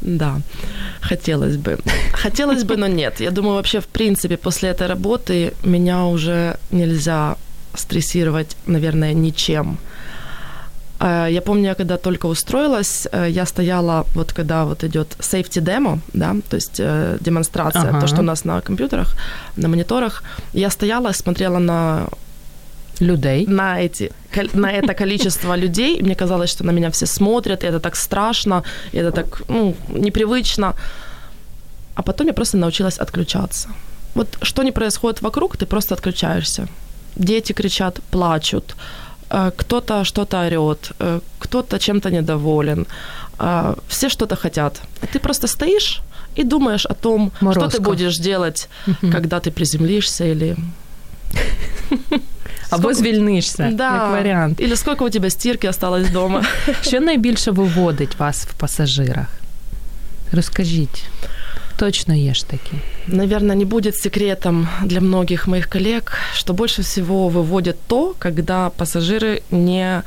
Да, 0.00 0.40
хотелось 1.00 1.56
бы. 1.56 1.78
Хотелось 2.12 2.64
бы, 2.64 2.76
но 2.76 2.88
нет. 2.88 3.20
Я 3.20 3.30
думаю, 3.30 3.54
вообще, 3.54 3.80
в 3.80 3.86
принципе, 3.86 4.36
после 4.36 4.68
этой 4.68 4.86
работы 4.86 5.52
меня 5.64 6.04
уже 6.04 6.56
нельзя 6.70 7.36
стрессировать, 7.74 8.56
наверное, 8.66 9.14
ничем. 9.14 9.78
Э, 11.00 11.28
я 11.30 11.40
помню, 11.40 11.64
я 11.64 11.74
когда 11.74 11.96
только 11.96 12.28
устроилась, 12.28 13.08
э, 13.12 13.30
я 13.30 13.46
стояла, 13.46 14.04
вот 14.14 14.32
когда 14.32 14.64
вот 14.64 14.84
идет 14.84 15.16
safety 15.18 15.62
demo, 15.62 15.98
да, 16.14 16.36
то 16.48 16.56
есть 16.56 16.80
э, 16.80 17.18
демонстрация, 17.20 17.90
ага. 17.90 18.00
то, 18.00 18.06
что 18.06 18.20
у 18.20 18.24
нас 18.24 18.44
на 18.44 18.60
компьютерах, 18.60 19.16
на 19.56 19.68
мониторах, 19.68 20.22
я 20.52 20.70
стояла, 20.70 21.12
смотрела 21.12 21.58
на 21.58 22.06
людей 23.00 23.46
на 23.46 23.80
эти 23.80 24.10
на 24.54 24.70
это 24.70 24.94
количество 24.94 25.56
людей. 25.56 26.02
Мне 26.02 26.14
казалось, 26.14 26.50
что 26.50 26.64
на 26.64 26.72
меня 26.72 26.90
все 26.90 27.06
смотрят, 27.06 27.64
и 27.64 27.66
это 27.66 27.80
так 27.80 27.96
страшно, 27.96 28.62
и 28.92 28.98
это 28.98 29.10
так 29.10 29.42
ну, 29.48 29.74
непривычно. 29.88 30.74
А 31.94 32.02
потом 32.02 32.26
я 32.26 32.32
просто 32.32 32.56
научилась 32.56 32.98
отключаться. 32.98 33.68
Вот 34.14 34.38
что 34.42 34.62
не 34.62 34.72
происходит 34.72 35.22
вокруг, 35.22 35.56
ты 35.56 35.66
просто 35.66 35.94
отключаешься. 35.94 36.68
Дети 37.16 37.52
кричат, 37.52 38.00
плачут, 38.10 38.76
э, 39.30 39.50
кто-то 39.56 40.04
что-то 40.04 40.46
орет, 40.46 40.92
э, 40.98 41.20
кто-то 41.38 41.78
чем-то 41.78 42.10
недоволен, 42.10 42.86
э, 43.38 43.74
все 43.88 44.08
что-то 44.08 44.36
хотят. 44.36 44.80
Ты 45.12 45.18
просто 45.18 45.46
стоишь 45.46 46.00
и 46.38 46.44
думаешь 46.44 46.86
о 46.86 46.94
том, 46.94 47.32
Морозко. 47.40 47.70
что 47.70 47.78
ты 47.78 47.82
будешь 47.82 48.18
делать, 48.18 48.68
когда 49.12 49.40
ты 49.40 49.50
приземлишься 49.50 50.24
или 50.24 50.56
Або 52.69 52.93
звільнишся, 52.93 53.69
да. 53.73 53.93
як 53.93 54.11
варіант. 54.11 54.61
Или 54.61 54.75
сколько 54.75 55.05
у 55.05 55.09
тебе 55.09 55.29
стірки 55.29 55.69
осталось 55.69 56.07
вдома. 56.07 56.43
Що 56.81 56.99
найбільше 56.99 57.51
виводить 57.51 58.19
вас 58.19 58.45
в 58.45 58.53
пасажирах? 58.53 59.27
Розкажіть. 60.31 61.03
Точно 61.77 62.13
есть 62.13 62.47
такие. 62.47 62.81
Наверное, 63.07 63.55
не 63.55 63.65
будет 63.65 63.97
секретом 63.97 64.67
для 64.83 65.01
многих 65.01 65.47
моих 65.47 65.67
коллег, 65.67 66.03
что 66.33 66.53
больше 66.53 66.81
всего 66.81 67.27
выводит 67.27 67.75
то, 67.87 68.15
когда 68.19 68.69
пассажиры 68.69 69.41
не 69.51 70.01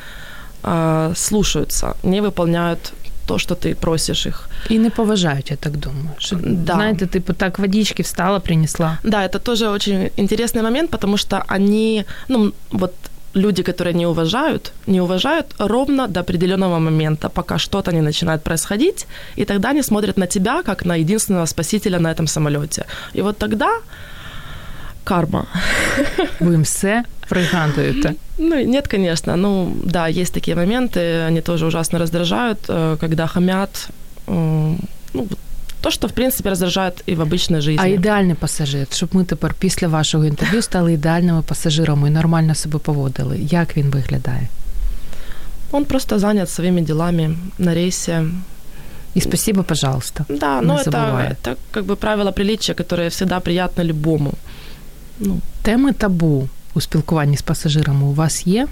э, 0.63 1.13
слушаются, 1.15 1.95
не 2.03 2.23
выполняют 2.23 2.93
то, 3.26 3.38
что 3.38 3.56
ты 3.56 3.76
просишь 3.76 4.26
их. 4.26 4.50
И 4.70 4.78
не 4.78 4.90
поважают, 4.90 5.52
я 5.52 5.58
так 5.58 5.80
думаю. 5.80 6.10
Что, 6.20 6.36
Да. 6.36 6.74
Знаете, 6.74 7.08
типу 7.08 7.34
так 7.34 7.60
водички 7.60 8.02
встала, 8.02 8.40
принесла. 8.40 9.00
Да, 9.04 9.26
это 9.26 9.40
тоже 9.40 9.70
очень 9.70 10.10
интересный 10.18 10.62
момент, 10.62 10.92
потому 10.92 11.18
что 11.18 11.44
они, 11.48 12.06
ну, 12.30 12.54
вот 12.72 12.94
люди, 13.36 13.64
которые 13.64 13.94
не 13.94 14.08
уважают, 14.08 14.74
не 14.88 15.02
уважают 15.02 15.56
ровно 15.60 16.08
до 16.08 16.20
определенного 16.20 16.80
момента, 16.80 17.30
пока 17.30 17.58
что-то 17.58 17.92
не 17.92 18.02
начинает 18.02 18.44
происходить, 18.44 19.08
и 19.38 19.46
тогда 19.46 19.70
они 19.70 19.84
смотрят 19.84 20.18
на 20.18 20.28
тебя 20.28 20.64
как 20.64 20.86
на 20.86 20.96
единственного 20.96 21.48
спасителя 21.48 22.00
на 22.00 22.12
этом 22.12 22.28
самолете. 22.28 22.86
И 23.16 23.22
вот 23.22 23.38
тогда 23.38 23.70
карма. 25.05 25.45
Ви 26.41 26.53
їм 26.53 26.63
все 26.63 27.05
пригадуєте. 27.29 28.15
Ну, 28.39 28.65
нет, 28.67 28.89
конечно. 28.89 29.37
Ну, 29.37 29.73
да, 29.85 30.11
есть 30.11 30.33
такие 30.35 30.57
моменты, 30.57 31.27
они 31.29 31.41
тоже 31.41 31.67
ужасно 31.67 31.99
раздражают, 31.99 32.59
э, 32.69 32.97
когда 32.99 33.27
хамят. 33.27 33.89
м, 34.29 34.79
Ну, 35.15 35.23
вот 35.23 35.39
то, 35.81 35.91
что, 35.91 36.09
в 36.09 36.13
принципе, 36.13 36.51
раздражает 36.51 37.03
и 37.09 37.15
в 37.15 37.21
обычной 37.21 37.61
жизни. 37.61 37.79
А 37.83 37.87
ідеальний 37.87 38.35
пасажир, 38.35 38.87
щоб 38.93 39.09
ми 39.13 39.25
тепер 39.25 39.55
після 39.59 39.89
вашого 39.89 40.25
інтерв'ю 40.25 40.63
стали 40.63 40.93
ідеальними 40.93 41.43
пасажирами 41.43 42.09
і 42.09 42.11
нормально 42.11 42.55
себе 42.55 42.79
поводили. 42.79 43.39
Як 43.51 43.77
він 43.77 43.91
виглядає? 43.91 44.49
Он 45.73 45.85
просто 45.85 46.19
занят 46.19 46.51
своими 46.51 46.83
делами 46.83 47.37
на 47.59 47.75
рейсе. 47.75 48.25
І 49.15 49.21
спасибо, 49.21 49.63
пожалуйста. 49.63 50.25
Да, 50.29 50.61
Не 50.61 50.67
но 50.67 50.75
это, 50.79 50.91
забывает. 50.91 51.31
это 51.31 51.57
как 51.71 51.85
бы 51.85 51.97
правило 51.97 52.33
приличия, 52.33 52.75
которое 52.75 53.09
всегда 53.09 53.41
приятно 53.41 53.85
любому. 53.85 54.33
Ну, 55.19 55.41
Теми 55.63 55.93
табу 55.93 56.49
у 56.75 56.81
спілкуванні 56.81 57.37
з 57.37 57.43
пасажирами 57.43 58.05
у 58.05 58.13
вас 58.13 58.47
є? 58.47 58.69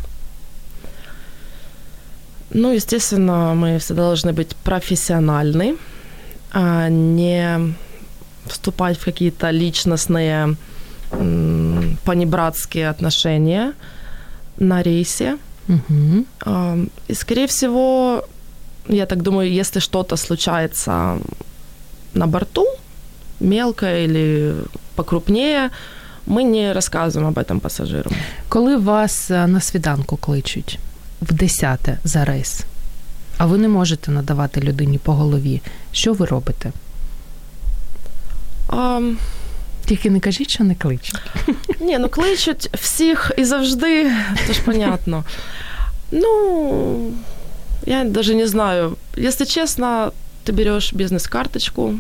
ну, 2.51 2.73
естественно, 2.73 3.55
мы 3.55 3.79
всегда 3.79 4.03
должны 4.03 4.33
быть 4.33 4.57
профессиональны, 4.65 5.77
а 6.53 6.89
не 6.89 7.75
вступать 8.47 8.99
в 8.99 9.05
какие-то 9.05 9.51
личностные 9.51 10.57
м, 11.13 11.99
понебратские 12.05 12.89
отношения 12.89 13.73
на 14.59 14.83
рейсе. 14.83 15.37
Угу. 15.69 16.25
А, 16.41 16.79
И, 17.09 17.15
скорее 17.15 17.47
всего, 17.47 18.25
я 18.89 19.07
так 19.07 19.23
думаю, 19.23 19.51
если 19.51 19.81
что-то 19.81 20.17
случается 20.17 21.19
на 22.15 22.27
борту, 22.27 22.67
мелкое 23.41 24.05
или 24.05 24.55
покрупнее, 24.95 25.71
мы 26.27 26.43
не 26.43 26.73
рассказываем 26.73 27.29
об 27.29 27.39
этом 27.39 27.61
пассажирам. 27.61 28.13
Коли 28.49 28.77
вас 28.77 29.31
е, 29.31 29.47
на 29.47 29.61
свіданку 29.61 30.17
кличуть 30.17 30.79
в 31.23 31.33
десяте 31.33 31.99
за 32.05 32.25
рейс, 32.25 32.65
а 33.39 33.47
ви 33.47 33.59
не 33.59 33.69
можете 33.69 34.11
надавати 34.11 34.61
людині 34.61 34.99
по 34.99 35.13
голові, 35.13 35.61
що 35.93 36.13
ви 36.13 36.27
робите? 36.27 36.73
А, 38.69 39.01
Тільки 39.87 40.11
не 40.11 40.21
кажіть, 40.21 40.51
що 40.51 40.65
не 40.65 40.75
кличуть. 40.75 41.21
ні, 41.81 41.99
ну 41.99 42.09
кличуть 42.09 42.71
всіх 42.75 43.33
і 43.39 43.45
завжди, 43.45 44.11
це 44.47 44.53
ж 44.53 44.63
понятно. 44.65 45.25
Ну, 46.11 47.13
я 47.87 48.05
даже 48.05 48.35
не 48.35 48.47
знаю. 48.47 48.97
Если 49.19 49.47
честно, 49.47 50.13
ты 50.45 50.53
берешь 50.53 50.93
бизнес-карточку, 50.93 51.95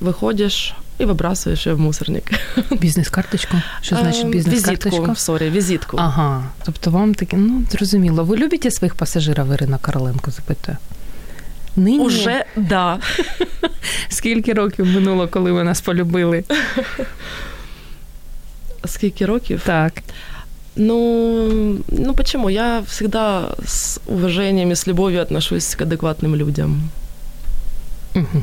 выходишь 0.00 0.74
и 0.98 1.04
выбрасываешь 1.04 1.66
ее 1.66 1.74
в 1.74 1.80
мусорник. 1.80 2.30
Бізнес-карточку? 2.70 3.56
Що 3.80 3.96
значить 3.96 4.24
Ем, 4.24 4.30
бізнес-карточка? 4.30 4.98
Визитку, 5.00 5.16
сорі, 5.16 5.50
визитку. 5.50 5.96
Ага, 5.96 6.44
тобто 6.64 6.90
вам 6.90 7.14
таке, 7.14 7.36
ну 7.36 7.62
зрозуміло. 7.70 8.24
Ви 8.24 8.36
любите 8.36 8.70
своїх 8.70 8.94
пасажирів, 8.94 9.52
Ірина 9.52 9.78
Короленко 9.78 10.30
запитує? 10.30 10.76
Нині 11.76 11.98
Уже 11.98 12.44
да. 12.56 12.98
скільки 14.08 14.52
років 14.52 14.86
минуло, 14.86 15.28
коли 15.28 15.52
ви 15.52 15.64
нас 15.64 15.80
полюбили? 15.80 16.44
Скільки 18.84 19.26
років? 19.26 19.62
Так. 19.66 19.92
Ну, 20.76 21.78
ну 21.88 22.14
почему? 22.14 22.50
Я 22.50 22.80
всегда 22.80 23.54
с 23.64 24.00
уважением 24.06 24.70
и 24.70 24.72
с 24.74 24.86
любовью 24.86 25.22
отношусь 25.22 25.74
к 25.74 25.84
адекватным 25.84 26.36
людям. 26.36 26.90
Угу. 28.14 28.42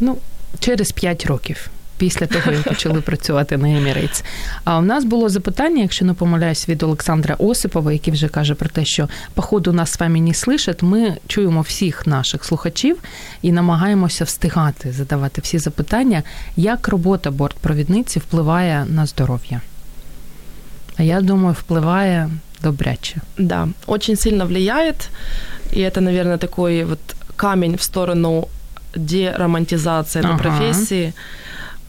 Ну, 0.00 0.18
через 0.58 0.92
5 0.92 1.26
років. 1.26 1.70
Після 2.02 2.26
того, 2.26 2.52
як 2.52 2.62
почали 2.62 3.00
працювати 3.00 3.56
на 3.56 3.68
Emirates. 3.68 4.24
А 4.64 4.78
у 4.78 4.82
нас 4.82 5.04
було 5.04 5.28
запитання, 5.28 5.82
якщо 5.82 6.04
не 6.04 6.14
помиляюсь, 6.14 6.68
від 6.68 6.82
Олександра 6.82 7.34
Осипова, 7.38 7.92
який 7.92 8.12
вже 8.12 8.28
каже 8.28 8.54
про 8.54 8.68
те, 8.68 8.84
що 8.84 9.08
походу 9.34 9.72
нас 9.72 9.90
з 9.92 10.00
вами 10.00 10.20
не 10.20 10.30
слышать. 10.30 10.84
Ми 10.84 11.16
чуємо 11.26 11.60
всіх 11.60 12.06
наших 12.06 12.44
слухачів 12.44 12.96
і 13.42 13.52
намагаємося 13.52 14.24
встигати 14.24 14.92
задавати 14.92 15.40
всі 15.40 15.58
запитання, 15.58 16.22
як 16.56 16.88
робота 16.88 17.30
бортпровідниці 17.30 18.18
впливає 18.18 18.86
на 18.88 19.06
здоров'я. 19.06 19.60
А 20.96 21.02
я 21.02 21.20
думаю, 21.20 21.56
впливає 21.60 22.30
добряче. 22.62 23.16
Да, 23.38 23.68
очень 23.86 24.16
сильно 24.16 24.46
влияет. 24.46 25.10
И 25.76 25.80
это, 25.80 26.00
наверное, 26.00 26.38
такой 26.38 26.84
вот 26.84 26.98
камень 27.36 27.76
в 27.76 27.82
сторону 27.82 28.48
деромантизации 28.96 30.22
этой 30.22 30.30
Ага. 30.30 30.38
профессии. 30.38 31.12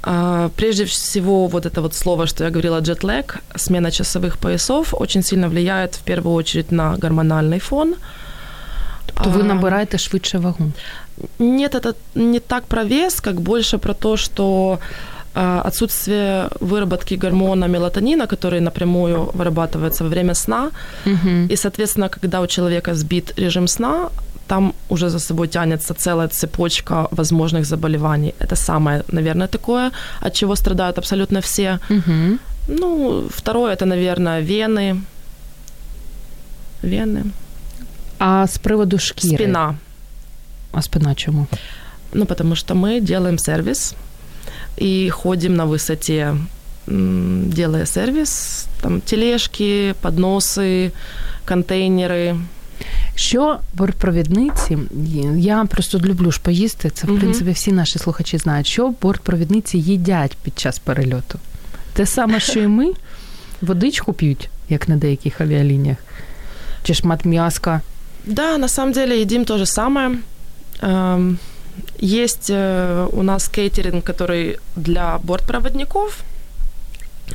А, 0.07 0.49
Прежде 0.57 0.85
всего, 0.85 1.47
вот 1.47 1.67
это 1.67 1.81
вот 1.81 1.95
слово, 1.95 2.27
что 2.27 2.45
я 2.45 2.51
говорила, 2.51 2.81
джетлэг, 2.81 3.38
смена 3.57 3.90
часовых 3.90 4.37
поясов, 4.38 4.95
очень 4.95 5.23
сильно 5.23 5.49
влияет 5.49 5.95
в 5.95 6.03
первую 6.03 6.35
очередь 6.35 6.73
на 6.73 6.97
гормональный 6.97 7.59
фон. 7.59 7.95
То 9.25 9.31
ви 9.31 9.40
А, 9.40 9.45
набираєте 9.45 9.99
швидше 9.99 10.38
вагу. 10.38 10.73
Нет, 11.38 11.75
это 11.75 11.95
не 12.14 12.40
так 12.40 12.64
про 12.64 12.85
вес, 12.85 13.21
как 13.21 13.40
больше 13.40 13.79
про 13.79 13.95
то, 13.95 14.17
что 14.17 14.79
а, 15.35 15.62
отсутствие 15.69 16.49
выработки 16.61 17.14
гормона 17.14 17.69
мелатонина, 17.69 18.27
который 18.27 18.61
напрямую 18.61 19.31
вырабатывается 19.35 20.05
во 20.05 20.11
время 20.11 20.35
сна, 20.35 20.71
Угу. 21.07 21.53
и, 21.53 21.57
соответственно, 21.57 22.09
когда 22.09 22.40
у 22.40 22.47
человека 22.47 22.95
сбит 22.95 23.33
режим 23.38 23.69
сна, 23.69 24.09
там 24.46 24.74
уже 24.88 25.09
за 25.09 25.18
собой 25.18 25.48
тянется 25.48 25.94
целая 25.94 26.28
цепочка 26.28 27.09
возможных 27.11 27.64
заболеваний. 27.64 28.35
Это 28.38 28.57
самое, 28.57 29.02
наверное, 29.09 29.48
такое, 29.48 29.90
от 30.20 30.35
чего 30.35 30.57
страдают 30.57 30.98
абсолютно 30.98 31.40
все. 31.40 31.78
Угу. 31.90 32.38
Ну, 32.68 33.28
второе, 33.30 33.72
это, 33.72 33.87
наверное, 33.87 34.42
вены. 34.42 35.00
Вены. 36.83 37.24
А 38.18 38.46
з 38.46 38.59
приводу 38.59 38.98
шкіри. 38.98 39.37
Спина. 39.37 39.74
А 40.72 40.83
спина 40.83 41.14
чому? 41.14 41.46
Ну, 42.12 42.26
потому 42.26 42.57
что 42.57 42.74
мы 42.74 43.00
делаем 43.00 43.38
сервис 43.38 43.94
и 44.76 45.11
ходим 45.11 45.54
на 45.54 45.66
высоте, 45.66 46.37
делая 46.87 47.87
сервис. 47.87 48.66
Там 48.83 49.00
тележки, 49.00 49.94
подносы, 50.00 50.92
контейнеры. 51.44 52.37
Що 53.15 53.60
бортпровідниці, 53.73 54.78
я 55.38 55.65
просто 55.65 55.99
люблю 55.99 56.32
ж 56.32 56.39
поїсти, 56.41 56.89
це 56.89 57.08
в 57.08 57.10
Мгм. 57.10 57.19
принципі 57.19 57.52
всі 57.52 57.71
наші 57.71 57.99
слухачі 57.99 58.38
знають, 58.38 58.67
що 58.67 58.93
бортпровідниці 59.02 59.78
їдять 59.78 60.38
під 60.43 60.60
час 60.60 60.80
перельоту. 60.80 61.39
Те 61.93 62.06
саме, 62.06 62.39
що 62.39 62.60
і 62.60 62.67
ми, 62.67 62.93
водичку 63.62 64.13
п'ють, 64.13 64.49
як 64.69 64.89
на 64.89 64.95
деяких 64.95 65.41
авіалініях, 65.41 65.97
чи 66.84 66.93
шмат 66.93 67.25
м'яска. 67.25 67.82
Да, 68.25 68.58
на 68.58 68.67
самом 68.67 68.93
деле 68.93 69.21
едим 69.21 69.45
то 69.45 69.58
же 69.58 69.65
самое. 69.65 70.17
Эм, 70.82 71.38
Есть 72.02 72.49
э, 72.49 73.08
у 73.12 73.23
нас 73.23 73.47
кейтеринг, 73.49 74.04
который 74.04 74.58
для 74.75 75.17
бортпроводников. 75.23 76.23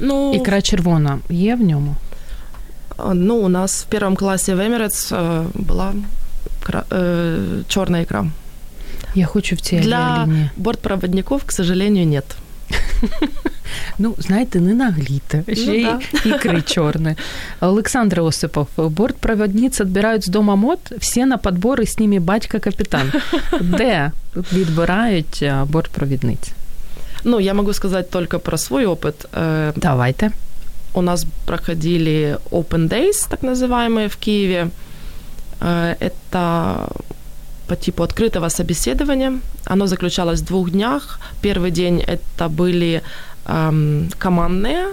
Ну, 0.00 0.34
Ікра 0.34 0.62
червона 0.62 1.18
є 1.30 1.54
в 1.54 1.60
ньому. 1.60 1.96
э, 2.98 3.12
ну, 3.14 3.36
у 3.36 3.48
нас 3.48 3.82
в 3.82 3.86
первом 3.86 4.16
классе 4.16 4.54
в 4.54 4.60
Emirates 4.60 5.12
э, 5.12 5.46
была 5.54 5.92
черная 7.68 8.02
икра. 8.02 8.26
Я 9.14 9.26
хочу 9.26 9.56
в 9.56 9.60
цій 9.60 9.78
Для 9.80 9.96
авіалінії. 9.96 10.50
бортпроводников, 10.56 11.42
к 11.44 11.52
сожалению, 11.52 12.06
нет. 12.06 12.24
Ну, 13.98 14.14
знаєте, 14.18 14.60
не 14.60 14.74
наглійте, 14.74 15.42
ще 15.54 15.66
Ну, 15.66 15.74
й 15.74 15.84
да. 15.84 16.00
ікри 16.24 16.62
чорні. 16.62 17.14
Олександр 17.60 18.20
Осипов, 18.20 18.68
бортпроводниць 18.76 19.80
відбирають 19.80 20.24
з 20.24 20.28
дома 20.28 20.56
мод, 20.56 20.78
всі 20.98 21.24
на 21.24 21.36
подбор, 21.38 21.80
і 21.80 21.86
з 21.86 21.98
ними 21.98 22.18
батька-капітан. 22.18 23.12
Де 23.60 24.10
відбирають 24.52 25.42
а, 25.42 25.64
бортпровідниць? 25.64 26.50
Ну, 27.24 27.40
я 27.40 27.54
могу 27.54 27.72
сказать 27.72 28.10
только 28.10 28.38
про 28.38 28.58
свой 28.58 28.86
опыт. 28.86 29.14
Э, 29.32 29.72
Давайте. 29.76 30.30
У 30.94 31.02
нас 31.02 31.26
проходили 31.46 32.38
Open 32.50 32.88
Days, 32.88 33.28
так 33.28 33.42
называемые, 33.42 34.08
в 34.08 34.16
Киеве. 34.16 34.68
Э, 35.60 35.94
Это 36.00 36.88
по 37.66 37.76
типу 37.76 38.02
открытого 38.02 38.48
собеседования. 38.50 39.32
Оно 39.64 39.86
заключалось 39.86 40.40
в 40.40 40.44
двух 40.44 40.70
днях. 40.70 41.18
Первый 41.42 41.70
день 41.70 42.00
это 42.06 42.48
были 42.48 43.02
эм, 43.46 44.10
командные, 44.18 44.86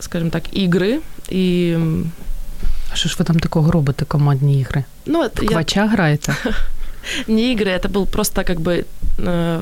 скажем 0.00 0.30
так, 0.30 0.42
игры 0.52 1.00
и 1.32 1.72
м, 1.76 2.12
А 2.92 2.96
що 2.96 3.08
ж 3.08 3.16
ви 3.18 3.24
там 3.24 3.38
такого 3.40 3.70
робите, 3.70 4.04
командні 4.04 4.60
ігри? 4.60 4.84
Ну, 5.06 5.22
это 5.24 5.46
Квача 5.46 5.86
граєте? 5.86 6.36
Не 7.28 7.54
игры, 7.54 7.68
это 7.78 7.88
был 7.88 8.06
просто 8.06 8.44
как 8.44 8.60
бы... 8.60 8.84
Э, 9.18 9.60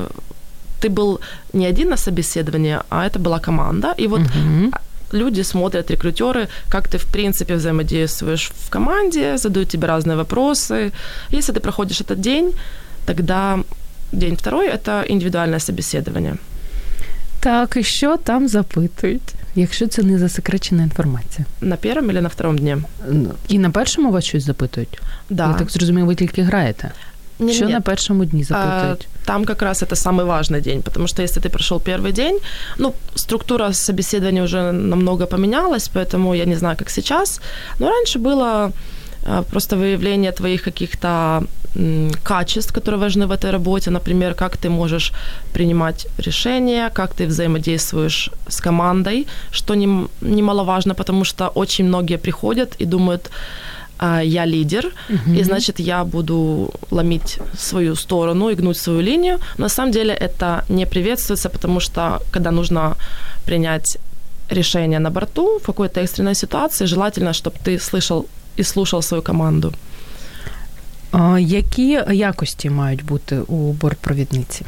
ты 0.81 0.89
был 0.89 1.19
не 1.53 1.69
один 1.69 1.89
на 1.89 1.97
собеседовании, 1.97 2.77
а 2.89 3.05
это 3.07 3.19
была 3.19 3.39
команда. 3.45 3.93
И 3.99 4.07
вот 4.07 4.19
Мгм. 4.21 4.71
люди 5.13 5.43
смотрят, 5.43 5.91
рекрутеры, 5.91 6.47
как 6.69 6.87
ты, 6.87 6.97
в 6.97 7.05
принципе, 7.05 7.55
взаимодействуешь 7.55 8.51
в 8.55 8.69
команде, 8.69 9.37
задают 9.37 9.69
тебе 9.69 9.87
разные 9.87 10.17
вопросы. 10.17 10.91
Если 11.29 11.53
ты 11.53 11.59
проходишь 11.59 12.01
этот 12.01 12.19
день, 12.19 12.53
тогда 13.05 13.59
день 14.11 14.35
второй – 14.35 14.67
это 14.67 15.05
индивидуальное 15.07 15.59
собеседование. 15.59 16.35
Так, 17.39 17.77
і 17.77 17.83
що 17.83 18.17
там 18.17 18.47
запитують, 18.47 19.33
якщо 19.55 19.87
це 19.87 20.03
не 20.03 20.19
засекречена 20.19 20.83
інформація? 20.83 21.45
На 21.61 21.75
первом 21.75 22.09
или 22.09 22.21
на 22.21 22.27
втором 22.27 22.57
дне? 22.57 22.77
Ну, 23.09 23.31
І 23.47 23.59
на 23.59 23.69
першому 23.69 24.11
вас 24.11 24.23
щось 24.23 24.43
запитують? 24.43 25.01
Да. 25.29 25.47
Я 25.47 25.53
так 25.53 25.71
зрозумію, 25.71 26.05
ви 26.05 26.15
тільки 26.15 26.41
граєте. 26.41 26.91
Не- 27.38 27.52
що 27.52 27.64
нет. 27.64 27.74
на 27.74 27.80
першому 27.80 28.24
дні 28.24 28.44
запитують? 28.44 29.06
Там 29.24 29.44
как 29.44 29.62
раз 29.62 29.82
это 29.82 29.94
самый 29.94 30.26
важный 30.26 30.60
день, 30.60 30.82
потому 30.82 31.06
что 31.06 31.22
если 31.22 31.42
ты 31.42 31.48
прошел 31.48 31.78
первый 31.78 32.12
день, 32.12 32.38
ну, 32.78 32.92
структура 33.14 33.72
собеседования 33.72 34.42
уже 34.44 34.72
намного 34.72 35.26
поменялась, 35.26 35.90
поэтому 35.94 36.34
я 36.34 36.44
не 36.44 36.56
знаю, 36.56 36.76
как 36.76 36.90
сейчас, 36.90 37.40
но 37.78 37.88
раньше 37.88 38.18
было 38.18 38.72
просто 39.50 39.76
выявление 39.76 40.32
твоих 40.32 40.62
каких-то 40.62 41.42
качеств, 42.22 42.72
которые 42.72 43.00
важны 43.00 43.26
в 43.26 43.30
этой 43.32 43.50
работе, 43.50 43.90
например, 43.90 44.34
как 44.34 44.56
ты 44.56 44.70
можешь 44.70 45.12
принимать 45.52 46.06
решения, 46.18 46.90
как 46.94 47.10
ты 47.14 47.26
взаимодействуешь 47.26 48.30
с 48.48 48.60
командой, 48.60 49.26
что 49.52 49.74
нем- 49.74 50.08
немаловажно, 50.20 50.94
потому 50.94 51.24
что 51.24 51.48
очень 51.54 51.86
многие 51.86 52.16
приходят 52.16 52.74
и 52.80 52.86
думают, 52.86 53.30
я 54.23 54.45
лидер, 54.45 54.91
и 55.39 55.43
значит 55.43 55.79
я 55.79 56.03
буду 56.03 56.69
ломить 56.91 57.39
свою 57.57 57.95
сторону 57.95 58.49
и 58.49 58.55
гнуть 58.55 58.77
свою 58.77 59.01
линию. 59.01 59.39
На 59.57 59.69
самом 59.69 59.91
деле 59.91 60.13
это 60.13 60.63
не 60.69 60.85
приветствуется, 60.85 61.49
потому 61.49 61.79
что 61.79 62.19
когда 62.31 62.51
нужно 62.51 62.95
принять 63.45 63.97
решение 64.49 64.99
на 64.99 65.09
борту 65.09 65.59
в 65.59 65.65
какой-то 65.65 66.01
экстренной 66.01 66.35
ситуации, 66.35 66.85
желательно, 66.85 67.33
чтобы 67.33 67.57
ты 67.63 67.79
слышал 67.79 68.25
и 68.59 68.63
слушал 68.63 69.01
свою 69.01 69.23
команду. 69.23 69.73
А, 71.11 71.39
які 71.39 71.99
якості 72.11 72.69
мають 72.69 73.05
бути 73.05 73.39
у 73.39 73.71
бортпровідниці? 73.71 74.65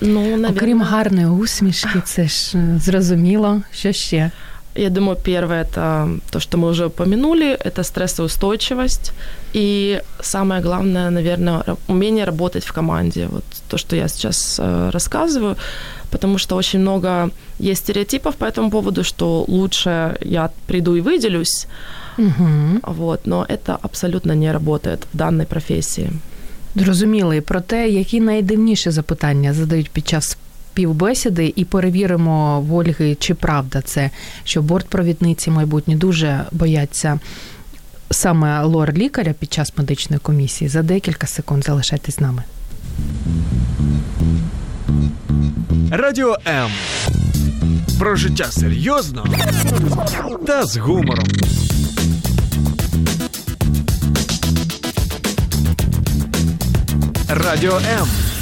Ну, 0.00 0.20
наверное, 0.20 0.50
Окрім 0.50 0.82
гарної 0.82 1.26
усмішки, 1.26 2.02
це 2.04 2.28
ж 2.28 2.58
е, 2.58 2.78
зрозуміло, 2.78 3.62
що 3.72 3.92
ще. 3.92 4.30
я 4.74 4.90
думаю, 4.90 5.16
первое 5.24 5.62
это 5.64 6.08
то, 6.30 6.40
что 6.40 6.58
мы 6.58 6.68
уже 6.68 6.86
упомянули, 6.86 7.56
это 7.64 7.82
стрессоустойчивость. 7.82 9.12
И 9.56 10.00
самое 10.20 10.60
главное, 10.62 11.10
наверное, 11.10 11.62
ра- 11.66 11.76
умение 11.88 12.24
работать 12.24 12.64
в 12.64 12.72
команде. 12.72 13.26
Вот 13.30 13.44
то, 13.68 13.78
что 13.78 13.96
я 13.96 14.08
сейчас 14.08 14.60
э, 14.60 14.90
рассказываю, 14.92 15.56
потому 16.10 16.38
что 16.38 16.56
очень 16.56 16.80
много 16.80 17.30
есть 17.58 17.80
стереотипов 17.82 18.34
по 18.34 18.44
этому 18.44 18.70
поводу, 18.70 19.02
что 19.04 19.44
лучше 19.48 20.16
я 20.20 20.50
приду 20.66 20.96
и 20.96 21.00
выделюсь, 21.00 21.66
Угу. 22.18 22.80
вот, 22.82 23.26
но 23.26 23.44
это 23.48 23.78
абсолютно 23.82 24.32
не 24.34 24.52
работает 24.52 25.00
в 25.12 25.16
данной 25.16 25.46
профессии. 25.46 26.10
Зрозуміли 26.74 27.40
про 27.40 27.60
те, 27.60 27.88
які 27.88 28.20
найдивніші 28.20 28.90
запитання 28.90 29.52
задають 29.54 29.90
під 29.90 30.08
час 30.08 30.36
співбесіди, 30.73 31.53
і 31.55 31.65
перевіримо 31.65 32.61
в 32.61 32.73
Ольги, 32.73 33.17
чи 33.19 33.33
правда 33.33 33.81
це, 33.81 34.09
що 34.43 34.61
бортпровідниці 34.61 35.51
майбутні 35.51 35.95
дуже 35.95 36.45
бояться 36.51 37.19
саме 38.11 38.63
лор 38.63 38.93
лікаря 38.93 39.33
під 39.39 39.53
час 39.53 39.73
медичної 39.77 40.19
комісії. 40.19 40.69
За 40.69 40.81
декілька 40.81 41.27
секунд 41.27 41.63
залишайтесь 41.63 42.15
з 42.15 42.19
нами. 42.19 42.43
Радіо 45.91 46.37
М. 46.47 46.71
Про 47.99 48.15
життя 48.15 48.45
серйозно 48.51 49.25
та 50.47 50.63
з 50.65 50.77
гумором. 50.77 51.27
Радіо 57.29 57.77
М. 57.99 58.32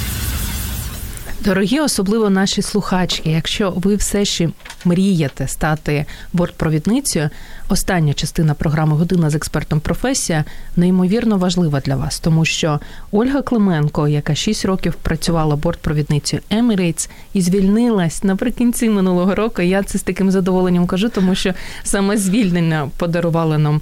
Дорогі, 1.44 1.80
особливо 1.80 2.30
наші 2.30 2.62
слухачки, 2.62 3.30
якщо 3.30 3.70
ви 3.76 3.96
все 3.96 4.24
ще 4.24 4.48
мрієте 4.84 5.48
стати 5.48 6.04
бортпровідницею, 6.32 7.30
остання 7.68 8.14
частина 8.14 8.54
програми 8.54 8.96
Година 8.96 9.30
з 9.30 9.34
експертом 9.34 9.80
професія 9.80 10.44
неймовірно 10.76 11.38
важлива 11.38 11.80
для 11.80 11.96
вас, 11.96 12.20
тому 12.20 12.44
що 12.44 12.80
Ольга 13.12 13.42
Клименко, 13.42 14.08
яка 14.08 14.34
6 14.34 14.64
років 14.64 14.94
працювала 14.94 15.56
бортпровідницею 15.56 16.42
Emirates 16.50 17.10
і 17.34 17.42
звільнилась 17.42 18.24
наприкінці 18.24 18.88
минулого 18.88 19.34
року. 19.34 19.62
Я 19.62 19.82
це 19.82 19.98
з 19.98 20.02
таким 20.02 20.30
задоволенням 20.30 20.86
кажу, 20.86 21.08
тому 21.08 21.34
що 21.34 21.54
саме 21.82 22.16
звільнення 22.16 22.90
подарувало 22.96 23.58
нам 23.58 23.80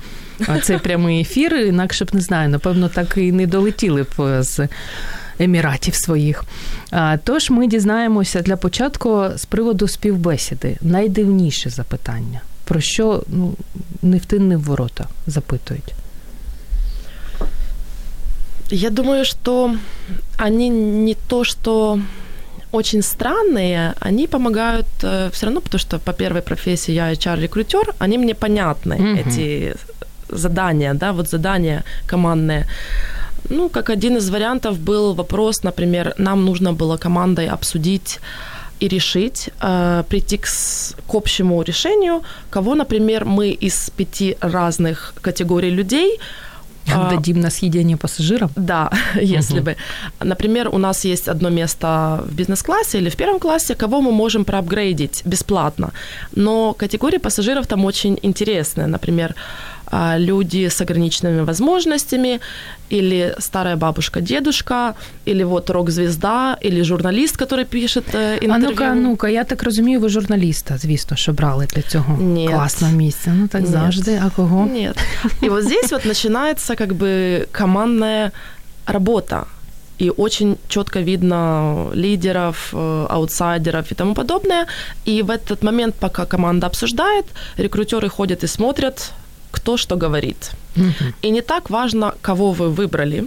цей 0.63 0.79
прямий 0.79 1.21
ефір. 1.21 1.55
Інакше 1.55 2.05
б 2.05 2.15
не 2.15 2.21
знаю, 2.21 2.49
напевно, 2.49 2.89
так 2.89 3.17
і 3.17 3.33
не 3.33 3.47
долетіли 3.47 4.03
б 4.03 4.23
е, 4.23 4.43
з 4.43 4.69
еміратів 5.40 5.96
своїх. 5.96 6.44
А, 6.92 7.18
Тож 7.24 7.50
ми 7.50 7.68
дізнаємося 7.68 8.42
для 8.42 8.56
початку 8.58 9.26
з 9.36 9.46
приводу 9.46 9.88
співбесіди. 9.88 10.78
Найдивніше 10.82 11.70
запитання. 11.70 12.42
Про 12.66 12.80
що 12.82 13.24
ну, 13.28 13.54
не 14.02 14.18
в 14.18 14.26
тин, 14.26 14.48
не 14.48 14.58
в 14.58 14.62
ворота 14.64 15.06
запитують. 15.28 15.94
Я 18.70 18.90
думаю, 18.90 19.26
что 19.26 19.76
они 20.46 20.70
не 20.70 21.16
то, 21.28 21.44
что 21.44 22.00
очень 22.72 23.02
странные, 23.02 23.94
они 24.00 24.28
помогают 24.28 24.86
все 25.32 25.46
равно, 25.46 25.62
потому 25.62 25.80
что 25.80 26.00
по 26.00 26.14
первой 26.14 26.42
профессии 26.42 26.94
я 26.96 27.12
HR-рекрутер, 27.12 27.94
они 28.00 28.18
мне 28.18 28.34
понятны, 28.34 28.98
Мгм. 28.98 29.16
эти 29.18 29.76
задания, 30.30 30.94
да, 30.94 31.12
вот 31.12 31.30
задания 31.30 31.84
командные. 32.08 32.66
Ну, 33.51 33.69
как 33.69 33.91
один 33.91 34.17
из 34.17 34.31
вариантов 34.31 34.79
был 34.79 35.15
вопрос, 35.15 35.65
например, 35.65 36.15
нам 36.19 36.45
нужно 36.45 36.73
было 36.73 36.97
командой 36.97 37.49
обсудить 37.49 38.21
и 38.81 38.89
решить, 38.89 39.51
э, 39.61 40.05
прийти 40.09 40.39
к, 40.39 40.47
к 41.07 41.15
общему 41.15 41.63
решению, 41.63 42.23
кого, 42.51 42.75
например, 42.75 43.25
мы 43.25 43.51
из 43.51 43.91
пяти 43.91 44.37
разных 44.41 45.15
категорий 45.21 45.71
людей 45.71 46.19
а, 46.93 47.11
Дадим 47.11 47.41
на 47.41 47.51
съедение 47.51 47.97
пассажирам. 47.97 48.51
да, 48.57 48.91
если 49.21 49.61
бы. 49.61 49.77
Например, 50.21 50.69
у 50.73 50.79
нас 50.79 51.05
есть 51.05 51.29
одно 51.29 51.51
место 51.51 52.25
в 52.27 52.35
бизнес-классе 52.35 52.99
или 52.99 53.09
в 53.09 53.17
первом 53.17 53.39
классе, 53.39 53.75
кого 53.75 54.01
мы 54.01 54.13
можем 54.13 54.45
проапгрейдить 54.45 55.23
бесплатно. 55.27 55.91
Но 56.35 56.73
категории 56.73 57.19
пассажиров 57.19 57.67
там 57.67 57.85
очень 57.85 58.19
интересные. 58.23 58.87
Например, 58.87 59.35
а, 59.35 59.80
люди 60.18 60.68
с 60.70 60.82
ограниченными 60.82 61.46
возможностями, 61.46 62.40
или 62.92 63.36
старая 63.40 63.76
бабушка-дедушка, 63.76 64.94
или 65.28 65.44
вот 65.44 65.70
рок-звезда, 65.70 66.58
или 66.66 66.84
журналист, 66.84 67.38
который 67.38 67.66
пишет 67.66 68.04
э, 68.14 68.38
А 68.42 68.46
интервью. 68.46 68.70
ну-ка, 68.70 68.94
ну-ка, 68.96 69.30
я 69.30 69.44
так 69.44 69.64
розумію, 69.64 70.00
ви 70.00 70.10
журналіста, 70.10 70.78
звісно, 70.78 71.18
що 71.18 71.34
брали 71.34 71.66
для 71.66 71.82
цього 71.82 72.18
Ні. 72.22 72.48
класного 72.50 72.94
місця. 72.94 73.34
Ну 73.36 73.48
так 73.48 73.62
Ні. 73.62 73.68
завжди. 73.68 74.22
А 74.26 74.30
кого? 74.36 74.66
Нет. 74.66 74.98
И 75.44 75.50
вот 75.50 75.64
здесь 75.64 75.92
вот 75.92 76.06
начинается 76.06 76.76
как 76.76 76.90
бы 76.94 77.46
командная 77.52 78.32
работа. 78.88 79.44
И 80.02 80.10
очень 80.18 80.58
четко 80.68 81.00
видно 81.00 81.88
лидеров, 81.96 82.74
э, 82.74 83.08
аутсайдеров 83.10 83.92
и 83.92 83.96
тому 83.96 84.14
подобное. 84.14 84.66
И 85.08 85.24
в 85.24 85.30
этот 85.30 85.64
момент, 85.64 85.96
пока 86.00 86.26
команда 86.26 86.68
обсуждает, 86.68 87.26
рекрутеры 87.58 88.10
ходят 88.10 88.44
и 88.44 88.48
смотрят, 88.48 89.12
кто 89.51 89.77
что 89.77 89.97
говорит. 89.97 90.51
И 91.23 91.31
не 91.31 91.41
так 91.43 91.71
важно, 91.71 92.15
кого 92.23 92.53
вы 92.53 92.71
выбрали, 92.71 93.25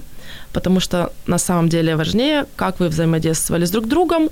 потому 0.53 0.79
что 0.79 1.09
на 1.27 1.37
самом 1.37 1.67
деле 1.69 1.95
важнее, 1.95 2.45
как 2.55 2.79
вы 2.79 2.87
взаимодействовали 2.87 3.65
с 3.65 3.71
друг 3.71 3.87
другом, 3.87 4.29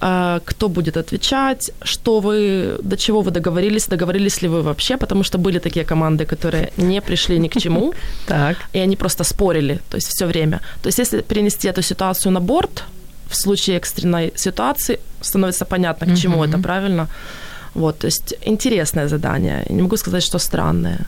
э, 0.00 0.40
кто 0.44 0.68
будет 0.68 0.96
отвечать, 0.96 1.72
что 1.82 2.20
вы, 2.20 2.78
до 2.82 2.96
чего 2.96 3.20
вы 3.20 3.30
договорились, 3.30 3.88
договорились 3.88 4.42
ли 4.42 4.48
вы 4.48 4.62
вообще, 4.62 4.96
потому 4.96 5.24
что 5.24 5.38
были 5.38 5.58
такие 5.58 5.84
команды, 5.84 6.24
которые 6.24 6.72
не 6.76 7.00
пришли 7.00 7.38
ни 7.38 7.48
к 7.48 7.60
чему, 7.60 7.92
Так. 8.26 8.56
и 8.74 8.78
они 8.78 8.96
просто 8.96 9.24
спорили, 9.24 9.80
то 9.90 9.96
есть 9.96 10.08
все 10.08 10.26
время. 10.26 10.60
То 10.82 10.88
есть 10.88 10.98
если 10.98 11.22
перенести 11.22 11.68
эту 11.68 11.82
ситуацию 11.82 12.32
на 12.32 12.40
борт, 12.40 12.84
в 13.28 13.34
случае 13.34 13.76
экстренной 13.76 14.32
ситуации 14.36 14.98
становится 15.20 15.64
понятно, 15.64 16.06
к 16.06 16.18
чему 16.18 16.44
это, 16.44 16.58
правильно? 16.58 17.08
Вот, 17.74 17.98
то 17.98 18.06
есть 18.06 18.34
интересное 18.46 19.08
задание. 19.08 19.64
Я 19.68 19.74
не 19.74 19.82
могу 19.82 19.96
сказать, 19.96 20.22
что 20.22 20.38
странное. 20.38 20.98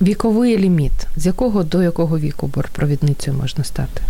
Віковий 0.00 0.58
ліміт. 0.58 0.92
З 1.16 1.26
якого 1.26 1.62
до 1.62 1.82
якого 1.82 2.18
віку 2.18 2.46
бортпровідницею 2.46 3.36
можна 3.36 3.64
стати? 3.64 4.02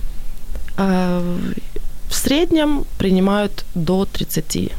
В 2.08 2.14
среднем 2.14 2.84
принимают 2.96 3.64
до 3.74 4.04
30. 4.04 4.72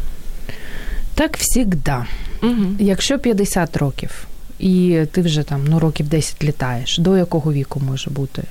Так 1.14 1.38
всігда. 1.38 2.05
Мгм. 2.41 2.76
Якщо 2.80 3.20
50 3.20 3.78
років, 3.78 4.28
і 4.60 5.05
ти 5.12 5.22
вже 5.22 5.43
там 5.43 5.66
ну, 5.68 5.80
років 5.80 6.07
10 6.07 6.43
літаєш. 6.43 6.97
До 6.97 7.18
якого 7.18 7.53
віку 7.53 7.80
може 7.80 8.10
бути 8.10 8.43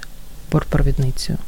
бортпровідницею? 0.52 1.38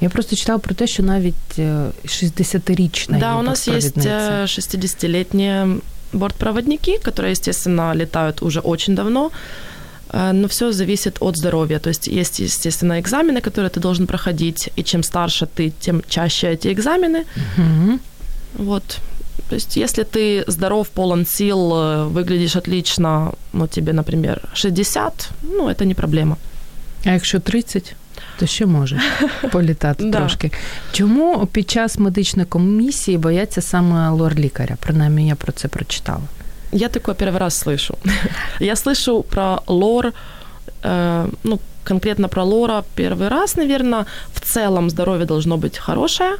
Я 0.00 0.08
просто 0.08 0.36
читала 0.36 0.58
про 0.58 0.74
те, 0.74 0.86
що 0.86 1.02
навіть 1.02 1.58
60-річна 2.04 3.18
Да, 3.18 3.36
у 3.36 3.42
нас 3.42 3.68
есть 3.68 3.96
60-летние 3.96 5.78
бортпроводники, 6.12 6.98
которые, 7.04 7.32
естественно, 7.32 7.94
летают 7.94 8.42
уже 8.42 8.60
очень 8.60 8.94
давно, 8.94 9.30
но 10.13 10.47
все 10.47 10.71
зависит 10.71 11.17
от 11.19 11.37
здоровья. 11.37 11.79
То 11.79 11.89
есть 11.89 12.07
есть, 12.07 12.39
естественно, 12.39 12.99
экзамены, 12.99 13.41
которые 13.41 13.69
ты 13.69 13.79
должен 13.79 14.07
проходить, 14.07 14.71
и 14.75 14.83
чем 14.83 15.03
старше 15.03 15.45
ты, 15.45 15.71
тем 15.79 16.01
чаще 16.09 16.47
эти 16.47 16.73
экзамены. 16.73 17.25
Угу. 17.57 17.99
Вот. 18.57 18.99
То 19.49 19.55
есть 19.55 19.77
если 19.77 20.03
ты 20.03 20.43
здоров, 20.47 20.87
полон 20.89 21.25
сил, 21.25 21.73
э, 21.73 22.05
выглядишь 22.07 22.55
отлично, 22.55 23.33
ну 23.53 23.67
тебе, 23.67 23.93
например, 23.93 24.41
60, 24.53 25.29
ну 25.41 25.69
это 25.69 25.85
не 25.85 25.93
проблема. 25.93 26.37
А 27.05 27.11
якщо 27.11 27.39
30? 27.39 27.95
То 28.39 28.45
ще 28.45 28.65
може 28.65 29.01
політати 29.51 30.11
трошки. 30.11 30.51
Чому 30.91 31.45
під 31.45 31.69
час 31.69 31.97
медичної 31.97 32.47
комісії 32.47 33.17
бояться 33.17 33.61
саме 33.61 34.09
лор-лікаря? 34.09 34.75
Принаймні, 34.79 35.27
я 35.27 35.35
про 35.35 35.51
це 35.51 35.67
прочитала. 35.67 36.23
Я 36.74 36.88
такое 36.88 37.14
первый 37.14 37.38
раз 37.38 37.56
слышу. 37.56 37.94
Я 38.60 38.76
слышу 38.76 39.22
про 39.22 39.60
лор, 39.66 40.12
э, 40.82 41.28
ну, 41.44 41.60
конкретно 41.84 42.28
про 42.28 42.42
лора 42.42 42.84
первый 42.96 43.28
раз, 43.28 43.56
наверное. 43.56 44.06
В 44.32 44.40
целом 44.40 44.90
здоровье 44.90 45.24
должно 45.24 45.56
быть 45.56 45.78
хорошее. 45.78 46.36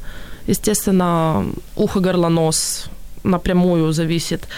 Естественно, 0.49 1.47
ухо, 1.77 2.01
горло, 2.01 2.29
нос 2.29 2.87
напрямую 3.23 3.93
зависит. 3.93 4.49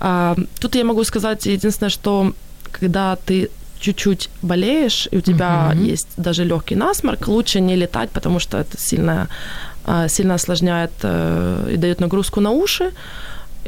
А, 0.00 0.36
тут 0.60 0.74
я 0.74 0.84
могу 0.84 1.04
сказать 1.04 1.46
единственное, 1.46 1.90
что 1.90 2.32
когда 2.80 3.16
ты 3.16 3.48
чуть-чуть 3.80 4.28
болеешь, 4.42 5.08
и 5.12 5.16
у 5.16 5.20
тебя 5.20 5.72
uh-huh. 5.72 5.92
есть 5.92 6.08
даже 6.16 6.44
легкий 6.44 6.76
насморк, 6.76 7.28
лучше 7.28 7.60
не 7.60 7.76
летать, 7.76 8.10
потому 8.10 8.38
что 8.38 8.58
это 8.58 8.78
сильно, 8.78 9.28
а, 9.84 10.08
сильно 10.08 10.34
осложняет 10.34 10.92
э, 11.02 11.70
и 11.74 11.76
дает 11.76 12.00
нагрузку 12.00 12.40
на 12.40 12.50
уши 12.50 12.92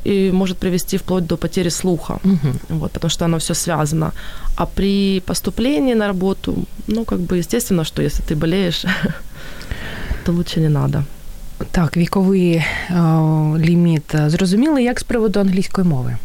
и 0.04 0.32
может 0.32 0.58
привести 0.58 0.96
вплоть 0.96 1.26
до 1.26 1.36
потери 1.36 1.70
слуха, 1.70 2.18
uh-huh. 2.24 2.54
вот, 2.68 2.92
потому 2.92 3.10
что 3.10 3.24
оно 3.24 3.38
все 3.38 3.54
связано. 3.54 4.12
А 4.56 4.66
при 4.66 5.20
поступлении 5.20 5.94
на 5.94 6.06
работу, 6.06 6.64
ну, 6.86 7.04
как 7.04 7.18
бы, 7.18 7.38
естественно, 7.38 7.84
что 7.84 8.02
если 8.02 8.22
ты 8.22 8.36
болеешь, 8.36 8.84
то 10.24 10.32
лучше 10.32 10.60
не 10.60 10.68
надо. 10.68 11.04
Так, 11.70 11.96
віковий 11.96 12.64
о, 12.90 13.56
ліміт. 13.58 14.14
Зрозуміли, 14.26 14.82
як 14.82 15.00
з 15.00 15.02
приводу 15.02 15.40
англійської 15.40 15.86
мови? 15.86 16.16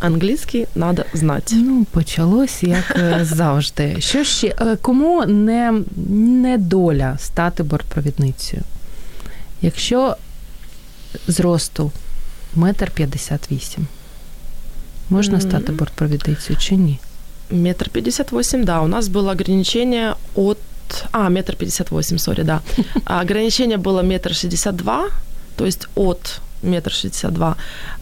Англійський 0.00 0.66
треба 0.74 1.04
знати. 1.14 1.54
Ну, 1.56 1.86
почалось 1.90 2.62
як 2.62 2.96
завжди. 3.22 3.96
Що 3.98 4.24
ще 4.24 4.76
кому 4.82 5.26
не, 5.26 5.74
не 6.08 6.58
доля 6.58 7.16
стати 7.18 7.62
бортпровідницею? 7.62 8.62
Якщо 9.62 10.16
зросту 11.28 11.92
метр 12.55 12.91
п'ятдесят 12.91 13.51
вісім, 13.51 13.87
можна 15.09 15.41
стати 15.41 15.71
бортпровідницею 15.71 16.59
чи 16.59 16.75
ні? 16.75 16.99
Метр 17.51 17.89
пятьдесят 17.89 18.31
восемь, 18.31 18.63
да. 18.63 18.81
У 18.81 18.87
нас 18.87 19.07
было 19.09 19.31
ограничение 19.31 20.15
от... 20.35 20.57
А, 21.11 21.29
метр 21.29 21.55
пятьдесят 21.55 21.91
восемь, 21.91 22.17
сори, 22.17 22.43
да. 22.43 22.61
А 23.05 23.21
ограничение 23.21 23.77
было 23.77 24.03
метр 24.03 24.33
шестьдесят 24.33 24.75
два, 24.75 25.09
то 25.55 25.65
есть 25.65 25.87
от 25.95 26.41
метр 26.63 26.91
шестьдесят 26.91 27.33
два. 27.33 27.55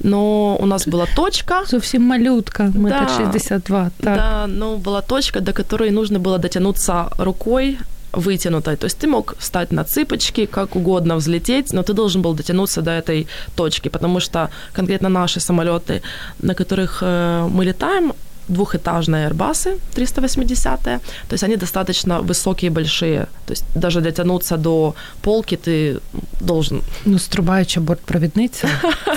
Но 0.04 0.58
у 0.60 0.66
нас 0.66 0.88
была 0.88 1.06
точка. 1.16 1.64
Совсем 1.68 2.02
малютка, 2.02 2.72
метр 2.76 3.10
шестьдесят 3.18 3.64
два. 3.64 3.92
Да, 4.00 4.46
но 4.48 4.78
была 4.78 5.02
точка, 5.02 5.42
до 5.42 5.54
которой 5.54 5.92
нужно 5.92 6.20
было 6.20 6.40
дотянуться 6.40 7.10
рукой 7.18 7.78
вытянутой. 8.13 8.77
То 8.77 8.87
есть 8.87 8.99
ты 8.99 9.07
мог 9.07 9.35
встать 9.39 9.73
на 9.73 9.85
цыпочки, 9.85 10.47
как 10.47 10.77
угодно 10.77 11.17
взлететь, 11.17 11.73
но 11.73 11.83
ты 11.83 11.93
должен 11.93 12.23
был 12.23 12.35
дотянуться 12.35 12.83
до 12.83 12.91
этой 12.91 13.27
точки, 13.55 13.89
потому 13.89 14.21
что 14.21 14.49
конкретно 14.73 15.09
наши 15.09 15.41
самолеты, 15.41 16.03
на 16.43 16.55
которых 16.55 17.03
э, 17.03 17.49
мы 17.51 17.65
летаем, 17.65 18.13
двухэтажные 18.51 19.29
Airbus 19.29 19.79
380 19.95 20.83
то 20.83 21.01
есть 21.31 21.45
они 21.45 21.57
достаточно 21.57 22.21
высокие 22.21 22.71
большие. 22.71 23.27
То 23.47 23.53
есть 23.53 23.65
даже 23.75 24.01
дотянуться 24.01 24.57
до 24.57 24.95
полки 25.23 25.57
ты 25.57 26.01
должен. 26.41 26.83
Ну, 27.05 27.19
струбаюча 27.19 27.81
бортпровідниця, 27.81 28.69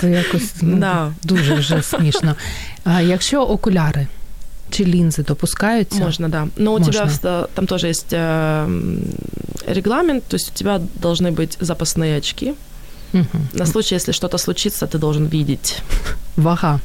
це 0.01 0.11
якось 0.11 0.53
ну, 0.61 0.77
да. 0.79 1.13
дуже 1.23 1.53
вже 1.53 1.81
смішно. 1.81 2.35
А 2.83 3.01
якщо 3.01 3.41
окуляри 3.41 4.07
чи 4.73 4.85
лінзи 4.85 5.23
допускаються? 5.23 5.99
Можно, 5.99 6.29
да. 6.29 6.47
Но 6.57 6.73
у 6.73 6.79
Можно. 6.79 7.07
тебя 7.07 7.47
там 7.53 7.67
тоже 7.67 7.87
есть 7.87 8.13
э, 8.13 8.67
регламент, 9.67 10.23
то 10.23 10.35
есть 10.35 10.51
у 10.51 10.57
тебя 10.57 10.81
должны 11.01 11.31
быть 11.31 11.57
запасные 11.61 12.17
очки. 12.17 12.53
Угу. 13.13 13.37
На 13.53 13.65
случай, 13.65 13.95
если 13.95 14.13
что-то 14.13 14.37
случится, 14.37 14.85
ты 14.87 14.97
должен 14.97 15.27
видеть. 15.27 15.81
Вага. 16.35 16.79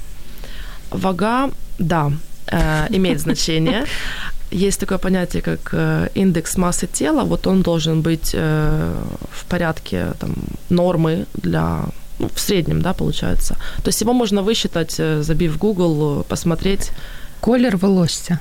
Вага, 0.91 1.51
да, 1.79 2.13
э, 2.47 2.97
имеет 2.97 3.21
значение. 3.21 3.85
Есть 4.51 4.81
такое 4.81 4.99
понятие, 4.99 5.43
как 5.43 5.71
э, 5.73 6.09
индекс 6.15 6.57
массы 6.57 6.87
тела. 6.87 7.25
Вот 7.25 7.47
он 7.47 7.63
должен 7.63 8.03
быть 8.03 8.35
э, 8.35 8.95
в 9.31 9.45
порядке 9.45 10.13
там, 10.19 10.35
нормы 10.71 11.27
для 11.43 11.85
ну, 12.19 12.29
в 12.35 12.41
среднем, 12.41 12.83
да, 12.83 12.93
получается. 12.93 13.55
То 13.83 13.89
есть 13.89 14.01
его 14.01 14.13
можно 14.13 14.43
высчитать, 14.43 15.01
э, 15.01 15.23
забив 15.23 15.59
Google, 15.59 16.25
посмотреть. 16.29 16.93
Колір 17.40 17.78
волосся 17.78 18.38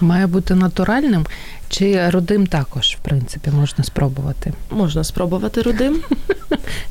має 0.00 0.26
бути 0.26 0.54
натуральним 0.54 1.26
чи 1.68 2.10
рудим 2.10 2.46
також, 2.46 2.96
в 3.00 3.04
принципі, 3.04 3.50
можна 3.50 3.84
спробувати? 3.84 4.52
Можна 4.70 5.04
спробувати 5.04 5.62
рудим. 5.62 6.00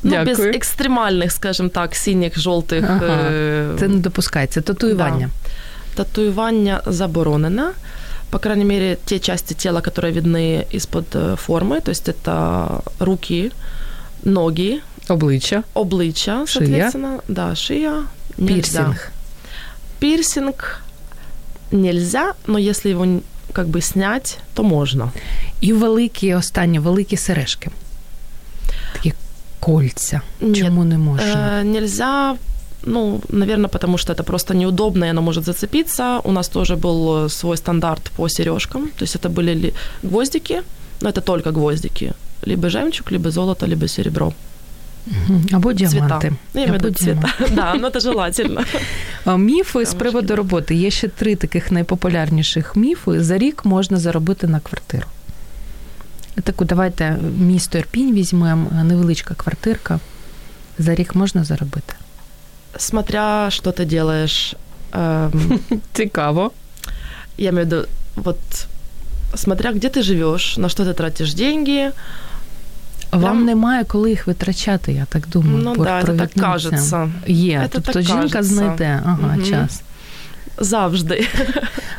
ну, 0.02 0.24
без 0.24 0.40
екстремальних, 0.40 1.32
скажімо 1.32 1.68
так, 1.68 1.96
синіх, 1.96 2.38
жовтих. 2.38 2.84
Ага. 2.88 3.30
Це 3.78 3.88
не 3.88 3.96
допускається. 3.96 4.60
Татуювання. 4.60 5.30
Да. 5.44 5.50
Татуювання 6.04 6.80
заборонено. 6.86 7.70
По 8.30 8.38
крайней 8.38 8.64
мере, 8.64 8.96
те 9.04 9.18
части 9.18 9.54
тела, 9.54 9.80
которые 9.80 10.12
видны 10.12 10.66
из-под 10.74 11.06
формы, 11.46 11.80
то 11.80 11.90
есть 11.90 12.08
это 12.08 12.80
руки, 12.98 13.52
ноги, 14.24 14.80
обличчя, 15.08 15.62
обличчя, 15.74 16.44
соответственно, 16.46 17.08
шия. 17.08 17.20
да, 17.28 17.54
шия, 17.54 18.02
пирсинг. 18.36 19.12
Пирсинг 20.00 20.82
нельзя, 21.72 22.34
но 22.46 22.58
если 22.58 22.90
его 22.90 23.20
как 23.52 23.68
бы 23.68 23.80
снять, 23.80 24.38
то 24.54 24.62
можно. 24.62 25.12
І 25.60 25.72
великі, 25.72 26.34
останні 26.34 26.78
великі 26.78 27.16
сережки. 27.16 27.70
Такі 28.92 29.12
кольця. 29.60 30.20
Нет, 30.40 30.56
Чому 30.56 30.84
не 30.84 30.98
можна? 30.98 31.60
Э, 31.60 31.64
нельзя, 31.64 32.36
ну, 32.82 33.20
наверное, 33.28 33.68
потому 33.68 33.98
что 33.98 34.12
это 34.12 34.22
просто 34.22 34.54
неудобно, 34.54 35.06
и 35.06 35.08
оно 35.08 35.22
может 35.22 35.44
зацепиться. 35.44 36.20
У 36.24 36.32
нас 36.32 36.48
тоже 36.48 36.76
был 36.76 37.28
свой 37.28 37.56
стандарт 37.56 38.10
по 38.16 38.28
сережкам. 38.28 38.82
То 38.82 39.04
есть 39.04 39.16
это 39.16 39.28
были 39.28 39.72
гвоздики, 40.02 40.62
но 41.00 41.08
это 41.08 41.20
только 41.20 41.50
гвоздики. 41.50 42.12
Либо 42.46 42.68
жемчуг, 42.68 43.12
либо 43.12 43.30
золото, 43.30 43.66
либо 43.66 43.88
серебро. 43.88 44.32
Або 45.51 45.73
діаманти. 45.73 46.33
Я 46.53 46.65
Або 46.65 46.91
цвіта. 46.91 47.33
Да, 47.51 47.75
ну 47.75 47.89
це 47.89 47.99
желательно. 47.99 48.61
Міфи 49.37 49.85
з 49.85 49.93
приводу 49.93 50.35
роботи. 50.35 50.75
Є 50.75 50.91
ще 50.91 51.07
три 51.07 51.35
таких 51.35 51.71
найпопулярніших 51.71 52.75
міфи. 52.75 53.23
За 53.23 53.37
рік 53.37 53.65
можна 53.65 53.97
заробити 53.97 54.47
на 54.47 54.59
квартиру. 54.59 55.05
Таку 56.43 56.65
давайте 56.65 57.17
місто 57.37 57.77
Ірпінь 57.77 58.15
візьмемо, 58.15 58.71
невеличка 58.83 59.33
квартирка. 59.33 59.99
За 60.79 60.95
рік 60.95 61.15
можна 61.15 61.43
заробити. 61.43 61.93
Смотря 62.77 63.47
що 63.49 63.71
ти 63.71 63.99
робиш. 63.99 64.55
Ем, 64.93 65.59
Цікаво. 65.93 66.51
Я 67.37 67.51
маю 67.51 67.85
вот, 68.15 68.37
смотря 69.35 69.71
где 69.71 69.87
ты 69.87 70.03
живешь, 70.03 70.57
на 70.57 70.69
что 70.69 70.83
ты 70.83 70.93
тратишь 70.93 71.33
деньги, 71.33 71.91
вам 73.12 73.22
Прям... 73.22 73.44
немає 73.44 73.84
коли 73.84 74.10
їх 74.10 74.26
витрачати, 74.26 74.92
я 74.92 75.04
так 75.04 75.28
думаю. 75.28 75.58
Ну 75.64 75.84
да, 75.84 76.02
це 76.02 76.12
так 76.12 76.30
кажеться. 76.32 77.10
Є. 77.26 77.58
Это 77.58 77.68
тобто 77.72 77.92
так 77.92 78.02
жінка 78.02 78.28
кажется. 78.28 78.54
знайде 78.54 79.02
ага, 79.04 79.34
угу. 79.36 79.46
час. 79.46 79.82
Завжди. 80.58 81.28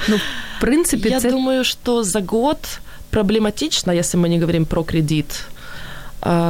Ну, 0.09 0.15
в 0.57 0.61
принципі, 0.61 1.09
я 1.09 1.19
це... 1.19 1.31
думаю, 1.31 1.63
що 1.63 2.03
за 2.03 2.21
год 2.21 2.79
проблематично, 3.09 3.93
если 3.93 4.19
мы 4.19 4.29
не 4.29 4.39
говорим 4.39 4.65
про 4.65 4.83
кредит. 4.83 5.43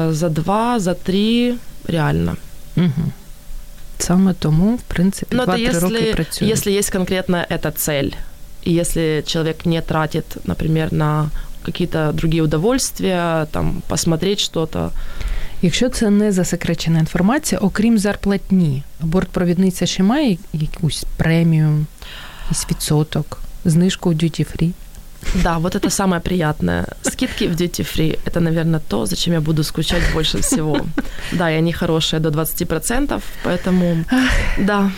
За 0.09 0.29
два, 0.29 0.79
за 0.79 0.93
три 0.93 1.55
реально. 1.87 2.37
Угу. 2.77 3.11
Саме 3.99 4.33
тому, 4.33 4.75
в 4.75 4.81
принципі, 4.81 5.35
Но 5.35 5.45
2-3 5.45 5.79
роки 5.79 6.13
працює. 6.13 6.47
Если 6.47 6.77
есть 6.77 6.89
конкретно 6.89 7.45
эта 7.49 7.71
цель, 7.71 8.11
и 8.67 8.71
если 8.71 9.23
человек 9.25 9.65
не 9.65 9.81
тратит, 9.81 10.25
например, 10.45 10.93
на 10.93 11.29
какие-то 11.63 12.11
другие 12.13 12.43
удовольствия, 12.43 13.45
там, 13.51 13.81
посмотреть 13.87 14.39
что-то. 14.39 14.91
Якщо 15.61 15.89
це 15.89 16.09
не 16.09 16.31
засекречена 16.31 16.99
інформація, 16.99 17.59
окрім 17.61 17.97
зарплатні, 17.97 18.83
бортпровідниця 19.01 19.85
ще 19.85 20.03
має 20.03 20.37
якусь 20.53 21.05
премію, 21.17 21.85
якийсь 22.41 22.67
відсоток, 22.69 23.39
знижку 23.65 24.09
в 24.09 24.13
duty 24.13 24.45
free? 24.45 24.71
Да, 25.43 25.57
вот 25.57 25.75
это 25.75 25.89
самое 25.89 26.21
приятное. 26.21 26.85
Скидки 27.01 27.47
в 27.47 27.51
duty 27.51 27.83
free – 27.83 28.25
это, 28.25 28.39
наверное, 28.39 28.79
то, 28.87 29.05
зачем 29.05 29.33
я 29.33 29.41
буду 29.41 29.63
скучать 29.63 30.13
больше 30.13 30.37
всего. 30.37 30.85
Да, 31.31 31.51
и 31.51 31.55
они 31.55 31.73
хорошие 31.73 32.19
до 32.19 32.29
20%, 32.29 33.21
поэтому 33.43 34.05
да. 34.57 34.91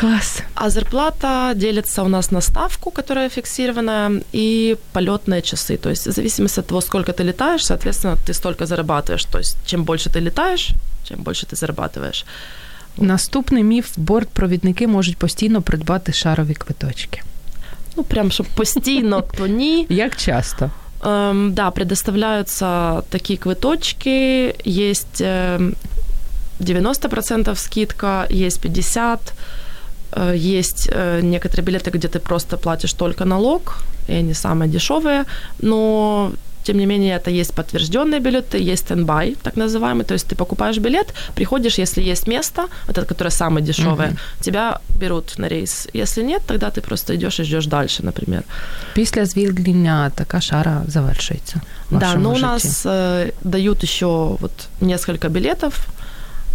Класс. 0.00 0.42
А 0.54 0.70
зарплата 0.70 1.52
делится 1.54 2.02
у 2.02 2.08
нас 2.08 2.30
на 2.30 2.40
ставку, 2.40 2.90
которая 2.90 3.28
фиксированная, 3.28 4.22
и 4.32 4.76
полетные 4.92 5.42
часы. 5.42 5.76
То 5.76 5.90
есть 5.90 6.06
в 6.06 6.12
зависимости 6.12 6.60
от 6.60 6.66
того, 6.66 6.80
сколько 6.80 7.12
ты 7.12 7.24
летаешь, 7.24 7.64
соответственно, 7.64 8.16
ты 8.26 8.34
столько 8.34 8.66
зарабатываешь. 8.66 9.24
То 9.24 9.38
есть 9.38 9.56
чем 9.66 9.84
больше 9.84 10.10
ты 10.10 10.20
летаешь, 10.20 10.70
чем 11.08 11.22
больше 11.22 11.46
ти 11.46 11.56
зарабатываєш. 11.56 12.24
Наступний 12.98 13.64
міф 13.64 13.90
бортпровідники 13.96 14.86
можуть 14.86 15.16
постійно 15.16 15.62
придбати 15.62 16.12
шарові 16.12 16.54
квиточки. 16.54 17.22
Ну, 17.96 18.02
прям 18.02 18.30
щоб 18.30 18.46
постійно, 18.46 19.24
то 19.36 19.46
ні. 19.46 19.86
Як 19.88 20.16
часто? 20.16 20.70
Эм, 21.00 21.50
да, 21.52 21.70
предоставляются 21.70 23.02
такие 23.10 23.36
квиточки. 23.36 24.54
Есть 24.66 25.20
э, 25.20 25.72
90% 26.60 27.54
скидка, 27.54 28.26
есть 28.30 28.64
50%. 28.64 29.18
Э, 30.12 30.34
есть 30.36 30.88
э, 30.92 31.20
некоторые 31.22 31.64
билеты, 31.64 31.90
где 31.90 32.08
ты 32.08 32.18
просто 32.18 32.56
платишь 32.56 32.92
только 32.92 33.24
налог, 33.24 33.78
и 34.08 34.12
они 34.12 34.34
самые 34.34 34.68
дешевые, 34.68 35.24
но 35.62 36.32
тем 36.66 36.78
не 36.78 36.86
менее, 36.86 37.16
это 37.16 37.30
есть 37.30 37.54
подтвержденные 37.54 38.20
билеты, 38.20 38.72
есть 38.72 38.84
стендбай, 38.84 39.36
так 39.42 39.56
называемый. 39.56 40.04
То 40.04 40.14
есть 40.14 40.26
ты 40.26 40.34
покупаешь 40.34 40.78
билет, 40.78 41.14
приходишь, 41.34 41.78
если 41.78 42.02
есть 42.02 42.28
место, 42.28 42.62
вот 42.86 42.98
это, 42.98 43.06
которое 43.06 43.30
самое 43.30 43.66
дешевое, 43.66 44.08
uh-huh. 44.08 44.44
тебя 44.44 44.80
берут 45.00 45.38
на 45.38 45.48
рейс. 45.48 45.88
Если 45.94 46.24
нет, 46.24 46.42
тогда 46.46 46.70
ты 46.70 46.80
просто 46.80 47.14
идешь 47.14 47.40
и 47.40 47.44
ждешь 47.44 47.66
дальше, 47.66 48.02
например. 48.02 48.42
Після 48.94 49.26
звільнення 49.26 50.10
така 50.14 50.40
шара 50.40 50.82
завершується. 50.88 51.60
Да, 51.90 52.14
но 52.14 52.32
у 52.32 52.38
нас 52.38 52.86
э, 52.86 53.32
дают 53.44 53.84
еще 53.84 54.06
вот 54.40 54.68
несколько 54.80 55.28
билетов, 55.28 55.74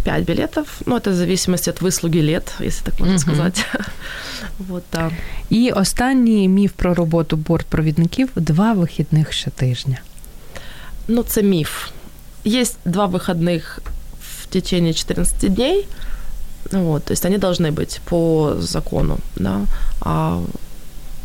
5 0.06 0.24
билетов. 0.24 0.82
Ну, 0.86 0.96
это 0.96 1.10
в 1.10 1.14
зависимости 1.14 1.70
от 1.70 1.80
выслуги 1.80 2.18
лет, 2.18 2.54
если 2.60 2.84
так 2.84 3.00
можно 3.00 3.14
uh-huh. 3.14 3.18
сказать. 3.18 3.66
вот, 4.58 4.82
да. 4.92 5.10
І 5.50 5.70
останній 5.70 6.48
міф 6.48 6.72
про 6.72 6.94
роботу 6.94 7.36
бортпровідників 7.36 8.28
два 8.36 8.72
вихідних 8.72 9.32
щотижня. 9.32 9.98
Ну, 11.08 11.22
це 11.22 11.42
міф. 11.42 11.88
Есть 12.46 12.78
два 12.84 13.06
выходных 13.06 13.78
в 14.20 14.46
течение 14.46 14.94
14 14.94 15.54
дней. 15.54 15.86
Вот, 16.72 17.04
то 17.04 17.12
есть 17.12 17.24
они 17.24 17.38
должны 17.38 17.70
быть 17.70 18.00
по 18.04 18.54
закону, 18.58 19.18
да. 19.36 19.60
А 20.00 20.40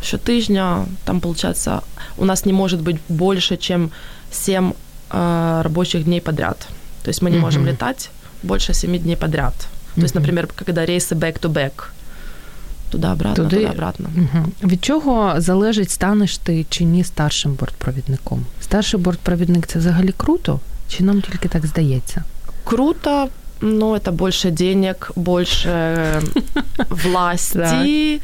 щотижня 0.03 0.85
там, 1.05 1.19
получается, 1.19 1.81
у 2.17 2.25
нас 2.25 2.45
не 2.45 2.53
может 2.53 2.81
быть 2.81 2.97
больше, 3.09 3.57
чем 3.57 3.91
7 4.31 4.73
э, 5.09 5.61
рабочих 5.63 6.03
дней 6.03 6.21
подряд. 6.21 6.67
То 7.03 7.09
есть 7.09 7.21
мы 7.21 7.29
не 7.29 7.37
uh-huh. 7.37 7.41
можем 7.41 7.65
летать 7.65 8.09
больше 8.42 8.74
7 8.74 8.98
дней 8.98 9.16
подряд. 9.16 9.54
То 9.58 10.00
mm-hmm. 10.00 10.04
есть, 10.04 10.14
например, 10.14 10.48
когда 10.56 10.86
рейсы 10.86 11.14
back-to-back, 11.14 11.72
туди-обратно, 12.92 13.44
Туди... 13.44 13.56
туди-обратно. 13.56 14.10
Угу. 14.16 14.46
Від 14.70 14.84
чого 14.84 15.34
залежить, 15.36 15.90
станеш 15.90 16.38
ти 16.38 16.66
чи 16.68 16.84
ні 16.84 17.04
старшим 17.04 17.54
бортпровідником? 17.54 18.46
Старший 18.60 19.00
бортпровідник 19.00 19.66
це 19.66 19.78
взагалі 19.78 20.12
круто? 20.16 20.60
Чи 20.88 21.04
нам 21.04 21.22
тільки 21.22 21.48
так 21.48 21.66
здається? 21.66 22.24
Круто, 22.64 23.28
но 23.60 23.96
это 23.96 24.12
больше 24.12 24.50
денег, 24.50 25.10
больше 25.16 26.22
власти, 26.90 28.20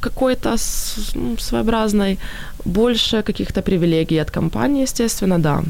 какой-то 0.00 0.56
ну, 1.14 1.38
своеобразной, 1.38 2.18
больше 2.64 3.22
каких-то 3.22 3.62
привилегий 3.62 4.22
от 4.22 4.30
компании, 4.30 4.82
естественно, 4.82 5.38
да. 5.38 5.62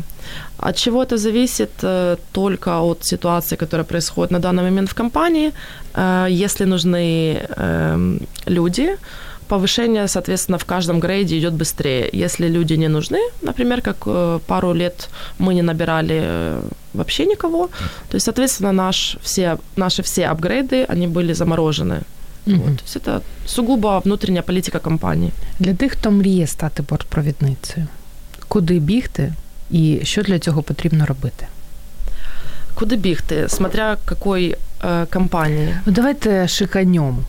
От 0.59 0.77
чего 0.77 1.03
это 1.03 1.17
зависит 1.17 1.71
э, 1.83 2.17
только 2.33 2.81
от 2.81 3.05
ситуации, 3.05 3.57
которая 3.57 3.85
происходит 3.85 4.33
на 4.33 4.39
данный 4.39 4.63
момент 4.63 4.91
в 4.91 4.95
компании. 4.95 5.53
Э, 5.95 6.27
если 6.29 6.67
нужны 6.67 7.43
э, 7.49 8.19
люди, 8.47 8.97
повышение, 9.49 10.09
соответственно, 10.09 10.59
в 10.59 10.65
каждом 10.65 11.01
грейде 11.01 11.39
идет 11.39 11.53
быстрее. 11.53 12.09
Если 12.13 12.49
люди 12.49 12.77
не 12.77 12.89
нужны, 12.89 13.19
например, 13.43 13.81
как 13.81 13.97
э, 14.07 14.39
пару 14.47 14.75
лет 14.75 15.09
мы 15.39 15.55
не 15.55 15.63
набирали 15.63 16.61
вообще 16.95 17.27
никого, 17.27 17.69
то 18.09 18.17
есть, 18.17 18.25
соответственно, 18.25 18.73
наш, 18.73 19.17
все, 19.23 19.59
наши 19.77 20.03
все 20.03 20.27
апгрейды, 20.27 20.85
они 20.85 21.07
были 21.07 21.35
заморожены. 21.35 22.03
Угу. 22.49 22.57
Вот. 22.57 22.83
Тобто 22.95 23.01
це 23.01 23.27
сугубо 23.47 24.03
внутрішня 24.05 24.43
політика 24.43 24.79
компанії. 24.79 25.33
Для 25.59 25.75
тих, 25.75 25.93
хто 25.93 26.11
мріє 26.11 26.47
стати 26.47 26.83
бортпровідницею, 26.83 27.87
куди 28.49 28.79
бігти 28.79 29.33
і 29.71 30.01
що 30.03 30.23
для 30.23 30.39
цього 30.39 30.63
потрібно 30.63 31.07
робити? 31.07 31.47
Куди 32.75 32.97
бігти, 32.97 33.49
смотря 33.49 33.97
якої 34.11 34.57
е, 34.85 35.07
компанії? 35.07 35.75
Ну, 35.87 35.93
давайте 35.93 36.49
шиканьом. 36.49 37.25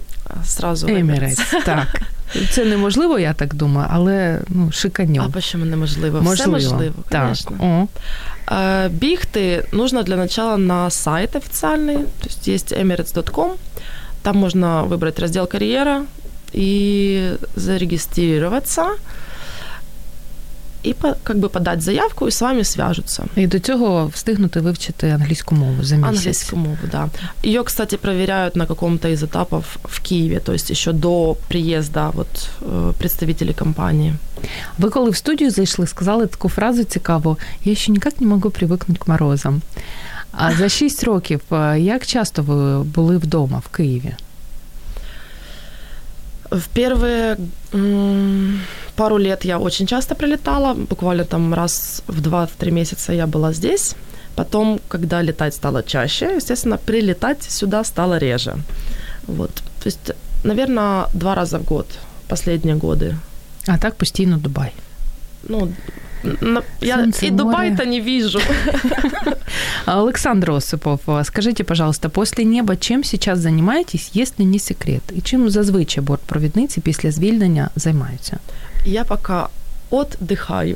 Сразу 0.46 0.88
Емірець, 0.88 1.42
так. 1.66 2.02
Це 2.52 2.66
неможливо, 2.66 3.20
я 3.20 3.34
так 3.34 3.56
думаю, 3.56 3.88
але 3.92 4.40
ну, 4.48 4.72
шиканьом. 4.72 5.34
А 5.36 5.42
чому 5.42 5.66
неможливо? 5.66 6.22
Можливо. 6.22 6.34
Все 6.34 6.48
можливо, 6.48 6.94
так. 7.10 7.38
О. 7.60 7.88
Е, 8.52 8.90
бігти 8.90 9.66
нужно 9.72 10.04
для 10.04 10.16
начала 10.16 10.58
на 10.58 10.90
сайт 10.90 11.36
официальный, 11.36 11.98
то 11.98 12.28
есть 12.28 12.48
есть 12.48 12.74
emirates.com, 12.74 13.52
там 14.23 14.37
можно 14.37 14.85
выбрать 14.85 15.19
раздел 15.19 15.47
«Карьера» 15.47 16.07
и 16.55 17.37
зарегистрироваться, 17.57 18.87
і 20.83 20.95
как 21.23 21.39
би 21.39 21.49
подати 21.49 21.81
заявку, 21.81 22.29
і 22.29 22.31
з 22.31 22.43
вами 22.43 22.65
зв'яжуться. 22.65 23.25
І 23.37 23.47
до 23.47 23.59
цього 23.59 24.07
встигнути 24.07 24.61
вивчити 24.61 25.11
англійську 25.11 25.55
мову 25.55 25.83
за 25.83 25.97
місяць. 25.97 26.17
Англійську 26.17 26.57
мову, 26.57 26.79
да. 26.93 27.09
Ее, 27.45 27.63
кстати, 27.65 27.97
проверяют 27.97 28.57
на 28.57 28.67
каком-то 28.67 29.09
из 29.09 29.23
этапов 29.23 29.65
в 29.85 30.01
Киеве, 30.01 30.41
то 30.41 30.53
есть 30.53 30.71
еще 30.71 30.93
до 30.93 31.37
приезда 31.49 32.11
вот, 32.11 32.51
э, 32.61 32.93
представителей 32.93 33.55
компании. 33.55 34.15
Ви 34.79 34.91
коли 34.91 35.11
в 35.11 35.17
студію 35.17 35.51
зайшли, 35.51 35.87
сказали 35.87 36.27
таку 36.27 36.49
фразу 36.49 36.85
цікаву: 36.85 37.39
я 37.65 37.75
ще 37.75 37.93
ніяк 37.93 38.21
не 38.21 38.27
можу 38.27 38.51
привикнути 38.51 39.01
к 39.01 39.13
морозам. 39.13 39.63
А 40.33 40.53
за 40.55 40.69
6 40.69 41.05
років 41.05 41.41
як 41.77 42.07
часто 42.07 42.43
ви 42.43 42.83
були 42.85 43.17
вдома 43.17 43.59
в 43.59 43.69
Києві? 43.69 44.15
В 46.51 46.69
первые 46.77 47.37
пару 48.95 49.19
лет 49.19 49.45
я 49.45 49.59
очень 49.59 49.87
часто 49.87 50.15
прилетала, 50.15 50.75
буквально 50.75 51.25
там 51.25 51.55
раз 51.55 52.03
в 52.07 52.21
2-3 52.21 52.71
месяца 52.71 53.13
я 53.13 53.27
была 53.27 53.53
здесь. 53.53 53.97
Потом, 54.35 54.81
когда 54.89 55.23
летать 55.23 55.55
стало 55.55 55.83
чаще, 55.83 56.37
естественно, 56.37 56.79
прилетать 56.79 57.43
сюда 57.43 57.85
стало 57.85 58.19
реже. 58.19 58.57
Вот. 59.27 59.51
То 59.55 59.89
есть, 59.89 60.13
наверное, 60.45 61.07
два 61.15 61.35
раза 61.35 61.59
в 61.59 61.65
год 61.65 61.87
последние 62.29 62.77
годы. 62.77 63.17
А 63.67 63.79
так 63.79 63.95
постійно 63.95 64.37
Дубай. 64.37 64.73
Ну, 65.49 65.73
я 66.82 66.96
Солнце, 66.96 67.26
и 67.26 67.32
Дубай-то 67.32 67.86
не 67.86 68.02
вижу. 68.02 68.40
Александр 69.86 70.52
Осипов, 70.52 71.02
скажите, 71.24 71.64
пожалуйста, 71.64 72.10
после 72.10 72.46
неба 72.46 72.76
чим 72.76 73.04
сейчас 73.04 73.40
занимаетесь, 73.40 74.12
если 74.16 74.46
не 74.46 74.60
секрет? 74.60 75.02
І 75.16 75.22
чим 75.22 75.50
зазвичай 75.50 76.04
бортпровідниці 76.04 76.82
після 76.82 77.12
звільнення 77.12 77.70
займаються? 77.76 78.40
Я 78.86 79.04
пока 79.04 79.50
отдыхаю. 79.92 80.76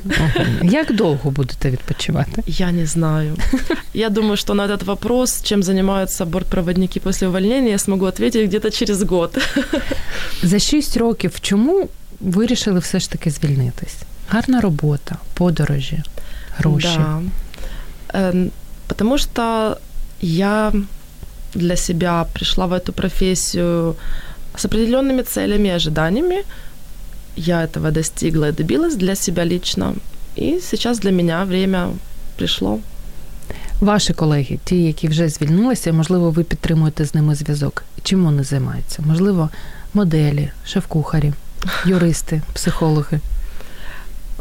Як 0.64 0.96
довго 0.96 1.32
будете 1.32 1.72
відпочивати? 1.72 2.44
Я 2.48 2.72
не 2.72 2.86
знаю. 2.86 3.38
Я 3.94 4.10
думаю, 4.10 4.38
что 4.38 4.54
на 4.54 4.68
этот 4.68 4.84
вопрос, 4.84 5.42
чем 5.44 5.64
занимаются 5.64 6.26
бортпроводники 6.26 7.00
после 7.00 7.28
увольнения, 7.28 7.72
я 7.72 7.78
смогу 7.78 8.06
ответить 8.06 8.48
где-то 8.48 8.72
через 8.72 9.04
год. 9.04 9.38
За 10.44 10.60
6 10.60 10.98
років 10.98 11.40
чому 11.42 11.90
вирішили 12.20 12.80
все 12.80 13.00
ж 13.00 13.12
таки 13.12 13.32
звільнитись? 13.32 13.96
Гарна 14.33 14.61
робота, 14.61 15.17
подорожі, 15.35 16.03
гроші. 16.57 16.89
Да. 16.97 17.23
Э, 18.15 18.51
потому 18.87 19.19
что 19.19 19.77
я 20.21 20.73
для 21.55 21.77
себя 21.77 22.27
пришла 22.33 22.67
в 22.67 22.73
эту 22.73 22.93
профессию 22.93 23.97
с 24.57 24.65
определенными 24.65 25.23
целями 25.23 25.69
и 25.69 25.77
ожиданиями. 25.77 26.45
Я 27.37 27.65
этого 27.65 27.91
достигла 27.91 28.49
и 28.49 28.53
добилась 28.53 28.97
для 28.97 29.15
себя 29.15 29.47
лично. 29.47 29.95
І 30.37 30.59
зараз 30.73 30.99
для 30.99 31.13
мене 31.13 31.45
время 31.45 31.91
прийшло. 32.37 32.79
Ваші 33.81 34.13
колеги, 34.13 34.59
ті, 34.65 34.83
які 34.83 35.09
вже 35.09 35.29
звільнилися, 35.29 35.93
можливо, 35.93 36.31
ви 36.31 36.45
підтримуєте 36.45 37.05
з 37.05 37.15
ними 37.15 37.35
зв'язок. 37.35 37.85
Чим 38.03 38.25
вони 38.25 38.45
займаються? 38.45 39.03
Можливо, 39.07 39.51
моделі, 39.95 40.51
шеф-кухарі, 40.67 41.33
юристи, 41.85 42.43
психологи. 42.55 43.21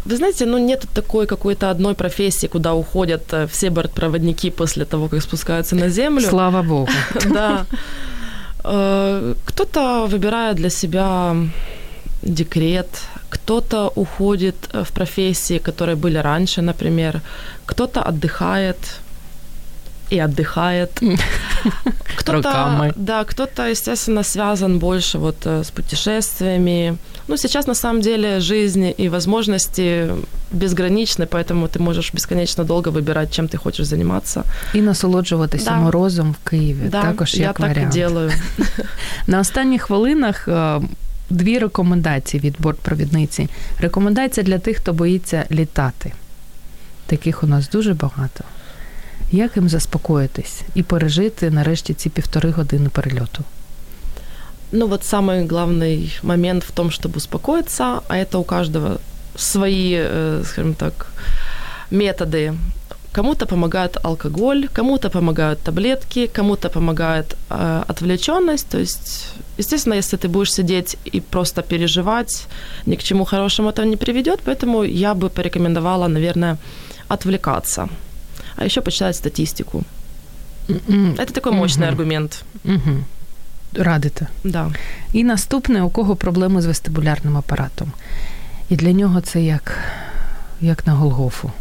Вы 0.04 0.16
знаете, 0.16 0.46
ну 0.46 0.58
нет 0.58 0.86
такой 0.94 1.26
какой-то 1.26 1.70
одной 1.70 1.94
профессии, 1.94 2.48
куда 2.48 2.74
уходят 2.74 3.32
э, 3.32 3.46
все 3.46 3.70
бортпроводники 3.70 4.50
после 4.50 4.84
того, 4.84 5.08
как 5.08 5.22
спускаются 5.22 5.76
на 5.76 5.88
землю. 5.88 6.28
Слава 6.28 6.62
богу. 6.62 6.88
Да. 7.34 7.66
Э, 8.64 9.34
кто-то 9.44 10.06
выбирает 10.06 10.56
для 10.56 10.70
себя 10.70 11.36
декрет, 12.22 12.88
кто-то 13.28 13.92
уходит 13.94 14.56
в 14.72 14.92
профессии, 14.92 15.58
которые 15.58 15.96
были 15.96 16.18
раньше, 16.18 16.62
например, 16.62 17.20
кто-то 17.66 18.02
отдыхает, 18.02 18.76
и 20.12 20.18
отдыхает. 20.18 21.00
Кто-то, 22.16 22.92
да, 22.96 23.24
кто-то, 23.24 23.70
естественно, 23.70 24.22
связан 24.22 24.78
больше 24.78 25.18
вот 25.18 25.36
э, 25.46 25.62
с 25.64 25.70
путешествиями. 25.70 26.98
Ну, 27.27 27.37
сейчас 27.37 27.67
на 27.67 27.75
самом 27.75 28.01
деле 28.01 28.39
жизнь 28.39 28.93
и 28.97 29.09
возможности 29.09 30.09
безграничны, 30.51 31.25
поэтому 31.25 31.67
ты 31.67 31.79
можешь 31.79 32.13
бесконечно 32.13 32.63
долго 32.63 32.91
выбирать, 32.91 33.31
чем 33.31 33.47
ты 33.47 33.57
хочешь 33.57 33.85
заниматься. 33.85 34.43
І 34.73 34.81
насолоджуватися 34.81 35.69
да. 35.69 35.75
морозом 35.75 36.31
в 36.31 36.49
Києві. 36.49 36.89
Да, 36.89 37.01
Також 37.01 37.33
я 37.33 37.41
як 37.41 37.57
так 37.57 37.67
варіант. 37.67 37.95
і 37.95 37.99
делаю. 37.99 38.31
На 39.27 39.39
останніх 39.39 39.81
хвилинах 39.81 40.47
е, 40.47 40.81
дві 41.29 41.59
рекомендації 41.59 42.41
від 42.41 42.55
бортпровідниці. 42.59 43.49
Рекомендація 43.79 44.43
для 44.43 44.59
тих, 44.59 44.77
хто 44.77 44.93
боїться 44.93 45.45
літати. 45.51 46.11
Таких 47.05 47.43
у 47.43 47.47
нас 47.47 47.69
дуже 47.69 47.93
багато. 47.93 48.43
Як 49.31 49.55
їм 49.55 49.69
заспокоїтись 49.69 50.61
і 50.75 50.83
пережити 50.83 51.51
нарешті 51.51 51.93
ці 51.93 52.09
півтори 52.09 52.51
години 52.51 52.89
перельоту? 52.89 53.43
Ну 54.72 54.86
вот 54.86 55.04
самый 55.04 55.44
главный 55.44 56.10
момент 56.22 56.64
в 56.64 56.72
том, 56.72 56.90
чтобы 56.90 57.16
успокоиться, 57.16 58.00
а 58.08 58.16
это 58.16 58.38
у 58.38 58.44
каждого 58.44 59.00
свои, 59.36 59.94
э, 59.98 60.44
скажем 60.44 60.74
так, 60.74 61.06
методы. 61.90 62.54
Кому-то 63.12 63.46
помогает 63.46 63.98
алкоголь, 64.04 64.68
кому-то 64.72 65.10
помогают 65.10 65.60
таблетки, 65.60 66.26
кому-то 66.26 66.70
помогает 66.70 67.36
э, 67.50 67.84
отвлеченность. 67.88 68.68
То 68.68 68.78
есть, 68.78 69.28
естественно, 69.58 69.96
если 69.96 70.16
ты 70.16 70.28
будешь 70.28 70.52
сидеть 70.52 70.96
и 71.12 71.20
просто 71.20 71.62
переживать, 71.62 72.48
ни 72.86 72.96
к 72.96 73.02
чему 73.02 73.24
хорошему 73.24 73.68
это 73.68 73.84
не 73.84 73.96
приведет. 73.96 74.40
Поэтому 74.44 74.84
я 74.84 75.14
бы 75.14 75.28
порекомендовала, 75.28 76.08
наверное, 76.08 76.56
отвлекаться 77.08 77.88
а 78.56 78.64
еще 78.64 78.80
почитать 78.80 79.16
статистику. 79.16 79.82
Это 81.18 81.32
такой 81.32 81.52
мощный 81.52 81.88
аргумент. 81.88 82.44
Радите. 83.74 84.26
Да. 84.44 84.70
І 85.12 85.24
наступне, 85.24 85.82
у 85.82 85.90
кого 85.90 86.16
проблеми 86.16 86.62
з 86.62 86.66
вестибулярним 86.66 87.36
апаратом. 87.36 87.92
І 88.68 88.76
для 88.76 88.92
нього 88.92 89.20
це 89.20 89.42
як, 89.42 89.78
як 90.60 90.86
на 90.86 90.92
Голгофу 90.92 91.52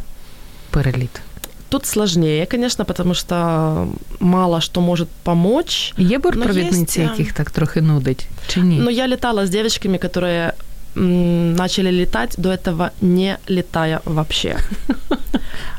переліт. 0.70 1.22
Тут 1.70 1.86
сложнее, 1.86 2.46
конечно, 2.46 2.86
потому 2.86 3.14
что 3.14 3.88
мало 4.20 4.62
что 4.62 4.82
может 4.82 5.08
помочь. 5.24 5.94
Є 5.98 6.18
бортпровідниці, 6.18 7.02
яких 7.02 7.34
так 7.34 7.52
трохи 7.52 7.82
нудить, 7.82 8.28
чи 8.48 8.60
ні? 8.60 8.80
Ну, 8.82 8.90
я 8.90 9.08
летала 9.08 9.44
с 9.44 9.50
девочками, 9.50 9.98
которые 9.98 10.52
начали 10.97 11.91
летать 11.91 12.35
до 12.39 12.53
этого 12.53 12.91
не 13.01 13.39
летая 13.49 14.01
вообще. 14.05 14.57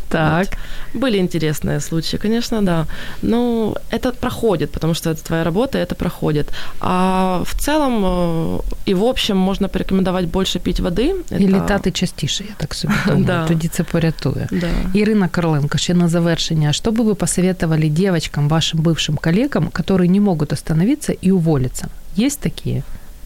Так. 0.10 0.48
Вот. 0.48 1.02
Были 1.02 1.18
интересные 1.18 1.80
случаи, 1.82 2.18
конечно, 2.18 2.62
да. 2.62 2.86
Но 3.22 3.76
это 3.92 4.14
проходит, 4.14 4.72
потому 4.72 4.94
что 4.94 5.10
это 5.10 5.24
твоя 5.24 5.44
работа, 5.44 5.78
это 5.78 5.96
проходит. 5.96 6.48
А 6.80 7.44
в 7.46 7.56
целом 7.60 8.06
э, 8.06 8.60
и 8.86 8.94
в 8.94 9.04
общем 9.04 9.38
можна 9.38 9.68
порекомендувати 9.68 10.26
більше 10.26 10.60
пити 10.60 10.84
води. 10.84 11.16
І 11.32 11.34
это... 11.34 11.40
літати 11.40 11.92
частіше, 11.92 12.44
я 12.44 12.56
так 12.58 12.74
собі 12.74 12.94
думаю. 13.06 13.26
да. 13.26 13.46
Тоді 13.48 13.68
це 13.68 13.84
порятує. 13.84 14.48
Да. 14.52 14.68
Ірина 14.94 15.28
Короленко, 15.28 15.78
ще 15.78 15.94
на 15.94 16.08
завершення. 16.08 16.74
Что 16.74 16.92
бы 16.92 17.04
вы 17.04 17.16
посоветовали 17.16 17.90
девочкам, 17.90 18.48
вашим 18.48 18.80
бывшим 18.80 19.18
коллегам, 19.18 19.70
которые 19.70 20.08
не 20.08 20.20
могут 20.20 20.54
остановиться 20.54 21.14
и 21.26 21.32
уволиться? 21.32 21.88
Есть 22.20 22.40
такие? 22.40 22.84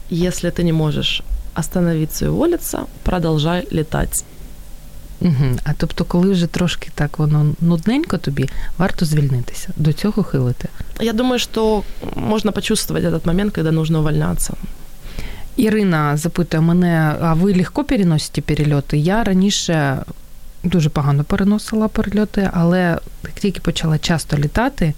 Если 0.10 0.50
ты 0.50 0.64
не 0.64 0.74
можешь 0.74 1.24
остановиться 1.57 2.25
и 2.27 2.29
уволиться, 2.29 2.79
продолжай 3.03 3.67
летать. 3.71 4.25
Угу. 5.21 5.59
А 5.65 5.73
тобто, 5.77 6.05
коли 6.05 6.31
вже 6.31 6.47
трошки 6.47 6.91
так 6.95 7.19
воно 7.19 7.55
нудненько 7.61 8.19
тобі, 8.19 8.49
варто 8.79 9.05
звільнитися. 9.05 9.69
До 9.77 9.93
цього 9.93 10.23
хилити. 10.23 10.69
Я 11.01 11.13
думаю, 11.13 11.39
що 11.39 11.83
можна 12.17 12.53
почувствовать 12.53 13.05
этот 13.05 13.27
момент, 13.27 13.55
коли 13.55 13.73
нужно 13.73 14.01
увольняться. 14.01 14.55
Ірина 15.57 16.17
запитує 16.17 16.61
мене: 16.61 17.15
а 17.21 17.35
ви 17.35 17.55
легко 17.55 17.85
переносите 17.85 18.41
перельоти? 18.41 18.99
Я 18.99 19.25
раніше 19.25 19.99
дуже 20.65 20.89
погано 20.89 21.25
переносила 21.25 21.89
перельоти, 21.89 22.51
але 22.53 22.99
як 23.25 23.33
тільки 23.33 23.61
почала 23.61 23.99
часто 23.99 24.37
літати, 24.37 24.95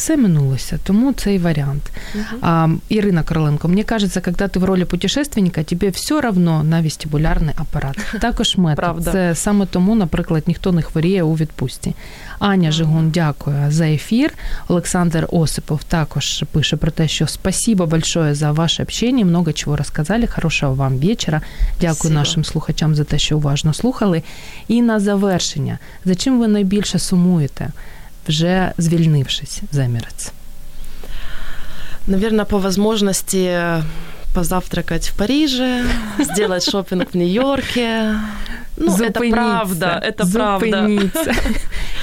все 0.00 0.16
минулося, 0.16 0.78
тому 0.84 1.12
цей 1.12 1.38
вариант. 1.38 1.82
Угу. 2.14 2.24
А, 2.42 2.68
Ирина 2.90 3.22
Короленко, 3.22 3.68
мне 3.68 3.84
кажется, 3.84 4.20
когда 4.20 4.44
ты 4.44 4.58
в 4.58 4.64
роли 4.64 4.84
путешественника, 4.84 5.62
тебе 5.62 5.90
все 5.90 6.20
равно 6.20 6.62
на 6.62 6.82
вестибулярний 6.82 7.54
апарат. 7.56 7.96
Також 8.20 8.56
метод. 8.56 8.76
Правда. 8.76 9.12
Це 9.12 9.34
саме 9.34 9.66
тому, 9.66 9.94
наприклад, 9.94 10.42
ніхто 10.46 10.72
не 10.72 10.82
хворіє 10.82 11.22
у 11.22 11.34
відпустці. 11.34 11.94
Аня 12.38 12.72
Жигун, 12.72 13.10
дякую 13.10 13.70
за 13.70 13.86
ефір. 13.86 14.32
Олександр 14.68 15.26
Осипов 15.30 15.84
також 15.84 16.44
пише 16.52 16.76
про 16.76 16.90
те, 16.90 17.08
що 17.08 17.26
спасибо 17.26 17.86
большое 17.86 18.34
за 18.34 18.52
ваше 18.52 18.82
общение, 18.82 19.24
много 19.24 19.52
чого 19.52 19.76
розказали. 19.76 20.26
Хорошого 20.26 20.74
вам 20.74 20.98
вечора. 20.98 21.42
Дякую 21.80 21.94
спасибо. 21.94 22.14
нашим 22.14 22.44
слухачам 22.44 22.94
за 22.94 23.04
те, 23.04 23.18
що 23.18 23.36
уважно 23.36 23.74
слухали. 23.74 24.22
І 24.68 24.82
на 24.82 25.00
завершення, 25.00 25.78
за 26.04 26.14
чим 26.14 26.40
ви 26.40 26.48
найбільше 26.48 26.98
сумуєте? 26.98 27.70
вже 28.29 28.71
звільнившись 28.77 29.61
за 29.71 29.83
Емірець? 29.85 30.31
Наверное, 32.07 32.45
по 32.45 32.59
возможности 32.59 33.59
позавтракать 34.33 35.07
в 35.07 35.17
Париже, 35.17 35.85
сделать 36.19 36.69
шопинг 36.69 37.05
в 37.13 37.17
Нью-Йорке. 37.17 38.15
Ну, 38.77 38.91
Зупиніться, 38.91 39.19
это 39.19 39.31
правда, 39.31 40.03
это 40.07 40.25
Зупиніться. 40.25 41.23
правда. 41.23 41.41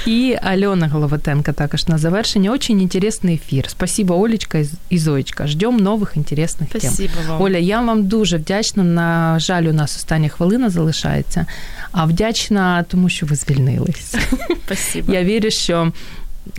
І 0.05 0.37
Альона 0.43 0.87
Головатенко 0.87 1.51
також 1.53 1.87
на 1.87 1.97
завершення. 1.97 2.51
Очень 2.51 2.81
интересный 2.81 3.33
ефір. 3.33 3.65
Спасибо, 3.69 4.15
Олечка 4.15 4.65
і 4.89 4.97
Зоечка. 4.97 5.47
Ждем 5.47 5.77
нових 5.77 6.13
інтересних 6.15 6.69
тем. 6.69 6.81
Спасибо 6.81 7.13
вам. 7.29 7.41
Оля, 7.41 7.57
я 7.57 7.81
вам 7.81 8.07
дуже 8.07 8.37
вдячна. 8.37 8.83
На 8.83 9.39
жаль, 9.39 9.63
у 9.63 9.73
нас 9.73 9.95
остання 9.95 10.29
хвилина 10.29 10.69
залишається. 10.69 11.45
А 11.91 12.05
вдячна, 12.05 12.85
тому 12.87 13.09
що 13.09 13.25
ви 13.25 13.35
звільнились. 13.35 14.15
Спасибо. 14.65 15.13
Я 15.13 15.23
вірю, 15.23 15.51
що 15.51 15.91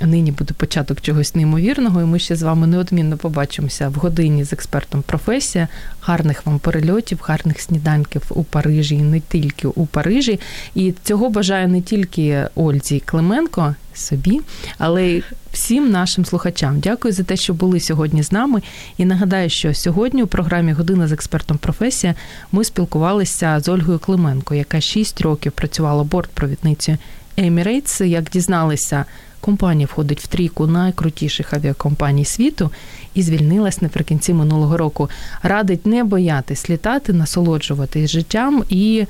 нині 0.02 0.32
буде 0.32 0.54
початок 0.54 1.02
чогось 1.02 1.36
неймовірного, 1.36 2.02
і 2.02 2.06
ми 2.06 2.20
ще 2.20 2.36
з 2.36 2.42
вами 2.42 2.68
неодмінно 2.68 3.18
побачимося 3.18 3.90
в 3.90 3.94
годині 3.94 4.44
з 4.44 4.54
експертом 4.54 5.02
професія. 5.02 5.68
Гарних 6.02 6.46
вам 6.46 6.60
перельотів, 6.60 7.20
гарних 7.24 7.62
сніданків 7.62 8.24
у 8.30 8.44
Парижі, 8.44 8.96
і 8.96 9.02
не 9.02 9.20
тільки 9.20 9.68
у 9.68 9.86
Парижі. 9.86 10.40
І 10.76 10.94
цього 11.04 11.30
бажаю 11.30 11.68
не 11.68 11.82
тільки 11.82 12.48
Ользі 12.56 13.00
Клименко 13.06 13.76
собі, 13.94 14.42
але 14.78 15.08
й 15.08 15.24
всім 15.52 15.92
нашим 15.92 16.26
слухачам. 16.26 16.80
Дякую 16.80 17.14
за 17.14 17.24
те, 17.24 17.36
що 17.36 17.54
були 17.54 17.80
сьогодні 17.80 18.24
з 18.24 18.32
нами. 18.32 18.62
І 18.98 19.06
нагадаю, 19.06 19.50
що 19.50 19.74
сьогодні 19.74 20.24
у 20.24 20.28
програмі 20.28 20.72
Година 20.72 21.08
з 21.08 21.12
експертом 21.12 21.58
професія 21.58 22.16
ми 22.52 22.64
спілкувалися 22.64 23.60
з 23.60 23.70
Ольгою 23.70 24.00
Клименко, 24.00 24.56
яка 24.56 24.82
6 24.82 25.22
років 25.22 25.52
працювала 25.52 26.04
бортпровідницею 26.04 26.98
Emirates. 27.38 28.04
Як 28.04 28.30
дізналися, 28.30 29.06
компанія 29.42 29.88
входить 29.92 30.22
в 30.22 30.28
трійку 30.28 30.68
найкрутіших 30.68 31.54
авіакомпаній 31.54 32.26
світу 32.26 32.72
і 33.14 33.22
звільнилась 33.22 33.82
наприкінці 33.82 34.34
минулого 34.34 34.78
року. 34.78 35.10
Радить 35.44 35.86
не 35.86 36.04
боятись 36.04 36.70
літати, 36.70 37.14
насолоджуватись 37.14 38.12
життям 38.12 38.64
і 38.70 39.06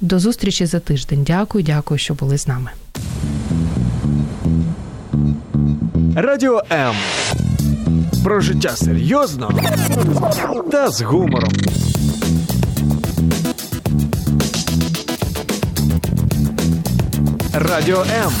до 0.00 0.18
зустрічі 0.18 0.66
за 0.66 0.80
тиждень. 0.80 1.24
Дякую, 1.26 1.64
дякую, 1.64 1.98
що 1.98 2.14
були 2.14 2.38
з 2.38 2.48
нами. 2.48 2.70
Радіо 6.14 6.62
М. 6.72 6.94
Про 8.24 8.40
життя 8.40 8.76
серйозно 8.76 9.50
та 10.72 10.90
з 10.90 11.02
гумором. 11.02 11.52
Радіо 17.52 18.00
М. 18.00 18.32